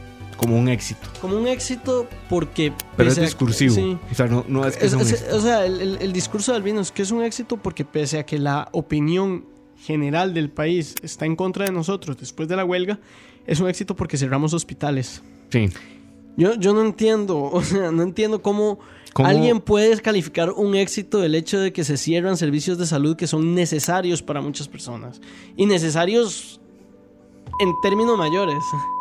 como 0.41 0.59
un 0.59 0.69
éxito. 0.69 1.07
Como 1.21 1.37
un 1.37 1.47
éxito 1.47 2.09
porque... 2.31 2.73
Pero 2.97 3.11
es 3.11 3.21
discursivo. 3.21 3.75
sí. 3.75 3.99
O 4.11 4.15
sea, 4.15 4.27
no, 4.27 4.45
no 4.49 4.65
es 4.67 4.77
que 4.77 4.87
Es- 4.87 4.93
sea 4.93 4.99
un 4.99 5.07
es- 5.07 5.13
éxito. 5.13 5.37
o 5.37 5.41
sea, 5.41 5.67
el, 5.67 5.81
el- 5.81 5.99
el 6.01 6.13
discurso 6.13 6.53
de 6.53 6.57
Albino 6.57 6.81
es 6.81 6.91
que 6.91 7.03
es 7.03 7.11
un 7.11 7.23
éxito 7.23 7.57
porque 7.59 7.85
pese 7.85 8.19
a 8.19 8.25
que 8.25 8.39
la 8.39 8.69
opinión 8.73 9.45
general 9.85 10.33
del 10.35 10.51
país 10.51 10.95
está 11.03 11.27
en 11.27 11.37
contra 11.37 11.67
de 11.67 11.73
nosotros 11.73 12.17
después 12.19 12.49
de 12.49 12.57
la 12.57 12.65
huelga, 12.65 12.99
es 13.47 13.61
un 13.61 13.69
éxito 13.69 13.95
porque 13.95 14.17
cerramos 14.17 14.53
hospitales. 14.55 15.23
Sí. 15.51 15.69
Yo, 16.37 16.55
yo 16.55 16.73
no 16.73 16.81
entiendo, 16.83 17.39
o 17.53 17.63
sea, 17.63 17.91
no 17.93 18.03
entiendo 18.03 18.41
cómo, 18.43 18.79
¿Cómo? 19.13 19.29
alguien 19.29 19.61
puede 19.61 20.01
calificar 20.01 20.51
un 20.51 20.75
éxito 20.75 21.19
del 21.19 21.35
hecho 21.35 21.59
de 21.61 21.73
que 21.73 21.85
se 21.85 21.97
cierran 21.97 22.37
servicios 22.37 22.79
de 22.79 22.87
salud 22.87 23.17
que 23.17 23.27
son 23.27 23.55
necesarios 23.55 24.23
para 24.23 24.41
muchas 24.41 24.69
personas. 24.69 25.21
Y 25.57 25.67
necesarios 25.67 26.61
en 27.61 27.73
términos 27.83 28.17
mayores. 28.17 28.57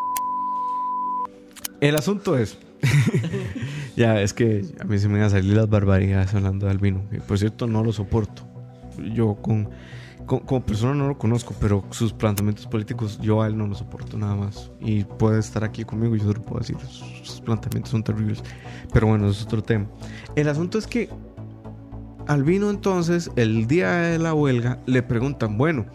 El 1.82 1.96
asunto 1.96 2.38
es. 2.38 2.58
ya, 3.96 4.22
es 4.22 4.34
que 4.34 4.66
a 4.80 4.84
mí 4.86 4.98
se 5.00 5.08
me 5.08 5.20
van 5.20 5.28
a 5.28 5.30
salir 5.30 5.56
las 5.56 5.70
barbaridades 5.70 6.34
hablando 6.34 6.66
de 6.66 6.72
Albino. 6.72 7.02
Que 7.10 7.20
por 7.20 7.38
cierto, 7.38 7.68
no 7.68 7.84
lo 7.84 7.94
soporto. 7.94 8.44
Yo 9.14 9.36
con, 9.36 9.70
como 10.26 10.66
persona 10.66 10.94
no 10.94 11.08
lo 11.08 11.18
conozco, 11.18 11.56
pero 11.60 11.84
sus 11.90 12.12
planteamientos 12.12 12.68
políticos, 12.68 13.20
yo 13.22 13.42
a 13.42 13.48
él 13.48 13.58
no 13.58 13.66
lo 13.68 13.76
soporto 13.76 14.18
nada 14.18 14.36
más. 14.36 14.72
Y 14.80 15.04
puede 15.06 15.40
estar 15.40 15.64
aquí 15.64 15.84
conmigo 15.86 16.16
y 16.16 16.20
yo 16.20 16.28
se 16.28 16.34
lo 16.34 16.42
puedo 16.42 16.60
decir. 16.60 16.78
Sus, 16.80 17.42
planteamientos 17.42 17.92
son 17.92 18.04
terribles. 18.04 18.44
Pero 18.94 19.08
bueno, 19.08 19.30
es 19.30 19.42
otro 19.42 19.64
tema. 19.64 19.88
El 20.36 20.50
asunto 20.50 20.78
es 20.78 20.86
que 20.86 21.10
Albino 22.28 22.70
entonces, 22.70 23.32
el 23.38 23.68
día 23.68 23.92
de 23.92 24.20
la 24.20 24.34
huelga, 24.34 24.80
le 24.86 25.02
preguntan, 25.02 25.58
bueno, 25.58 25.86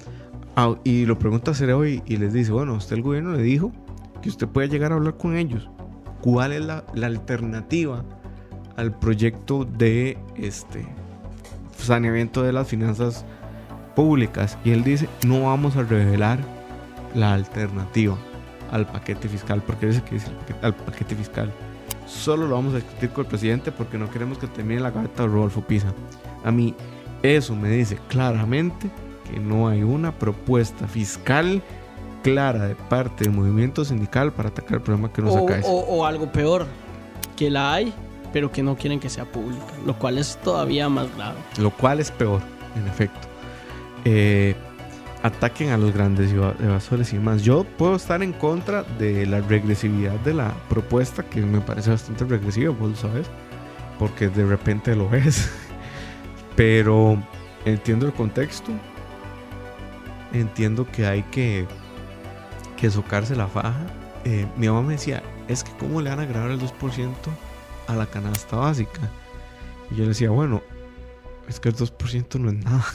y 0.82 1.04
lo 1.06 1.18
pregunta 1.18 1.52
a 1.52 1.76
hoy 1.76 2.02
y 2.06 2.16
les 2.16 2.32
dice, 2.32 2.52
bueno, 2.52 2.74
usted 2.74 2.96
el 2.96 3.02
gobierno 3.02 3.32
le 3.32 3.42
dijo 3.42 3.72
que 4.22 4.28
usted 4.30 4.48
puede 4.48 4.68
llegar 4.68 4.92
a 4.92 4.96
hablar 4.96 5.16
con 5.16 5.36
ellos. 5.36 5.68
¿Cuál 6.24 6.52
es 6.52 6.64
la, 6.64 6.82
alternativa 7.02 8.02
al 8.78 8.98
proyecto 8.98 9.66
de 9.66 10.16
este 10.36 10.86
saneamiento 11.76 12.42
de 12.42 12.54
las 12.54 12.66
finanzas 12.66 13.26
públicas? 13.94 14.56
Y 14.64 14.70
él 14.70 14.82
dice, 14.84 15.06
no 15.26 15.42
vamos 15.42 15.76
a 15.76 15.82
revelar 15.82 16.38
la 17.14 17.34
alternativa 17.34 18.16
al 18.70 18.86
paquete 18.86 19.28
fiscal, 19.28 19.62
porque 19.66 19.88
dice 19.88 20.02
que 20.02 20.14
dice 20.14 20.28
al 20.62 20.74
paquete 20.74 21.14
fiscal. 21.14 21.52
Solo 22.06 22.46
lo 22.46 22.54
vamos 22.54 22.72
a 22.72 22.76
discutir 22.76 23.10
con 23.10 23.26
el 23.26 23.28
presidente 23.28 23.70
porque 23.70 23.98
no 23.98 24.10
queremos 24.10 24.38
que 24.38 24.46
termine 24.46 24.80
la 24.80 24.92
gaveta 24.92 25.24
de 25.24 25.28
Rodolfo 25.28 25.60
Pisa. 25.60 25.92
A 26.42 26.50
mí 26.50 26.74
eso 27.22 27.54
me 27.54 27.68
dice 27.68 27.98
claramente 28.08 28.90
que 29.30 29.38
no 29.38 29.68
hay 29.68 29.82
una 29.82 30.18
propuesta 30.18 30.88
fiscal 30.88 31.62
clara 32.24 32.66
de 32.66 32.74
parte 32.74 33.22
del 33.24 33.32
movimiento 33.32 33.84
sindical 33.84 34.32
para 34.32 34.48
atacar 34.48 34.74
el 34.78 34.80
problema 34.82 35.12
que 35.12 35.22
nos 35.22 35.36
acaece. 35.36 35.68
o- 35.70 35.78
o 35.98 36.04
algo 36.04 36.32
peor, 36.32 36.66
que 37.36 37.50
la 37.50 37.72
hay, 37.74 37.94
pero 38.32 38.50
que 38.50 38.62
no 38.64 38.74
quieren 38.76 38.98
que 38.98 39.08
sea 39.08 39.24
pública, 39.30 39.62
lo 39.86 39.96
cual 39.96 40.18
es 40.18 40.36
todavía 40.42 40.88
más 40.88 41.06
grave. 41.16 41.36
Lo 41.58 41.70
cual 41.70 42.00
es 42.00 42.10
peor, 42.10 42.40
en 42.76 42.86
efecto. 42.88 43.28
Eh, 44.04 44.56
ataquen 45.22 45.70
a 45.70 45.78
los 45.78 45.94
grandes 45.94 46.32
eva- 46.32 46.54
evasores 46.62 47.12
y 47.12 47.18
más. 47.18 47.42
Yo 47.42 47.64
puedo 47.64 47.94
estar 47.96 48.22
en 48.22 48.32
contra 48.32 48.82
de 48.98 49.24
la 49.26 49.40
regresividad 49.40 50.12
de 50.20 50.34
la 50.34 50.52
propuesta, 50.68 51.22
que 51.22 51.40
me 51.40 51.60
parece 51.60 51.90
bastante 51.90 52.24
regresiva, 52.24 52.74
vos 52.78 52.90
lo 52.90 52.96
sabes, 52.96 53.26
porque 53.98 54.28
de 54.28 54.44
repente 54.44 54.94
lo 54.96 55.12
es. 55.14 55.48
Pero 56.56 57.16
entiendo 57.64 58.06
el 58.06 58.12
contexto. 58.12 58.70
Entiendo 60.32 60.86
que 60.90 61.06
hay 61.06 61.22
que, 61.24 61.66
que 62.76 62.90
socarse 62.90 63.36
la 63.36 63.46
faja. 63.46 63.74
Eh, 64.24 64.46
mi 64.56 64.66
mamá 64.68 64.82
me 64.82 64.92
decía, 64.94 65.22
es 65.48 65.64
que 65.64 65.72
cómo 65.78 66.00
le 66.00 66.10
van 66.10 66.20
a 66.20 66.26
grabar 66.26 66.50
el 66.50 66.60
2% 66.60 67.12
a 67.86 67.94
la 67.94 68.06
canasta 68.06 68.56
básica. 68.56 69.00
Y 69.90 69.96
yo 69.96 70.02
le 70.02 70.08
decía, 70.08 70.30
bueno, 70.30 70.62
es 71.48 71.60
que 71.60 71.68
el 71.68 71.76
2% 71.76 72.38
no 72.40 72.48
es 72.50 72.64
nada. 72.64 72.84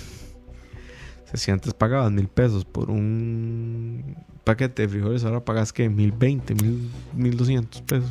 Si 1.36 1.51
antes 1.51 1.75
pagabas 1.75 2.11
mil 2.11 2.27
pesos 2.27 2.65
por 2.65 2.89
un 2.89 4.17
paquete 4.43 4.82
de 4.82 4.89
frijoles, 4.89 5.23
ahora 5.23 5.45
pagas 5.45 5.71
que 5.71 5.88
mil 5.88 6.11
veinte, 6.11 6.55
mil, 6.55 6.89
mil 7.13 7.38
doscientos 7.38 7.84
pesos. 7.84 8.09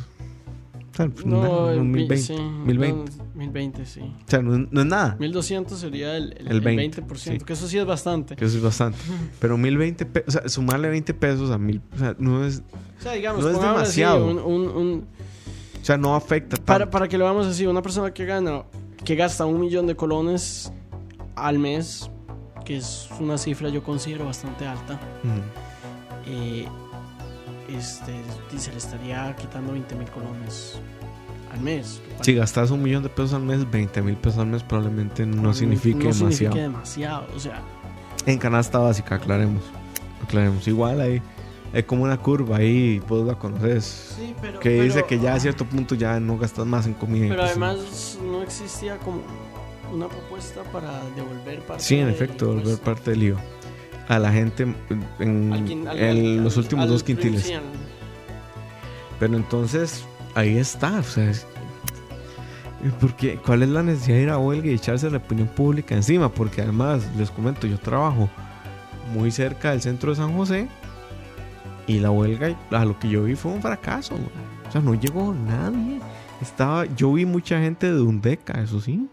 Sea, 0.99 1.07
pues, 1.07 1.25
no, 1.25 1.67
mi- 1.81 2.05
veinte, 2.07 2.17
sí, 2.17 2.33
mil 2.33 2.75
no, 2.75 2.81
veinte. 2.81 3.11
1020, 3.35 3.85
sí. 3.85 4.01
O 4.01 4.29
sea, 4.29 4.41
no, 4.41 4.53
es- 4.55 4.67
no 4.69 4.81
es 4.81 4.85
nada. 4.87 5.15
1200 5.17 5.79
sería 5.79 6.17
el, 6.17 6.33
el, 6.37 6.47
El 6.47 6.51
el 6.57 6.61
20, 6.61 7.03
20%, 7.03 7.15
sí. 7.15 7.37
que 7.45 7.53
eso 7.53 7.67
sí 7.69 7.77
es 7.77 7.85
bastante. 7.85 8.35
Que 8.35 8.43
eso 8.43 8.57
es 8.57 8.63
bastante. 8.63 8.97
Pero 9.39 9.57
mil 9.57 9.77
veinte 9.77 10.05
pesos, 10.05 10.27
o 10.27 10.31
sea, 10.39 10.49
sumarle 10.49 10.89
20 10.89 11.13
pesos 11.13 11.51
a 11.51 11.57
mil, 11.57 11.81
o 11.95 11.97
sea, 11.97 12.15
no 12.19 12.43
es, 12.43 12.63
O 12.99 13.01
sea, 13.01 13.13
digamos, 13.13 13.41
No 13.43 13.49
es 13.49 13.55
pongámosle 13.55 13.87
así, 13.87 14.01
demasiado. 14.01 14.27
un- 14.27 14.39
un- 14.39 14.67
un- 14.75 15.05
o 15.81 15.85
sea, 15.85 15.97
no 15.97 16.15
afecta 16.15 16.57
tanto. 16.57 16.65
para, 16.65 16.89
para 16.89 17.07
que 17.07 17.17
lo 17.17 17.23
veamos 17.23 17.47
así, 17.47 17.65
una 17.65 17.81
persona 17.81 18.13
que 18.13 18.25
gana, 18.25 18.63
que 19.05 19.15
gasta 19.15 19.45
un 19.45 19.57
millón 19.61 19.87
de 19.87 19.95
colones 19.95 20.69
al 21.37 21.59
mes, 21.59 22.11
que 22.65 22.75
es 22.75 23.07
una 23.21 23.37
cifra 23.37 23.69
yo 23.69 23.81
considero 23.83 24.25
bastante 24.25 24.67
alta, 24.67 24.99
Ujú. 25.23 25.39
eh, 26.27 26.67
este, 27.75 28.13
se 28.57 28.71
le 28.71 28.77
estaría 28.77 29.35
quitando 29.35 29.71
20 29.73 29.95
mil 29.95 30.09
colones 30.09 30.79
al 31.53 31.61
mes. 31.61 32.01
Si 32.21 32.33
gastas 32.35 32.71
un 32.71 32.81
millón 32.83 33.03
de 33.03 33.09
pesos 33.09 33.33
al 33.33 33.41
mes, 33.43 33.69
20 33.69 34.01
mil 34.01 34.15
pesos 34.15 34.39
al 34.39 34.47
mes 34.47 34.63
probablemente 34.63 35.25
no 35.25 35.53
signifique 35.53 35.95
no 35.95 36.03
demasiado. 36.13 36.31
significa 36.31 36.61
demasiado. 36.61 37.27
O 37.35 37.39
sea, 37.39 37.61
En 38.25 38.37
canasta 38.37 38.77
básica, 38.79 39.15
aclaremos. 39.15 39.63
Aclaremos. 40.23 40.67
Igual 40.67 41.01
hay, 41.01 41.21
hay 41.73 41.83
como 41.83 42.03
una 42.03 42.17
curva 42.17 42.57
ahí, 42.57 42.99
vos 43.07 43.25
la 43.25 43.35
conoces. 43.35 44.15
sí, 44.17 44.35
pero. 44.41 44.59
Que 44.59 44.81
dice 44.83 45.03
que 45.07 45.19
ya 45.19 45.33
a 45.35 45.39
cierto 45.39 45.65
punto 45.65 45.95
ya 45.95 46.19
no 46.19 46.37
gastas 46.37 46.65
más 46.65 46.85
en 46.85 46.93
comida. 46.93 47.27
Pero 47.29 47.39
pues, 47.41 47.51
además 47.51 48.17
no 48.23 48.41
existía 48.43 48.97
como 48.97 49.21
una 49.91 50.07
propuesta 50.07 50.61
para 50.71 51.01
devolver 51.15 51.61
parte 51.61 51.81
Sí, 51.83 51.95
en 51.95 52.09
efecto, 52.09 52.45
volver 52.47 52.59
impuesto. 52.61 52.83
parte 52.85 53.09
del 53.11 53.23
IVA. 53.23 53.41
A 54.09 54.19
la 54.19 54.31
gente 54.31 54.63
en, 55.19 55.53
Al 55.53 55.65
quin- 55.65 55.87
al- 55.87 55.97
en 55.97 56.09
al- 56.39 56.43
los 56.43 56.57
últimos 56.57 56.89
dos 56.89 57.03
quintiles. 57.03 57.43
Pero 59.19 59.35
entonces, 59.37 60.03
ahí 60.35 60.57
está. 60.57 60.99
O 60.99 61.03
sea, 61.03 61.29
es- 61.29 61.45
porque, 62.99 63.37
¿cuál 63.45 63.63
es 63.63 63.69
la 63.69 63.83
necesidad 63.83 64.17
de 64.17 64.23
ir 64.23 64.29
a 64.29 64.37
huelga 64.37 64.67
y 64.69 64.73
echarse 64.73 65.09
la 65.11 65.17
opinión 65.17 65.47
pública 65.49 65.95
encima? 65.95 66.29
Porque 66.29 66.61
además, 66.61 67.03
les 67.17 67.29
comento, 67.29 67.67
yo 67.67 67.77
trabajo 67.77 68.29
muy 69.13 69.31
cerca 69.31 69.71
del 69.71 69.81
centro 69.81 70.11
de 70.11 70.15
San 70.15 70.35
José 70.35 70.67
y 71.87 71.99
la 71.99 72.09
huelga, 72.11 72.55
a 72.71 72.85
lo 72.85 72.97
que 72.97 73.09
yo 73.09 73.23
vi 73.23 73.35
fue 73.35 73.51
un 73.51 73.61
fracaso. 73.61 74.15
O 74.67 74.71
sea, 74.71 74.81
no 74.81 74.93
llegó 74.95 75.33
nadie. 75.33 75.99
Estaba, 76.41 76.85
yo 76.95 77.11
vi 77.13 77.25
mucha 77.25 77.59
gente 77.59 77.91
de 77.91 77.99
Undeca, 78.01 78.61
eso 78.61 78.79
sí. 78.79 79.07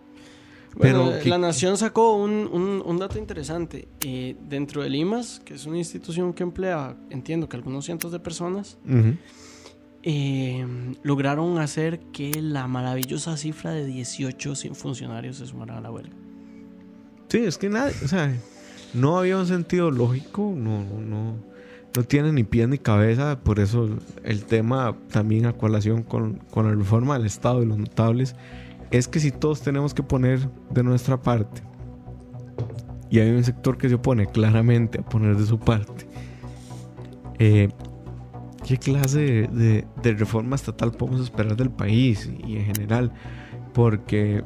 Pero 0.79 1.19
que- 1.23 1.29
la 1.29 1.39
Nación 1.39 1.77
sacó 1.79 2.17
un, 2.17 2.49
un- 2.53 2.83
un 2.85 2.99
dato 2.99 3.19
interesante. 3.19 3.89
Eh, 4.05 4.37
dentro 4.49 4.83
del 4.83 4.95
IMAS, 4.95 5.41
que 5.45 5.55
es 5.55 5.65
una 5.67 5.79
institución 5.79 6.33
que 6.35 6.43
emplea, 6.43 6.97
entiendo 7.11 7.49
que 7.49 7.57
algunos 7.57 7.85
cientos 7.87 8.13
de 8.13 8.21
personas, 8.21 8.77
Ujú. 8.87 9.15
eh, 10.03 10.67
lograron 11.03 11.59
hacer 11.59 11.99
que 12.13 12.31
la 12.41 12.67
maravillosa 12.69 13.37
cifra 13.37 13.73
de 13.73 13.87
18 13.87 14.55
sin 14.55 14.75
funcionarios 14.75 15.37
se 15.39 15.47
sumara 15.47 15.79
a 15.79 15.81
la 15.81 15.91
huelga. 15.91 16.15
Sí, 17.29 17.39
es 17.39 17.59
que 17.59 17.69
nadie, 17.69 17.95
o 18.05 18.09
sea, 18.09 18.33
no 18.95 19.19
había 19.19 19.37
un 19.37 19.47
sentido 19.47 19.91
lógico, 19.91 20.53
no, 20.57 20.83
no, 20.85 21.01
no, 21.01 21.35
no 21.95 22.03
tiene 22.05 22.31
ni 22.33 22.45
pie 22.45 22.67
ni 22.69 22.79
cabeza, 22.79 23.41
por 23.43 23.59
eso 23.59 23.89
el 24.23 24.45
tema 24.45 24.97
también 25.11 25.47
a 25.47 25.55
colación 25.55 26.03
con, 26.03 26.35
con 26.51 26.67
la 26.67 26.75
reforma 26.75 27.17
del 27.19 27.27
Estado 27.27 27.63
y 27.63 27.67
los 27.67 27.79
notables, 27.79 28.37
es 28.91 29.09
que 29.09 29.21
si 29.21 29.31
todos 29.31 29.61
tenemos 29.63 29.93
que 29.95 30.03
poner 30.03 30.49
de 30.71 30.83
nuestra 30.83 31.21
parte, 31.21 31.63
y 33.11 33.21
hay 33.21 33.31
un 33.31 33.45
sector 33.45 33.79
que 33.79 33.89
se 33.89 33.95
opone 33.97 34.27
claramente 34.27 35.01
a 35.01 35.03
poner 35.05 35.37
de 35.37 35.47
su 35.47 35.59
parte, 35.59 36.07
eh, 37.39 37.69
¿qué 38.67 38.77
clase 38.79 39.19
de, 39.21 39.47
de- 39.49 39.87
de 40.03 40.13
reforma 40.15 40.57
estatal 40.57 40.91
podemos 40.93 41.21
esperar 41.21 41.57
del 41.57 41.71
país 41.71 42.29
y 42.47 42.57
en 42.57 42.65
general? 42.67 43.13
Porque 43.75 44.43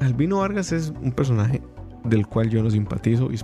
Albino 0.00 0.38
Vargas 0.38 0.72
es 0.72 0.92
un 1.02 1.12
personaje 1.12 1.62
del 2.04 2.26
cual 2.26 2.50
yo 2.50 2.62
no 2.62 2.70
simpatizo 2.70 3.30
y 3.32 3.38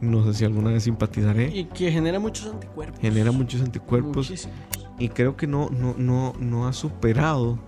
no 0.00 0.24
sé 0.24 0.34
si 0.34 0.44
alguna 0.44 0.70
vez 0.70 0.84
simpatizaré. 0.84 1.48
Y 1.56 1.64
que 1.64 1.90
genera 1.90 2.20
muchos 2.20 2.52
anticuerpos. 2.52 3.00
Genera 3.00 3.32
muchos 3.32 3.62
anticuerpos 3.62 4.28
Muchísimos. 4.30 4.56
y 4.98 5.08
creo 5.08 5.36
que 5.36 5.46
no, 5.46 5.70
no, 5.70 5.94
no, 5.98 6.34
no 6.38 6.68
ha 6.68 6.72
superado 6.72 7.58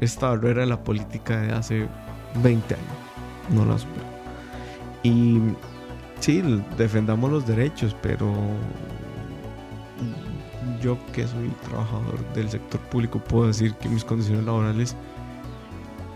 esta 0.00 0.30
barrera 0.30 0.62
de 0.62 0.66
la 0.66 0.82
política 0.82 1.40
de 1.40 1.52
hace 1.52 1.88
20 2.42 2.74
años. 2.74 2.86
No 3.50 3.64
la 3.64 3.74
ha 3.74 3.78
superado. 3.78 4.08
Y 5.02 5.40
sí, 6.20 6.42
defendamos 6.76 7.30
los 7.30 7.46
derechos, 7.46 7.96
pero 8.02 8.32
yo 10.82 10.96
que 11.12 11.26
soy 11.26 11.48
trabajador 11.68 12.18
del 12.34 12.48
sector 12.48 12.80
público 12.82 13.18
puedo 13.18 13.48
decir 13.48 13.74
que 13.74 13.88
mis 13.88 14.04
condiciones 14.04 14.44
laborales 14.44 14.94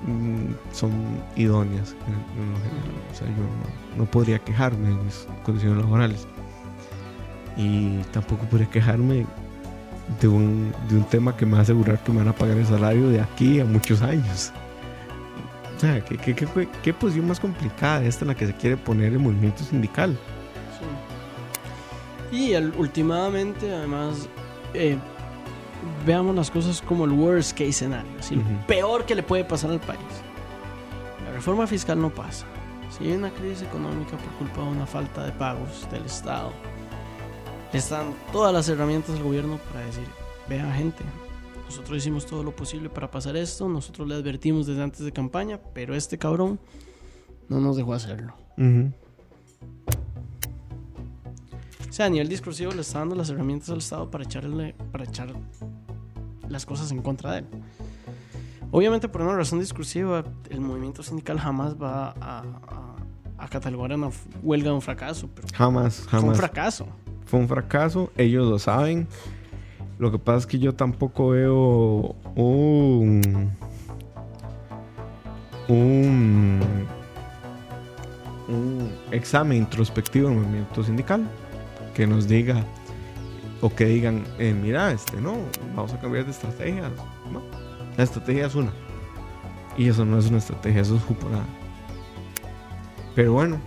mm, 0.07 0.73
son 0.73 0.93
idóneas 1.37 1.95
en 2.07 2.53
lo 2.53 2.59
general. 2.59 3.03
O 3.11 3.15
sea, 3.15 3.27
yo 3.29 3.43
no, 3.43 4.05
no 4.05 4.11
podría 4.11 4.39
quejarme 4.39 4.89
de 4.89 4.95
mis 4.95 5.27
condiciones 5.45 5.79
laborales. 5.79 6.27
Y 7.57 7.99
tampoco 8.13 8.45
podría 8.47 8.71
quejarme 8.71 9.27
de 10.21 10.29
un, 10.29 10.72
de 10.89 10.97
un 10.97 11.05
tema 11.05 11.37
que 11.37 11.45
me 11.47 11.53
va 11.53 11.59
a 11.59 11.63
asegurar 11.63 12.03
que 12.03 12.13
me 12.13 12.19
van 12.19 12.29
a 12.29 12.33
pagar 12.35 12.57
el 12.57 12.67
salario 12.67 13.09
de 13.09 13.21
aquí 13.21 13.61
a 13.61 13.65
muchos 13.65 14.03
años. 14.03 14.53
O 15.77 15.81
sea, 15.81 16.05
¿qué, 16.05 16.17
qué, 16.17 16.35
qué- 16.35 16.69
qué 16.83 16.95
posición 16.95 17.27
más 17.27 17.41
complicada 17.41 18.05
esta 18.05 18.25
en 18.25 18.29
la 18.29 18.35
que 18.35 18.47
se 18.47 18.55
quiere 18.55 18.77
poner 18.77 19.13
el 19.13 19.19
movimiento 19.19 19.65
sindical? 19.65 20.17
Sí. 22.31 22.37
Y 22.37 22.55
últimamente, 22.57 23.75
además, 23.75 24.29
eh, 24.75 24.97
veamos 26.07 26.35
las 26.37 26.51
cosas 26.51 26.81
como 26.83 27.05
el 27.05 27.11
worst 27.13 27.53
case 27.53 27.73
scenario, 27.73 28.11
lo 28.31 28.37
Ujú. 28.41 28.67
peor 28.67 29.05
que 29.05 29.15
le 29.15 29.23
puede 29.23 29.45
pasar 29.45 29.71
al 29.71 29.81
país. 29.81 30.01
La 31.27 31.33
reforma 31.33 31.67
fiscal 31.67 32.01
no 32.01 32.11
pasa. 32.11 32.47
Si 32.97 33.05
hay 33.07 33.13
una 33.15 33.31
crisis 33.31 33.63
económica 33.63 34.17
por 34.17 34.31
culpa 34.39 34.61
de 34.63 34.69
una 34.77 34.87
falta 34.87 35.25
de 35.25 35.33
pagos 35.33 35.87
del 35.91 36.05
Estado, 36.05 36.53
le 37.73 37.79
están 37.79 38.15
todas 38.33 38.53
las 38.53 38.69
herramientas 38.69 39.17
al 39.17 39.23
gobierno 39.23 39.59
para 39.73 39.85
decir, 39.87 40.05
vean 40.49 40.73
gente, 40.75 41.05
nosotros 41.67 41.97
hicimos 41.99 42.27
todo 42.27 42.43
lo 42.43 42.55
posible 42.55 42.89
para 42.89 43.11
pasar 43.11 43.37
esto, 43.37 43.69
nosotros 43.69 44.07
le 44.09 44.15
advertimos 44.15 44.67
desde 44.67 44.83
antes 44.83 45.01
de 45.05 45.13
campaña, 45.13 45.59
pero 45.75 45.95
este 45.95 46.19
cabrón 46.19 46.59
no 47.49 47.61
nos 47.61 47.77
dejó 47.77 47.95
hacerlo. 47.95 48.35
O 51.89 51.93
sea, 51.93 52.07
a 52.07 52.09
nivel 52.11 52.29
discursivo 52.29 52.73
le 52.73 52.81
está 52.81 53.01
dando 53.01 53.15
las 53.15 53.29
herramientas 53.31 53.69
al 53.71 53.79
Estado 53.79 54.11
para 54.11 54.25
echarle, 54.25 54.75
para 54.91 55.05
echar 55.05 55.29
las 56.49 56.65
cosas 56.65 56.91
en 56.91 57.03
contra 57.03 57.33
de 57.33 57.39
él. 57.41 57.47
Obviamente, 58.71 59.09
por 59.09 59.21
una 59.21 59.35
razón 59.37 59.61
discursiva, 59.61 60.25
el 60.49 60.61
movimiento 60.61 61.03
sindical 61.03 61.39
jamás 61.39 61.75
va 61.77 62.11
a, 62.21 62.39
a- 62.41 62.97
a 63.39 63.49
catalogar 63.49 63.93
una 63.93 64.09
huelga 64.43 64.69
de 64.71 64.75
un 64.77 64.81
fracaso. 64.81 65.29
Pero 65.35 65.49
Jamás, 65.53 65.97
fue 65.97 66.19
un 66.21 66.25
jamás. 66.27 66.39
fracaso. 66.39 66.87
Fue 67.27 67.41
un 67.41 67.49
fracaso, 67.49 68.11
ellos 68.17 68.49
lo 68.49 68.59
saben. 68.59 69.07
Lo 70.03 70.11
que 70.11 70.19
pasa 70.19 70.39
es 70.39 70.47
que 70.47 70.59
yo 70.59 70.75
tampoco 70.75 71.29
veo 71.29 72.17
un. 72.35 73.53
un. 75.69 76.61
examen 79.13 79.59
introspectivo 79.59 80.29
del 80.29 80.39
movimiento 80.39 80.83
sindical 80.83 81.25
que 81.95 82.09
nos 82.09 82.27
diga 82.27 82.65
o 83.61 83.73
que 83.73 83.85
digan, 83.85 84.25
eh, 84.41 84.53
mira, 84.53 84.91
este 84.91 85.21
no, 85.21 85.37
vamos 85.77 85.93
a 85.93 86.01
cambiar 86.01 86.25
de 86.25 86.33
estrategia. 86.33 86.91
No, 87.31 87.41
la 87.97 88.03
estrategia 88.03 88.47
es 88.47 88.57
una. 88.57 88.73
Y 89.79 89.89
eso 89.89 90.05
no 90.05 90.19
es 90.19 90.27
una 90.27 90.39
estrategia, 90.39 90.81
eso 90.81 90.97
es 90.97 91.03
juporada. 91.05 91.45
Pero 93.15 93.35
bueno, 93.35 93.61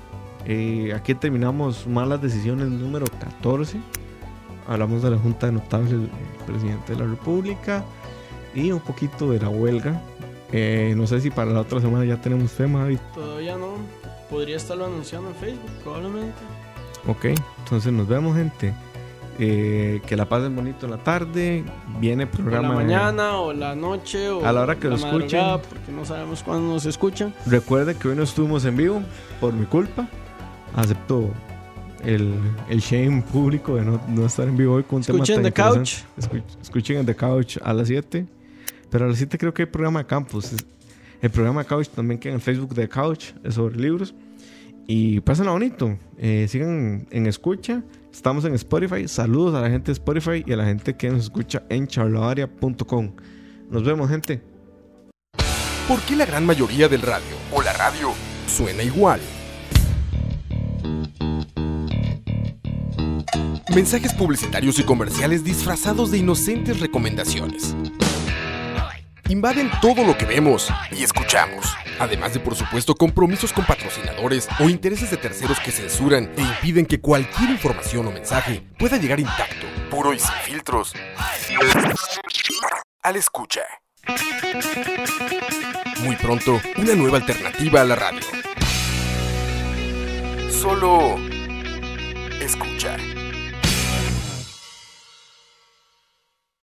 eh, 0.46 0.92
aquí 0.94 1.16
terminamos 1.16 1.88
malas 1.88 2.22
decisiones 2.22 2.68
número 2.68 3.06
14. 3.22 3.80
Hablamos 4.68 5.03
de 5.03 5.11
la 5.11 5.18
Junta 5.18 5.47
de 5.47 5.53
Notables 5.53 5.91
del 5.91 6.09
presidente 6.45 6.93
de 6.93 6.99
la 6.99 7.05
República 7.05 7.84
y 8.53 8.72
un 8.72 8.80
poquito 8.80 9.30
de 9.32 9.39
la 9.39 9.49
huelga. 9.49 10.01
Eh, 10.51 10.93
no 10.95 11.05
sé 11.07 11.22
si 11.22 11.30
para 11.30 11.51
la 11.51 11.61
otra 11.61 11.80
semana 11.82 12.05
ya 12.05 12.18
tenemos 12.22 12.51
tema, 12.51 12.80
David. 12.82 12.99
Todavía 13.13 13.57
no. 13.57 13.74
Podría 14.30 14.57
estarlo 14.57 14.86
anunciando 14.86 15.30
en 15.30 15.36
Facebook, 15.36 15.70
probablemente. 15.84 16.34
Ok, 17.07 17.26
entonces 17.59 17.93
nos 17.93 18.07
vemos, 18.07 18.36
gente. 18.36 18.74
Eh, 19.38 20.01
que 20.07 20.16
la 20.16 20.26
pasen 20.30 20.55
bonito 20.55 20.86
en 20.86 20.91
la 20.93 20.97
tarde. 20.97 21.63
Viene 21.99 22.24
O 22.24 22.32
programa. 22.32 22.70
la 22.70 22.74
mañana, 22.76 23.38
o 23.38 23.53
la 23.53 23.76
noche, 23.76 24.30
o 24.30 24.45
A 24.45 24.51
la 24.53 24.61
hora 24.61 24.78
que 24.78 24.88
lo 24.88 24.95
escuchen. 24.95 25.41
Porque 25.70 25.91
no 25.91 26.05
sabemos 26.05 26.41
cuándo 26.41 26.74
nos 26.74 26.86
escuchan. 26.86 27.34
Recuerde 27.45 27.95
que 27.95 28.07
hoy 28.07 28.16
no 28.16 28.24
estuvimos 28.24 28.63
en 28.66 28.78
vivo 28.78 29.01
por 29.41 29.53
mi 29.53 29.66
culpa. 29.66 30.07
Acepto 30.76 31.30
el, 32.04 32.34
el 32.70 32.80
shame 32.80 33.22
público 33.22 33.76
de 33.76 33.84
no, 33.84 34.02
no 34.08 34.26
estar 34.26 34.48
en 34.48 34.58
vivo 34.58 34.76
hoy 34.76 34.84
con 34.84 34.98
un 34.98 35.04
tema 35.04 35.18
Escuchen 35.20 35.43
tan 35.43 35.43
The. 35.43 35.54
Couch. 35.54 35.93
Escuch- 36.18 36.62
escuchen 36.62 36.98
en 36.98 37.06
The 37.06 37.16
Couch 37.16 37.58
a 37.64 37.74
las 37.74 37.88
7. 37.88 38.26
Pero 38.89 39.06
a 39.06 39.08
las 39.10 39.18
7 39.18 39.38
creo 39.38 39.54
que 39.54 39.64
hay 39.64 39.68
programa 39.68 40.00
de 40.00 40.06
campus. 40.06 40.54
El 41.22 41.30
programa 41.32 41.62
de 41.64 41.68
Couch 41.68 41.88
también 41.89 42.20
queda 42.20 42.34
en 42.34 42.41
Facebook 42.41 42.74
de 42.76 42.88
Couch, 42.89 43.32
es 43.43 43.56
sobre 43.56 43.78
libros. 43.78 44.14
Y 44.88 45.20
pásenla 45.22 45.52
bonito. 45.52 45.98
Eh, 46.18 46.46
sigan 46.50 47.08
en 47.10 47.26
escucha. 47.26 47.82
Estamos 48.14 48.46
en 48.46 48.54
Spotify. 48.54 49.08
Saludos 49.08 49.56
a 49.56 49.62
la 49.62 49.70
gente 49.70 49.88
de 49.88 49.93
Spotify 49.93 50.43
y 50.46 50.54
a 50.54 50.58
la 50.58 50.66
gente 50.66 50.96
que 50.96 51.10
nos 51.10 51.24
escucha 51.24 51.64
en 51.70 51.88
charlavaria.com. 51.88 53.12
Nos 53.72 53.84
vemos, 53.84 54.10
gente. 54.10 54.41
¿Por 55.88 56.00
qué 56.02 56.16
la 56.16 56.26
gran 56.26 56.46
mayoría 56.46 56.88
del 56.88 57.02
radio 57.02 57.36
o 57.52 57.62
la 57.62 57.74
radio 57.74 58.10
suena 58.48 58.84
igual? 58.84 59.20
Mensajes 63.74 64.13
publicitarios 64.13 64.78
y 64.80 64.84
comerciales 64.84 65.43
disfrazados 65.43 66.11
de 66.11 66.20
inocentes 66.20 66.80
recomendaciones. 66.80 67.76
Invaden 69.28 69.72
todo 69.82 70.05
lo 70.05 70.16
que 70.16 70.26
vemos 70.26 70.70
y 70.91 71.03
escuchamos, 71.03 71.66
además 71.99 72.34
de 72.34 72.39
por 72.39 72.55
supuesto 72.55 72.93
compromisos 72.93 73.51
con 73.51 73.66
patrocinadores 73.66 74.47
o 74.59 74.70
intereses 74.70 75.09
de 75.09 75.18
terceros 75.18 75.59
que 75.59 75.72
censuran 75.72 76.32
e 76.38 76.41
impiden 76.41 76.86
que 76.86 77.01
cualquier 77.01 77.49
información 77.49 78.05
o 78.05 78.11
mensaje 78.11 78.61
pueda 78.78 78.97
llegar 78.97 79.20
intacto, 79.20 79.66
puro 79.89 80.13
y 80.13 80.20
sin 80.20 80.36
filtros. 80.43 80.93
Al 83.01 83.16
escucha. 83.16 83.61
Muy 86.03 86.16
pronto, 86.18 86.61
una 86.78 86.93
nueva 86.93 87.18
alternativa 87.18 87.82
a 87.82 87.86
la 87.86 87.95
radio. 87.95 88.22
Solo 90.51 91.18
escucha. 92.39 92.95